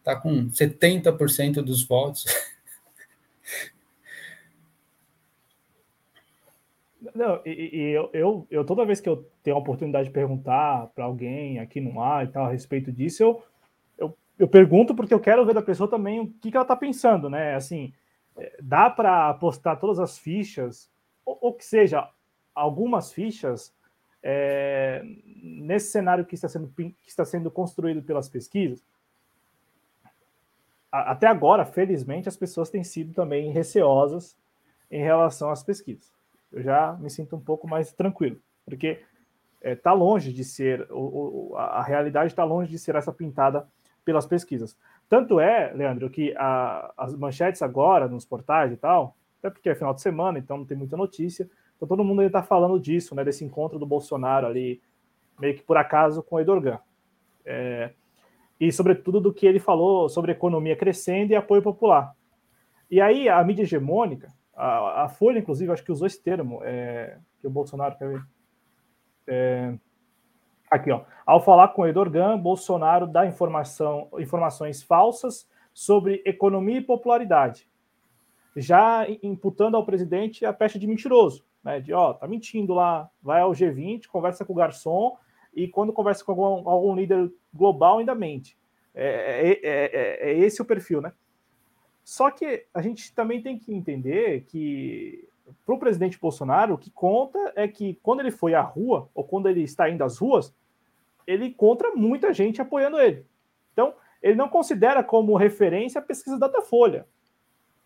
[0.03, 2.25] está com 70% dos votos.
[7.15, 10.87] Não, e, e eu, eu, eu, toda vez que eu tenho a oportunidade de perguntar
[10.95, 13.43] para alguém aqui no ar e tal a respeito disso, eu,
[13.97, 16.75] eu, eu pergunto porque eu quero ver da pessoa também o que, que ela está
[16.75, 17.55] pensando, né?
[17.55, 17.93] Assim,
[18.35, 20.89] é, dá para apostar todas as fichas,
[21.25, 22.09] ou, que seja,
[22.53, 23.73] algumas fichas,
[24.21, 25.03] é,
[25.41, 28.83] nesse cenário que está, sendo, que está sendo construído pelas pesquisas?
[30.91, 34.37] Até agora, felizmente, as pessoas têm sido também receosas
[34.91, 36.13] em relação às pesquisas
[36.53, 39.01] eu já me sinto um pouco mais tranquilo, porque
[39.61, 43.67] está é, longe de ser, o, o, a realidade está longe de ser essa pintada
[44.05, 44.77] pelas pesquisas.
[45.09, 49.75] Tanto é, Leandro, que a, as manchetes agora nos portais e tal, até porque é
[49.75, 53.25] final de semana, então não tem muita notícia, então todo mundo está falando disso, né,
[53.25, 54.81] desse encontro do Bolsonaro ali,
[55.37, 56.79] meio que por acaso com o Edorgan.
[57.45, 57.91] É,
[58.57, 62.15] e sobretudo do que ele falou sobre economia crescendo e apoio popular.
[62.89, 67.17] E aí a mídia hegemônica, a, a Folha, inclusive, acho que usou esse termo, é,
[67.41, 68.23] que o Bolsonaro quer ver.
[69.27, 69.73] É,
[70.71, 71.01] aqui, ó.
[71.25, 77.67] Ao falar com o Edorgan, Bolsonaro dá informação, informações falsas sobre economia e popularidade,
[78.55, 81.79] já imputando ao presidente a peste de mentiroso, né?
[81.79, 85.17] De ó, tá mentindo lá, vai ao G20, conversa com o garçom
[85.53, 88.57] e quando conversa com algum, algum líder global ainda mente.
[88.95, 91.11] É, é, é, é, esse o perfil, né?
[92.03, 95.27] Só que a gente também tem que entender que
[95.65, 99.23] para o presidente Bolsonaro, o que conta é que quando ele foi à rua, ou
[99.23, 100.53] quando ele está indo às ruas,
[101.25, 103.25] ele encontra muita gente apoiando ele.
[103.71, 107.07] Então, ele não considera como referência a pesquisa da Datafolha,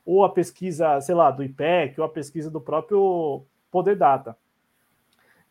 [0.07, 4.37] ou a pesquisa, sei lá, do IPEC, ou a pesquisa do próprio Poder Data.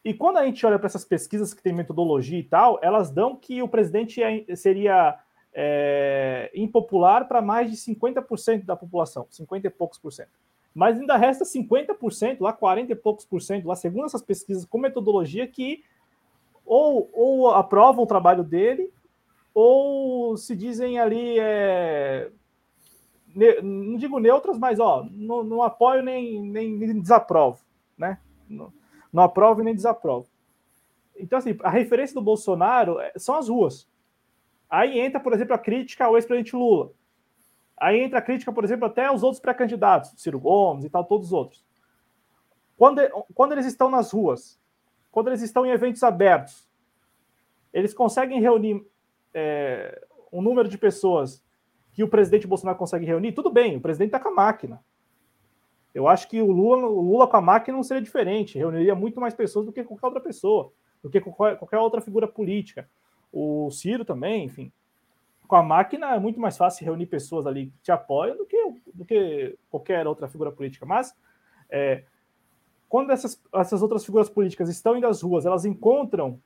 [0.02, 3.36] E quando a gente olha para essas pesquisas que têm metodologia e tal, elas dão
[3.36, 5.18] que o presidente é, seria
[5.52, 10.30] é, impopular para mais de 50% da população, 50 e poucos por cento.
[10.74, 14.78] Mas ainda resta 50%, lá 40 e poucos por cento, lá segundo essas pesquisas com
[14.78, 15.84] metodologia, que
[16.64, 18.90] ou, ou aprovam o trabalho dele,
[19.52, 22.30] ou se dizem ali, é,
[23.62, 27.60] não digo neutras, mas ó, não, não apoio nem, nem, nem, desaprovo,
[27.96, 28.18] né?
[28.48, 28.72] Não,
[29.12, 30.26] não aprovo nem desaprovo.
[31.14, 33.86] Então, assim, a referência do Bolsonaro é, são as ruas.
[34.68, 36.90] Aí entra, por exemplo, a crítica ao ex-presidente Lula.
[37.76, 41.26] Aí entra a crítica, por exemplo, até aos outros pré-candidatos, Ciro Gomes e tal, todos
[41.26, 41.62] os outros.
[42.76, 43.00] Quando,
[43.34, 44.58] quando eles estão nas ruas,
[45.12, 46.66] quando eles estão em eventos abertos,
[47.72, 48.82] eles conseguem reunir
[49.34, 51.45] é, um número de pessoas
[51.96, 54.84] que o presidente Bolsonaro consegue reunir, tudo bem, o presidente está com a máquina.
[55.94, 59.18] Eu acho que o Lula, o Lula com a máquina não seria diferente, reuniria muito
[59.18, 60.70] mais pessoas do que qualquer outra pessoa,
[61.02, 62.86] do que qualquer, qualquer outra figura política
[63.32, 64.70] o Ciro também, enfim.
[65.48, 68.74] Com a máquina é muito mais fácil reunir pessoas ali que te apoiam do que,
[68.92, 70.84] do que qualquer outra figura política.
[70.84, 71.16] Mas
[71.70, 72.04] é,
[72.90, 76.38] quando essas, essas outras figuras políticas estão indo às ruas, elas encontram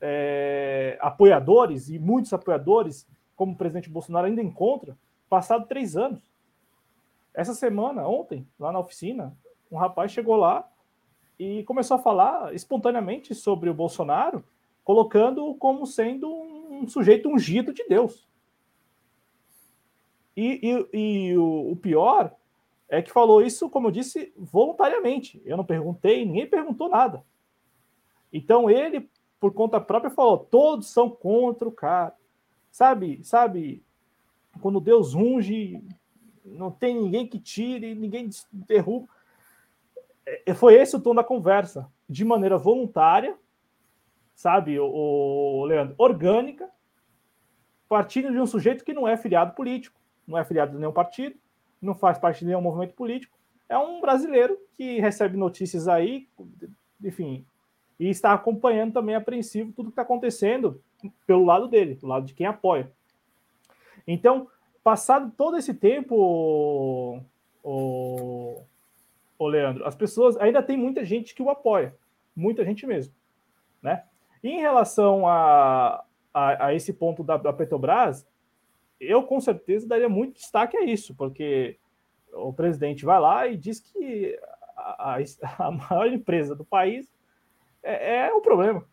[0.00, 4.96] é, apoiadores, e muitos apoiadores, como o presidente Bolsonaro ainda encontra,
[5.28, 6.22] passado três anos.
[7.32, 9.36] Essa semana, ontem, lá na oficina,
[9.70, 10.68] um rapaz chegou lá
[11.38, 14.44] e começou a falar espontaneamente sobre o Bolsonaro
[14.84, 18.28] colocando-o como sendo um sujeito ungido de Deus.
[20.36, 20.60] E,
[20.92, 22.34] e, e o, o, pior
[22.88, 25.40] é que falou isso, como eu disse, voluntariamente.
[25.44, 27.24] Eu não perguntei, ninguém perguntou nada.
[28.32, 29.08] Então ele,
[29.40, 32.14] por conta própria, falou: todos são contra o cara.
[32.74, 33.84] Sabe, sabe,
[34.60, 35.80] quando Deus unge,
[36.44, 39.06] não tem ninguém que tire, ninguém derruba.
[40.26, 43.38] É, foi esse o tom da conversa, de maneira voluntária,
[44.34, 46.68] sabe, o Leandro, orgânica,
[47.88, 51.36] partindo de um sujeito que não é filiado político, não é filiado de nenhum partido,
[51.80, 53.38] não faz parte de nenhum movimento político,
[53.68, 56.28] é um brasileiro que recebe notícias aí,
[57.00, 57.46] enfim,
[58.00, 60.82] e está acompanhando também apreensivo tudo que está acontecendo
[61.26, 62.90] pelo lado dele, do lado de quem apoia.
[64.06, 64.48] Então,
[64.82, 67.20] passado todo esse tempo, o,
[67.62, 68.62] o,
[69.38, 71.96] o Leandro, as pessoas ainda tem muita gente que o apoia,
[72.36, 73.14] muita gente mesmo,
[73.82, 74.04] né?
[74.44, 78.26] em relação a, a, a esse ponto da, da, Petrobras,
[79.00, 81.78] eu com certeza daria muito destaque a isso, porque
[82.32, 84.38] o presidente vai lá e diz que
[84.76, 87.10] a, a, a maior empresa do país
[87.82, 88.84] é, é um problema.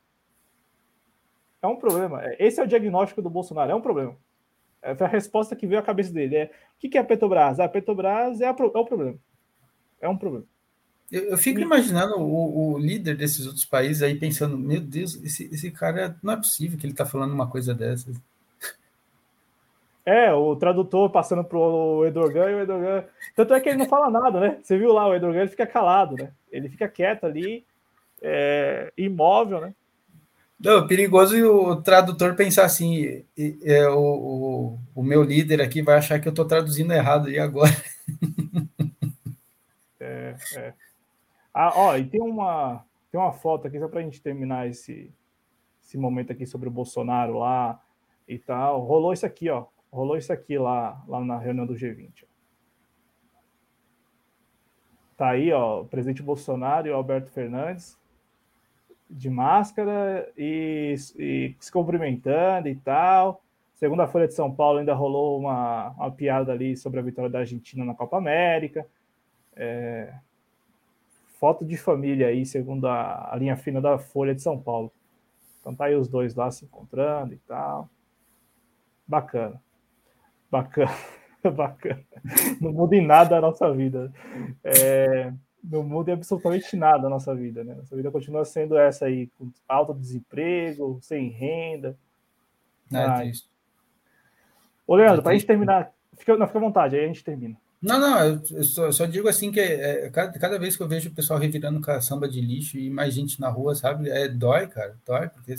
[1.61, 2.21] É um problema.
[2.39, 4.15] Esse é o diagnóstico do Bolsonaro, é um problema.
[4.81, 6.35] É, foi a resposta que veio à cabeça dele.
[6.35, 7.59] É, o que é a Petrobras?
[7.59, 9.15] A Petrobras é, a, é o problema.
[10.01, 10.45] É um problema.
[11.11, 15.43] Eu, eu fico imaginando o, o, líder desses outros países aí pensando, meu Deus, esse,
[15.53, 18.15] esse cara não é possível que ele está falando uma coisa dessas.
[20.03, 23.05] É, o tradutor passando pro Edorgan e o Edorgan.
[23.35, 24.57] Tanto é que ele não fala nada, né?
[24.63, 26.31] Você viu lá, o Edorgan ele fica calado, né?
[26.51, 27.63] Ele fica quieto ali,
[28.19, 29.75] é, imóvel, né?
[30.63, 33.25] Não, perigoso e o tradutor pensar assim:
[33.63, 37.39] é, o, o, o, meu líder aqui vai achar que eu estou traduzindo errado e
[37.39, 37.71] agora.
[40.03, 40.73] É, é.
[41.53, 45.13] Ah, ó, e tem uma, tem uma foto aqui, só para a gente terminar esse,
[45.79, 47.79] esse momento aqui sobre o Bolsonaro lá
[48.27, 48.81] e tal.
[48.81, 49.67] Rolou isso aqui, ó.
[49.91, 52.23] Rolou isso aqui lá, lá na reunião do G20.
[52.23, 52.27] Ó.
[55.15, 58.00] Tá aí, ó, o presidente Bolsonaro e o Alberto Fernandes
[59.11, 63.43] de máscara e, e se cumprimentando e tal.
[63.75, 67.29] Segundo a Folha de São Paulo, ainda rolou uma, uma piada ali sobre a vitória
[67.29, 68.85] da Argentina na Copa América.
[69.55, 70.13] É,
[71.39, 74.91] foto de família aí, segundo a, a, linha fina da Folha de São Paulo.
[75.59, 77.89] Então tá aí os dois lá se encontrando e tal.
[79.07, 79.61] Bacana.
[80.49, 80.91] Bacana.
[81.55, 82.05] Bacana.
[82.61, 84.13] Não muda em nada a nossa vida.
[84.63, 85.33] É,
[85.63, 87.75] não muda absolutamente nada a nossa vida, né?
[87.75, 91.97] Nossa vida continua sendo essa aí, com alto desemprego, sem renda.
[92.91, 93.49] É triste.
[94.85, 97.55] Ô, Leandro, para a gente terminar, fica, não, fica à vontade, aí a gente termina.
[97.81, 100.87] Não, não, eu só, só digo assim que é, é, cada, cada, vez que eu
[100.87, 104.09] vejo o pessoal revirando caçamba de lixo e mais gente na rua, sabe?
[104.09, 105.55] É, dói, cara, dói, porque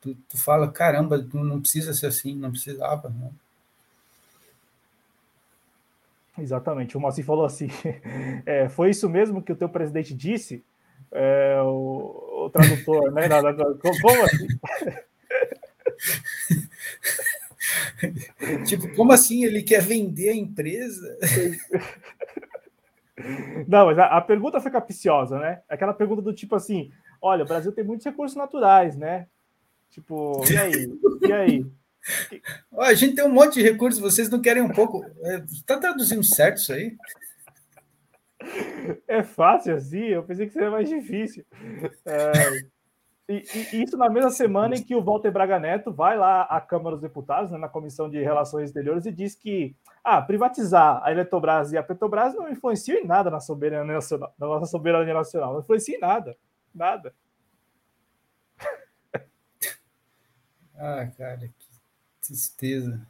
[0.00, 3.30] tu, tu fala, caramba, tu não precisa ser assim, não precisava, né?
[6.40, 7.68] Exatamente, o Moacir falou assim:
[8.46, 10.64] é, foi isso mesmo que o teu presidente disse?
[11.12, 13.28] É, o, o, tradutor, né?
[13.80, 14.46] Como assim?
[18.64, 21.18] tipo, como assim ele quer vender a empresa?
[23.68, 25.60] Não, mas a, a, pergunta foi capiciosa, né?
[25.68, 26.90] Aquela pergunta do tipo assim:
[27.20, 29.26] olha, o Brasil tem muitos recursos naturais, né?
[29.90, 30.98] Tipo, e aí?
[31.22, 31.66] E aí?
[32.78, 35.04] A gente tem um monte de recursos, vocês não querem um pouco.
[35.50, 36.96] Está é, traduzindo certo isso aí?
[39.06, 40.04] É fácil assim?
[40.04, 41.44] Eu pensei que seria mais difícil.
[42.06, 42.32] É,
[43.28, 46.60] e, e, isso na mesma semana em que o Walter Braga Neto vai lá à
[46.60, 51.12] Câmara dos Deputados, né, na Comissão de Relações Exteriores, e diz que ah, privatizar a
[51.12, 55.52] Eletrobras e a Petrobras não influencia em nada na soberania nacional, na nossa soberania nacional.
[55.52, 56.36] Não influencia em nada.
[56.74, 57.14] Nada.
[60.82, 61.50] Ah, cara,
[62.30, 63.04] Tristeza.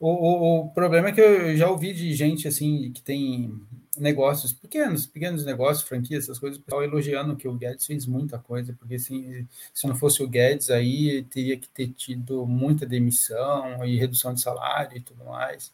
[0.00, 3.54] O, o, o, problema é que eu já ouvi de gente assim que tem
[3.96, 8.40] negócios pequenos, pequenos negócios, franquias, essas coisas, o pessoal elogiando que o Guedes fez muita
[8.40, 13.84] coisa, porque assim, se não fosse o Guedes aí teria que ter tido muita demissão
[13.84, 15.72] e redução de salário e tudo mais.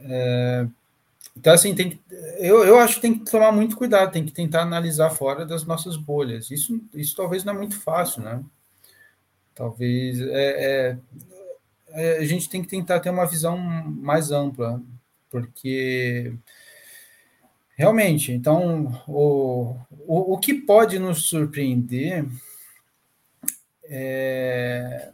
[0.00, 0.66] É,
[1.36, 2.00] então assim tem que,
[2.40, 5.64] eu, eu acho que tem que tomar muito cuidado, tem que tentar analisar fora das
[5.64, 6.50] nossas bolhas.
[6.50, 8.42] Isso, isso talvez não é muito fácil, né?
[9.58, 10.98] Talvez é, é,
[11.88, 14.80] é, a gente tem que tentar ter uma visão mais ampla,
[15.28, 16.32] porque
[17.74, 19.76] realmente, então o,
[20.06, 22.24] o, o que pode nos surpreender
[23.82, 25.10] é,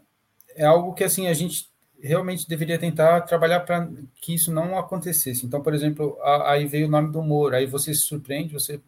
[0.55, 3.89] é algo que assim a gente realmente deveria tentar trabalhar para
[4.21, 5.47] que isso não acontecesse.
[5.47, 8.79] Então, por exemplo, aí veio o nome do Moro, aí você se surpreende, você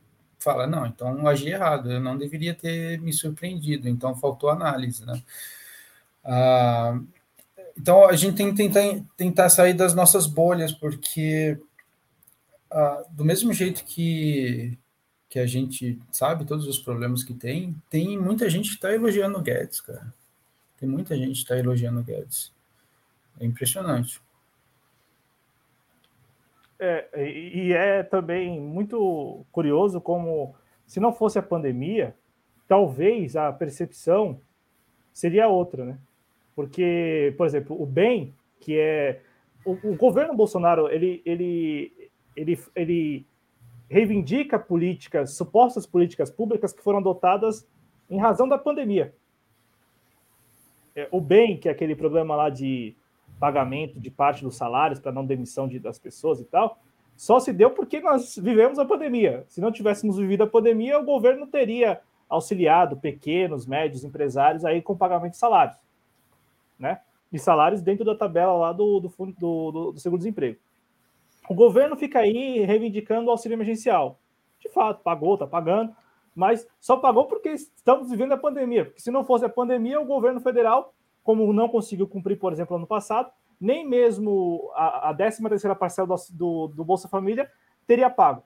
[0.46, 5.20] fala, não, então agi errado, eu não deveria ter me surpreendido, então faltou análise, né?
[6.24, 7.00] Ah,
[7.76, 11.58] então a gente tem que tentar, tentar sair das nossas bolhas, porque
[12.70, 14.78] ah, do mesmo jeito que,
[15.28, 19.38] que a gente sabe todos os problemas que tem, tem muita gente que está elogiando
[19.38, 20.14] o Guedes, cara.
[20.78, 22.52] Tem muita gente que está elogiando o Guedes.
[23.40, 24.20] É impressionante.
[26.78, 30.54] É, e é também muito curioso como,
[30.86, 32.14] se não fosse a pandemia,
[32.68, 34.40] talvez a percepção
[35.12, 35.98] seria outra, né?
[36.54, 39.20] Porque, por exemplo, o bem, que é.
[39.64, 41.92] O, o governo Bolsonaro, ele, ele,
[42.36, 43.26] ele, ele
[43.88, 47.66] reivindica políticas, supostas políticas públicas que foram adotadas
[48.08, 49.14] em razão da pandemia.
[50.94, 52.96] É, o bem, que é aquele problema lá de
[53.38, 56.78] pagamento de parte dos salários para não demissão de, das pessoas e tal,
[57.16, 59.44] só se deu porque nós vivemos a pandemia.
[59.48, 64.96] Se não tivéssemos vivido a pandemia, o governo teria auxiliado pequenos, médios empresários aí com
[64.96, 65.76] pagamento de salários,
[66.78, 67.00] né?
[67.30, 70.58] De salários dentro da tabela lá do, do, do, do, do seguro-desemprego.
[71.48, 74.18] O governo fica aí reivindicando o auxílio emergencial.
[74.58, 75.94] De fato, pagou, está pagando,
[76.34, 78.84] mas só pagou porque estamos vivendo a pandemia.
[78.84, 80.92] Porque se não fosse a pandemia, o governo federal
[81.26, 86.06] como não conseguiu cumprir, por exemplo, ano passado, nem mesmo a, a 13 terceira parcela
[86.06, 87.50] do, do, do, Bolsa Família
[87.84, 88.44] teria pago.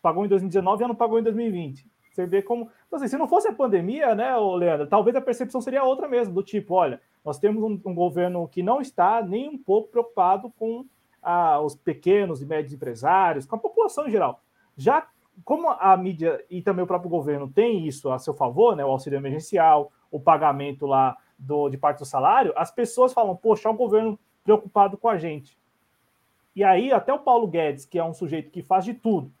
[0.00, 1.86] Pagou em 2019 e não pagou em 2020.
[2.10, 2.70] Você vê como...
[2.86, 6.32] Então, assim, se não fosse a pandemia, né, Leandro, talvez a percepção seria outra mesmo,
[6.32, 10.50] do tipo, olha, Nós temos um, um governo que não está nem um pouco preocupado
[10.58, 10.86] com
[11.62, 14.42] os pequenos e médios empresários, com a população em geral.
[14.74, 15.06] Já
[15.44, 18.90] como a mídia e também o próprio governo tem isso a seu favor, né, o
[18.90, 23.72] auxílio emergencial, o pagamento lá do, de parte do salário, as pessoas falam, poxa, é
[23.72, 25.58] o governo preocupado com a gente.
[26.54, 29.32] E aí, até o Paulo Guedes, que é um sujeito que faz de tudo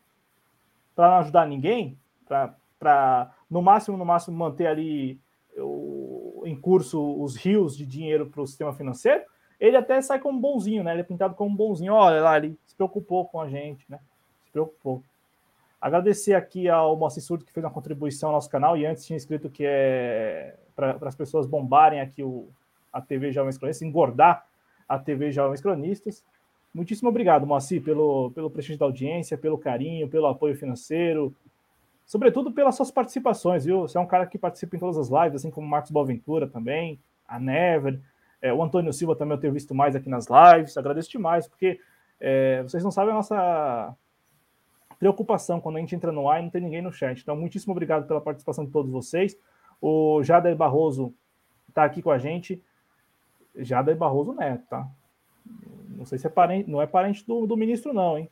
[0.94, 5.20] para não ajudar ninguém, para no máximo, no máximo, manter ali
[5.56, 9.24] o, em curso os rios de dinheiro para o sistema financeiro,
[9.60, 10.92] ele até sai como bonzinho, né?
[10.92, 11.94] Ele é pintado como bonzinho.
[11.94, 14.00] Olha lá, ele se preocupou com a gente, né?
[14.44, 15.02] Se preocupou.
[15.80, 19.16] Agradecer aqui ao Moacir Surdo que fez uma contribuição ao nosso canal e antes tinha
[19.16, 22.48] escrito que é para as pessoas bombarem aqui o,
[22.92, 24.46] a TV Jovens Cronistas, engordar
[24.88, 26.24] a TV Jovens Cronistas.
[26.74, 31.34] Muitíssimo obrigado, Moacir, pelo, pelo prestígio da audiência, pelo carinho, pelo apoio financeiro,
[32.04, 33.82] sobretudo pelas suas participações, viu?
[33.82, 36.48] Você é um cara que participa em todas as lives, assim como o Marcos Boaventura
[36.48, 36.98] também,
[37.28, 38.00] a Never,
[38.42, 41.80] é, o Antônio Silva também eu tenho visto mais aqui nas lives, agradeço demais, porque
[42.20, 43.96] é, vocês não sabem a nossa
[44.98, 47.20] preocupação quando a gente entra no ar e não tem ninguém no chat.
[47.20, 49.36] Então, muitíssimo obrigado pela participação de todos vocês.
[49.86, 51.12] O Jader Barroso
[51.68, 52.58] está aqui com a gente.
[53.54, 54.88] Jader Barroso Neto, tá?
[55.90, 58.30] Não sei se é parente, não é parente do, do ministro, não, hein?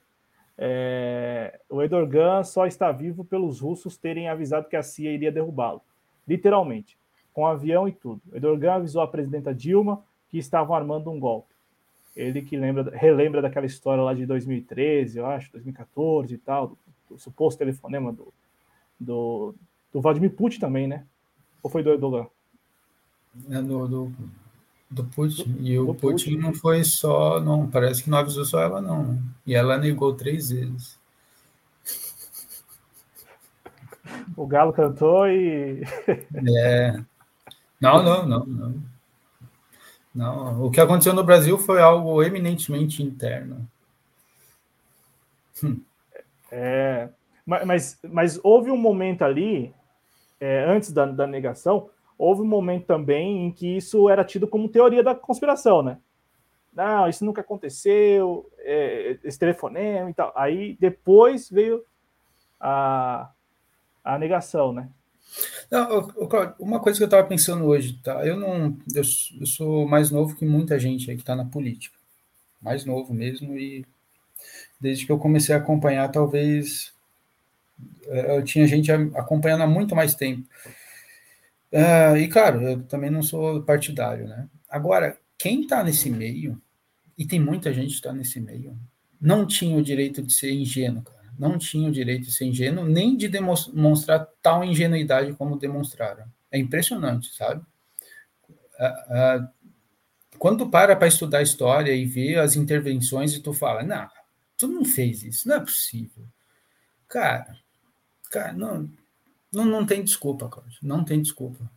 [0.56, 5.82] É, o Edorgan só está vivo pelos russos terem avisado que a CIA iria derrubá-lo.
[6.26, 6.96] Literalmente,
[7.34, 8.22] com avião e tudo.
[8.32, 11.52] O Edorgan avisou a presidenta Dilma que estavam armando um golpe.
[12.16, 16.78] Ele que lembra, relembra daquela história lá de 2013, eu acho, 2014 e tal, do,
[17.10, 18.32] do suposto telefonema do,
[18.98, 19.54] do,
[19.92, 21.04] do Vladimir Putin também, né?
[21.62, 22.26] Ou foi do Erdogan?
[23.50, 24.12] É do, do,
[24.90, 25.56] do Putin.
[25.60, 29.18] E o Putin, Putin, não foi só, não, parece que não avisou só ela, não.
[29.46, 31.00] E ela negou três vezes.
[34.36, 35.82] O Galo cantou e.
[36.58, 37.02] é.
[37.80, 38.82] Não, não, não, não.
[40.14, 43.66] Não, o que aconteceu no Brasil foi algo eminentemente interno.
[45.64, 45.80] Hum.
[46.50, 47.08] É,
[47.46, 49.72] mas, mas houve um momento ali,
[50.42, 51.88] é, antes da, da negação,
[52.18, 55.98] houve um momento também em que isso era tido como teoria da conspiração, né?
[56.74, 60.32] Não, isso nunca aconteceu, é, esse telefonema e tal.
[60.34, 61.84] Aí depois veio
[62.58, 63.30] a,
[64.02, 64.88] a negação, né?
[65.70, 66.10] Não,
[66.58, 68.26] uma coisa que eu estava pensando hoje, tá?
[68.26, 69.02] Eu não, eu,
[69.40, 71.96] eu, sou mais novo que muita gente aí que está na política,
[72.60, 73.86] mais novo mesmo e
[74.80, 76.92] desde que eu comecei a acompanhar, talvez
[78.06, 80.46] eu tinha gente acompanhando há muito mais tempo.
[81.72, 84.48] Uh, e claro, eu também não sou partidário, né?
[84.68, 86.60] Agora, quem está nesse meio,
[87.16, 88.78] e tem muita gente que está nesse meio,
[89.20, 91.22] não tinha o direito de ser ingênuo, cara.
[91.38, 96.24] Não tinha o direito de ser ingênuo, nem de demonstrar tal ingenuidade como demonstraram.
[96.50, 97.64] É impressionante, sabe?
[98.78, 99.48] Uh, uh,
[100.38, 104.08] quando tu para para estudar história e ver as intervenções e tu fala, não,
[104.58, 106.24] tu não fez isso, não é possível.
[107.08, 107.56] Cara,
[108.32, 108.88] cara, não,
[109.52, 110.78] não, não tem desculpa, Cláudio.
[110.82, 111.70] Não tem desculpa.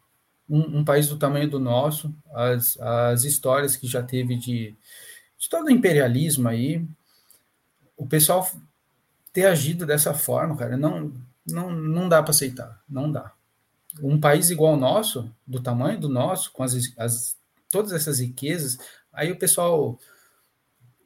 [0.50, 4.76] Um, um, país do tamanho do nosso, as, as histórias que já teve de,
[5.38, 6.88] de todo o imperialismo aí,
[7.98, 8.50] o pessoal
[9.34, 11.12] ter agido dessa forma, cara, não,
[11.46, 12.82] não, não dá para aceitar.
[12.88, 13.34] Não dá.
[14.02, 17.36] Um país igual ao nosso, do tamanho do nosso, com as, as
[17.70, 18.78] todas essas riquezas,
[19.12, 20.00] aí o pessoal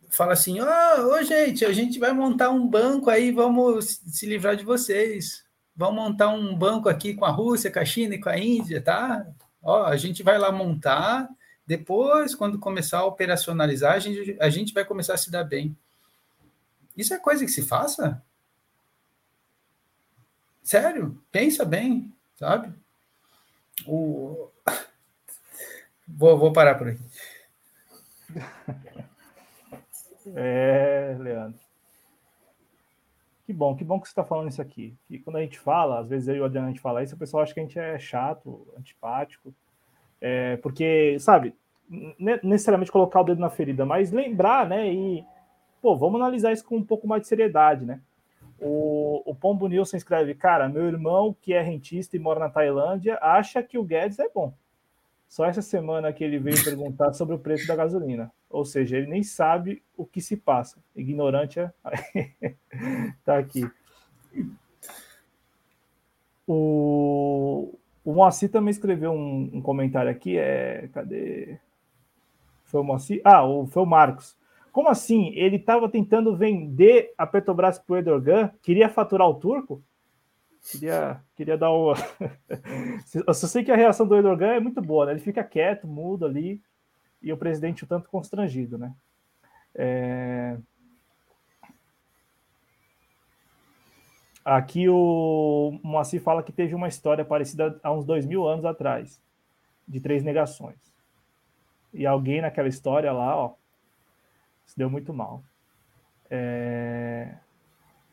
[0.10, 4.56] fala assim: Ô, oh, gente, a gente vai montar um banco aí, vamos se livrar
[4.56, 5.48] de vocês
[5.80, 8.82] vamos montar um banco aqui com a Rússia, com a China e com a Índia,
[8.82, 9.26] tá?
[9.64, 11.30] Ó, a gente vai lá montar,
[11.66, 15.78] depois, quando começar a operacionalizar, a gente, a gente vai começar a se dar bem.
[16.98, 18.22] Isso é coisa que se faça?
[20.62, 21.18] Sério?
[21.32, 22.74] Pensa bem, sabe?
[23.88, 24.50] O...
[26.12, 27.04] Vou, vou parar por aqui.
[30.36, 31.60] É, Leandro.
[33.46, 34.96] Que bom, que bom que você está falando isso aqui.
[35.06, 37.16] Que quando a gente fala, às vezes eu e o Adriano a gente fala isso,
[37.16, 39.54] o pessoal acha que a gente é chato, antipático.
[40.22, 41.56] É, porque, sabe,
[42.44, 44.94] necessariamente colocar o dedo na ferida, mas lembrar, né?
[44.94, 45.26] E,
[45.82, 48.00] pô, vamos analisar isso com um pouco mais de seriedade, né?
[48.60, 53.18] O, o Pombo Nilson escreve: Cara, meu irmão, que é rentista e mora na Tailândia,
[53.22, 54.54] acha que o Guedes é bom.
[55.30, 58.32] Só essa semana que ele veio perguntar sobre o preço da gasolina.
[58.50, 60.84] Ou seja, ele nem sabe o que se passa.
[60.96, 61.72] Ignorante é.
[63.24, 63.70] tá aqui.
[66.48, 70.36] O, o Moacir também escreveu um, um, comentário aqui.
[70.36, 70.90] É...
[70.92, 71.60] Cadê?
[72.64, 73.22] Foi o Moacir?
[73.24, 74.36] Ah, o, foi o Marcos.
[74.72, 75.32] Como assim?
[75.36, 78.52] Ele estava tentando vender a Petrobras para o Erdogan?
[78.64, 79.84] Queria faturar o turco?
[80.62, 81.94] Queria, queria dar uma.
[83.26, 85.14] Eu só sei que a reação do Erdogan é muito boa, né?
[85.14, 86.62] Ele fica quieto, mudo ali,
[87.22, 88.94] e o presidente o tanto constrangido, né?
[89.74, 90.58] É...
[94.44, 99.22] Aqui o Moacir fala que teve uma história parecida há uns dois mil anos atrás,
[99.88, 100.78] de três negações.
[101.94, 103.54] E alguém naquela história lá, ó,
[104.66, 105.44] se deu muito mal.
[106.30, 107.36] É...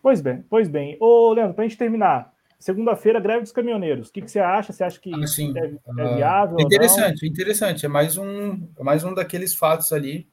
[0.03, 0.97] Pois bem, pois bem.
[1.01, 4.09] Ô, Leandro, para a gente terminar, segunda-feira, greve dos caminhoneiros.
[4.09, 4.73] O que, que, você acha?
[4.73, 6.59] Você acha que assim, é, é, viável?
[6.61, 7.87] interessante, interessante.
[7.87, 10.27] É mais um, é mais um daqueles fatos ali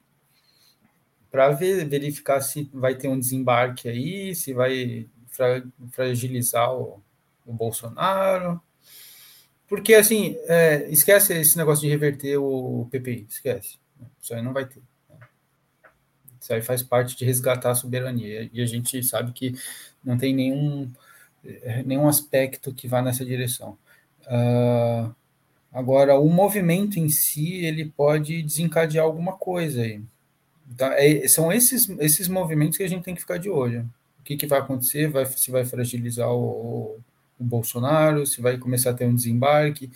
[1.30, 7.02] para ver, verificar se vai ter um desembarque aí, se vai fra, fragilizar o,
[7.44, 8.60] o, Bolsonaro.
[9.66, 13.78] Porque, assim, é, esquece esse negócio de reverter o PPI, esquece.
[14.22, 14.80] Isso aí não vai ter.
[16.40, 18.48] Isso aí faz parte de resgatar a soberania.
[18.52, 19.54] E a gente sabe que
[20.04, 20.92] não tem nenhum,
[21.84, 23.76] nenhum aspecto que vá nessa direção.
[24.26, 25.14] Uh,
[25.72, 30.02] agora, o movimento em si, ele pode desencadear alguma coisa aí.
[30.70, 33.88] Então, é, são esses, esses movimentos que a gente tem que ficar de olho.
[34.20, 35.08] O que, que vai acontecer?
[35.08, 36.98] Vai, se vai fragilizar o,
[37.38, 39.90] o Bolsonaro, se vai começar a ter um desembarque,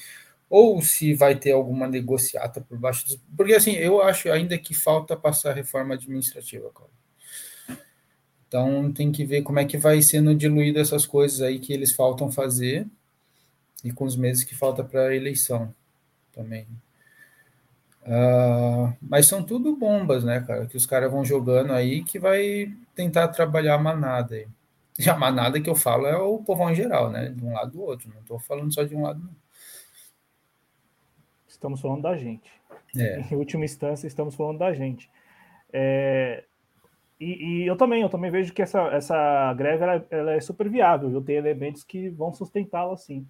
[0.51, 3.19] ou se vai ter alguma negociata por baixo dos...
[3.37, 6.98] Porque, assim, eu acho ainda que falta passar a reforma administrativa, Cláudio.
[8.49, 11.93] Então, tem que ver como é que vai sendo diluído essas coisas aí que eles
[11.93, 12.87] faltam fazer
[13.85, 15.73] e com os meses que falta para a eleição
[16.33, 16.67] também.
[18.03, 22.75] Uh, mas são tudo bombas, né, cara, que os caras vão jogando aí que vai
[22.95, 24.49] tentar trabalhar a manada aí.
[24.99, 27.73] E a manada que eu falo é o povão em geral, né, de um lado
[27.73, 29.37] do outro, não estou falando só de um lado, não.
[31.47, 32.51] Estamos falando da gente.
[32.97, 33.21] É.
[33.21, 35.11] Em última instância, estamos falando da gente.
[35.73, 36.45] É,
[37.21, 40.69] e, e, eu também, eu também vejo que essa, essa greve ela, ela é super
[40.69, 41.23] viável, viu?
[41.23, 43.27] tem elementos que vão sustentá-la assim.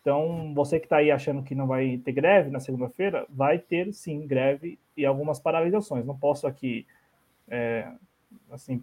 [0.00, 3.92] Então, você que está aí achando que não vai ter greve na segunda-feira, vai ter
[3.92, 6.06] sim greve e algumas paralisações.
[6.06, 6.86] Não posso aqui,
[7.48, 7.90] é,
[8.50, 8.82] assim,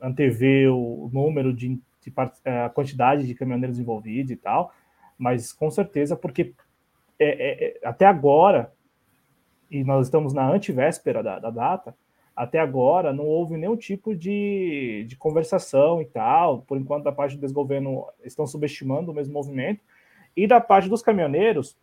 [0.00, 2.12] antever o número de, de,
[2.44, 4.72] é, a quantidade de caminhoneiros envolvidos e tal,
[5.16, 6.54] mas com certeza, porque
[7.18, 8.72] é, é, é, até agora,
[9.70, 11.94] e nós estamos na antivéspera da, da, data,
[12.38, 16.62] até agora não houve nenhum tipo de, de conversação e tal.
[16.62, 19.80] Por enquanto, da parte do desgoverno, estão subestimando o mesmo movimento.
[20.36, 21.76] E da parte dos caminhoneiros,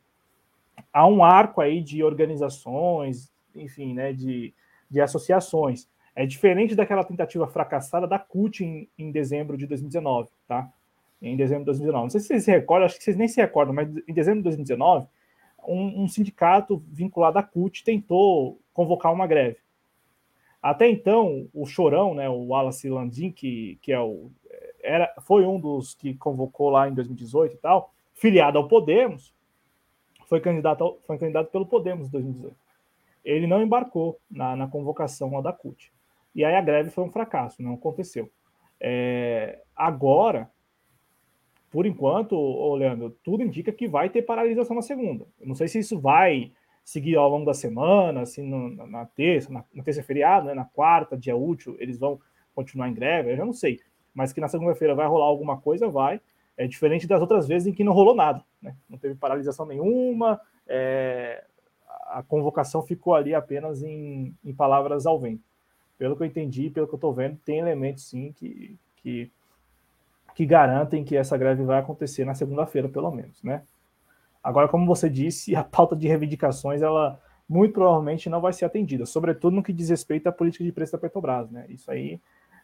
[0.94, 4.54] há um arco aí de organizações, enfim, né, de,
[4.90, 5.90] de associações.
[6.16, 10.72] É diferente daquela tentativa fracassada da CUT em, em dezembro de 2019, tá?
[11.22, 12.04] Em dezembro de 2019.
[12.06, 14.40] Não sei se vocês se recordam, acho que vocês nem se recordam, mas em dezembro
[14.40, 15.06] de 2019,
[15.68, 19.65] um, um sindicato vinculado à CUT tentou convocar uma greve.
[20.66, 24.32] Até então, o Chorão, né, o Wallace Landim, que, que é o,
[24.82, 29.32] era, foi um dos que convocou lá em 2018 e tal, filiado ao Podemos,
[30.26, 32.56] foi candidato, ao, foi candidato pelo Podemos em 2018.
[33.24, 35.94] Ele não embarcou na, na convocação lá da CUT.
[36.34, 38.28] E aí a greve foi um fracasso, não aconteceu.
[38.82, 40.50] É, agora,
[41.70, 45.28] por enquanto, ô Leandro, tudo indica que vai ter paralisação na segunda.
[45.40, 46.52] Eu não sei se isso vai
[46.86, 50.64] seguir ao longo da semana, assim, no, na terça, na, na terça feriado, né, na
[50.64, 52.20] quarta, dia útil, eles vão
[52.54, 53.82] continuar em greve, eu já não sei.
[54.14, 56.22] Mas que na segunda-feira vai rolar alguma coisa, vai.
[56.56, 58.76] É diferente das outras vezes em que não rolou nada, né?
[58.88, 61.44] Não teve paralisação nenhuma, é,
[62.06, 65.44] a convocação ficou ali apenas em, em palavras ao vento.
[65.98, 69.32] Pelo que eu entendi, pelo que eu estou vendo, tem elementos sim que, que
[70.36, 73.64] que garantem que essa greve vai acontecer na segunda-feira, pelo menos, né?
[74.46, 77.20] Agora, como você disse, a pauta de reivindicações, ela
[77.50, 80.92] muito provavelmente não vai ser atendida, sobretudo no que diz respeito à política de preço
[80.92, 81.66] da Petrobras, né?
[81.68, 82.22] Isso aí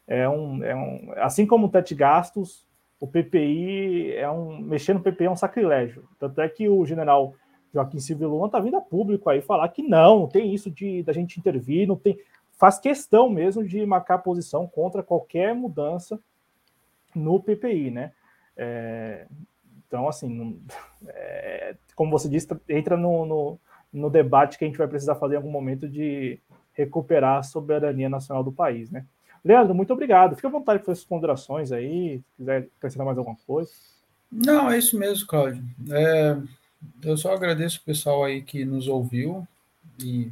[0.08, 2.68] é um, é um assim como o teto gastos,
[3.00, 6.08] o PPI é um mexer no PPI é um sacrilégio.
[6.20, 7.34] Tanto é que o general
[7.74, 11.02] Joaquim Silvio Luna está vindo a público aí falar que não, não tem isso de
[11.02, 12.16] da gente intervir, não tem,
[12.60, 16.20] faz questão mesmo de marcar posição contra qualquer mudança
[17.16, 18.12] no PPI, né?
[18.56, 19.26] É,
[19.92, 20.58] então, assim,
[21.06, 23.60] é, como você disse, entra no, no,
[23.92, 26.40] no, debate que a gente vai precisar fazer em algum momento de
[26.72, 29.06] recuperar a soberania nacional do país, né?
[29.44, 30.34] Leandro, muito obrigado.
[30.38, 33.70] Fique à vontade para suas ponderações aí, se quiser acrescentar mais alguma coisa.
[34.32, 35.62] Não, é isso mesmo, Cláudio.
[35.92, 36.38] É,
[37.04, 39.46] eu só agradeço o pessoal aí que nos ouviu
[40.02, 40.32] e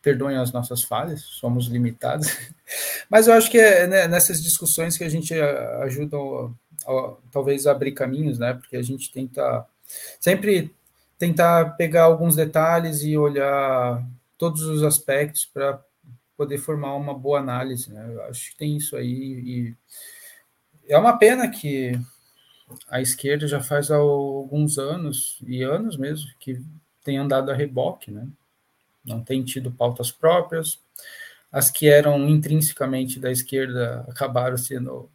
[0.00, 2.28] perdoem as nossas falhas, somos limitados,
[3.10, 5.34] mas eu acho que é né, nessas discussões que a gente
[5.82, 6.16] ajuda
[7.30, 8.54] talvez abrir caminhos, né?
[8.54, 9.66] Porque a gente tenta
[10.18, 10.74] sempre
[11.18, 14.06] tentar pegar alguns detalhes e olhar
[14.38, 15.82] todos os aspectos para
[16.36, 18.06] poder formar uma boa análise, né?
[18.08, 19.74] Eu acho que tem isso aí e
[20.88, 21.92] é uma pena que
[22.88, 26.60] a esquerda já faz alguns anos, e anos mesmo, que
[27.04, 28.26] tem andado a reboque, né?
[29.04, 30.78] Não tem tido pautas próprias.
[31.50, 35.10] As que eram intrinsecamente da esquerda acabaram sendo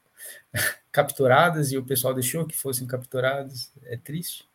[0.95, 3.69] capturadas e o pessoal deixou que fossem capturadas.
[3.83, 4.47] É triste.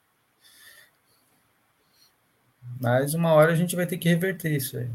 [2.80, 4.88] Mas uma hora a gente vai ter que reverter isso aí.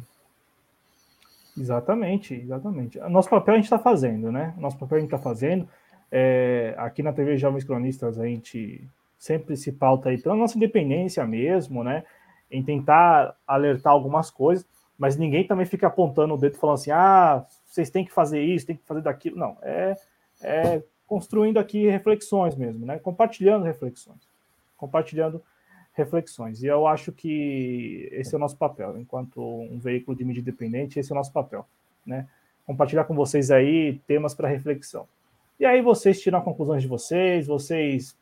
[1.55, 2.99] Exatamente, exatamente.
[2.99, 4.55] Nosso papel a gente está fazendo, né?
[4.57, 5.69] Nosso papel a gente está fazendo.
[6.11, 8.83] É, aqui na TV Jovens Cronistas a gente
[9.17, 12.03] sempre se pauta aí pela nossa independência mesmo, né?
[12.49, 14.65] Em tentar alertar algumas coisas,
[14.97, 18.65] mas ninguém também fica apontando o dedo falando assim: ah, vocês têm que fazer isso,
[18.65, 19.37] têm que fazer daquilo.
[19.37, 19.95] Não, é,
[20.41, 22.99] é construindo aqui reflexões mesmo, né?
[22.99, 24.27] Compartilhando reflexões.
[24.77, 25.41] Compartilhando
[25.93, 26.61] reflexões.
[26.61, 30.99] E eu acho que esse é o nosso papel, enquanto um veículo de mídia independente,
[30.99, 31.65] esse é o nosso papel,
[32.05, 32.27] né?
[32.65, 35.07] Compartilhar com vocês aí temas para reflexão.
[35.59, 38.15] E aí vocês tiram conclusões de vocês, vocês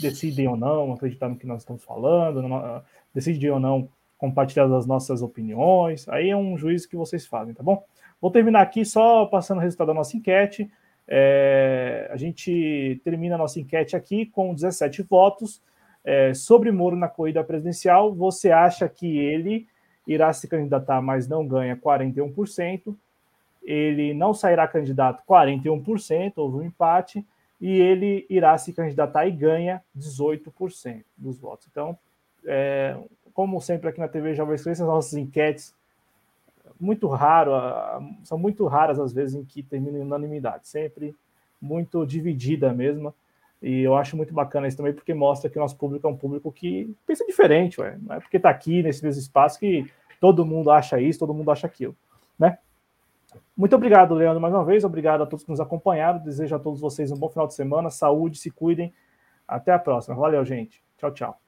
[0.00, 2.42] decidem ou não acreditar no que nós estamos falando,
[3.14, 6.08] decidem ou não compartilhar as nossas opiniões.
[6.08, 7.84] Aí é um juízo que vocês fazem, tá bom?
[8.20, 10.70] Vou terminar aqui só passando o resultado da nossa enquete.
[11.08, 15.62] É, a gente termina a nossa enquete aqui com 17 votos
[16.04, 19.66] é, sobre Moro na corrida presidencial, você acha que ele
[20.06, 22.94] irá se candidatar, mas não ganha 41%,
[23.64, 27.26] ele não sairá candidato 41%, houve um empate,
[27.60, 31.66] e ele irá se candidatar e ganha 18% dos votos.
[31.70, 31.98] Então,
[32.44, 32.96] é,
[33.34, 35.74] como sempre aqui na TV Jovem Crescentes, as nossas enquetes
[36.78, 37.52] muito raro,
[38.24, 41.14] são muito raras as vezes em que terminam em unanimidade, sempre
[41.60, 43.14] muito dividida mesmo.
[43.62, 46.16] E eu acho muito bacana isso também, porque mostra que o nosso público é um
[46.16, 47.98] público que pensa diferente, ué.
[48.00, 49.90] Não é porque está aqui nesse mesmo espaço que
[50.20, 51.96] todo mundo acha isso, todo mundo acha aquilo,
[52.38, 52.58] né?
[53.56, 54.84] Muito obrigado, Leandro, mais uma vez.
[54.84, 56.18] Obrigado a todos que nos acompanharam.
[56.18, 57.90] Desejo a todos vocês um bom final de semana.
[57.90, 58.92] Saúde, se cuidem.
[59.46, 60.14] Até a próxima.
[60.14, 60.82] Valeu, gente.
[60.98, 61.45] Tchau, tchau.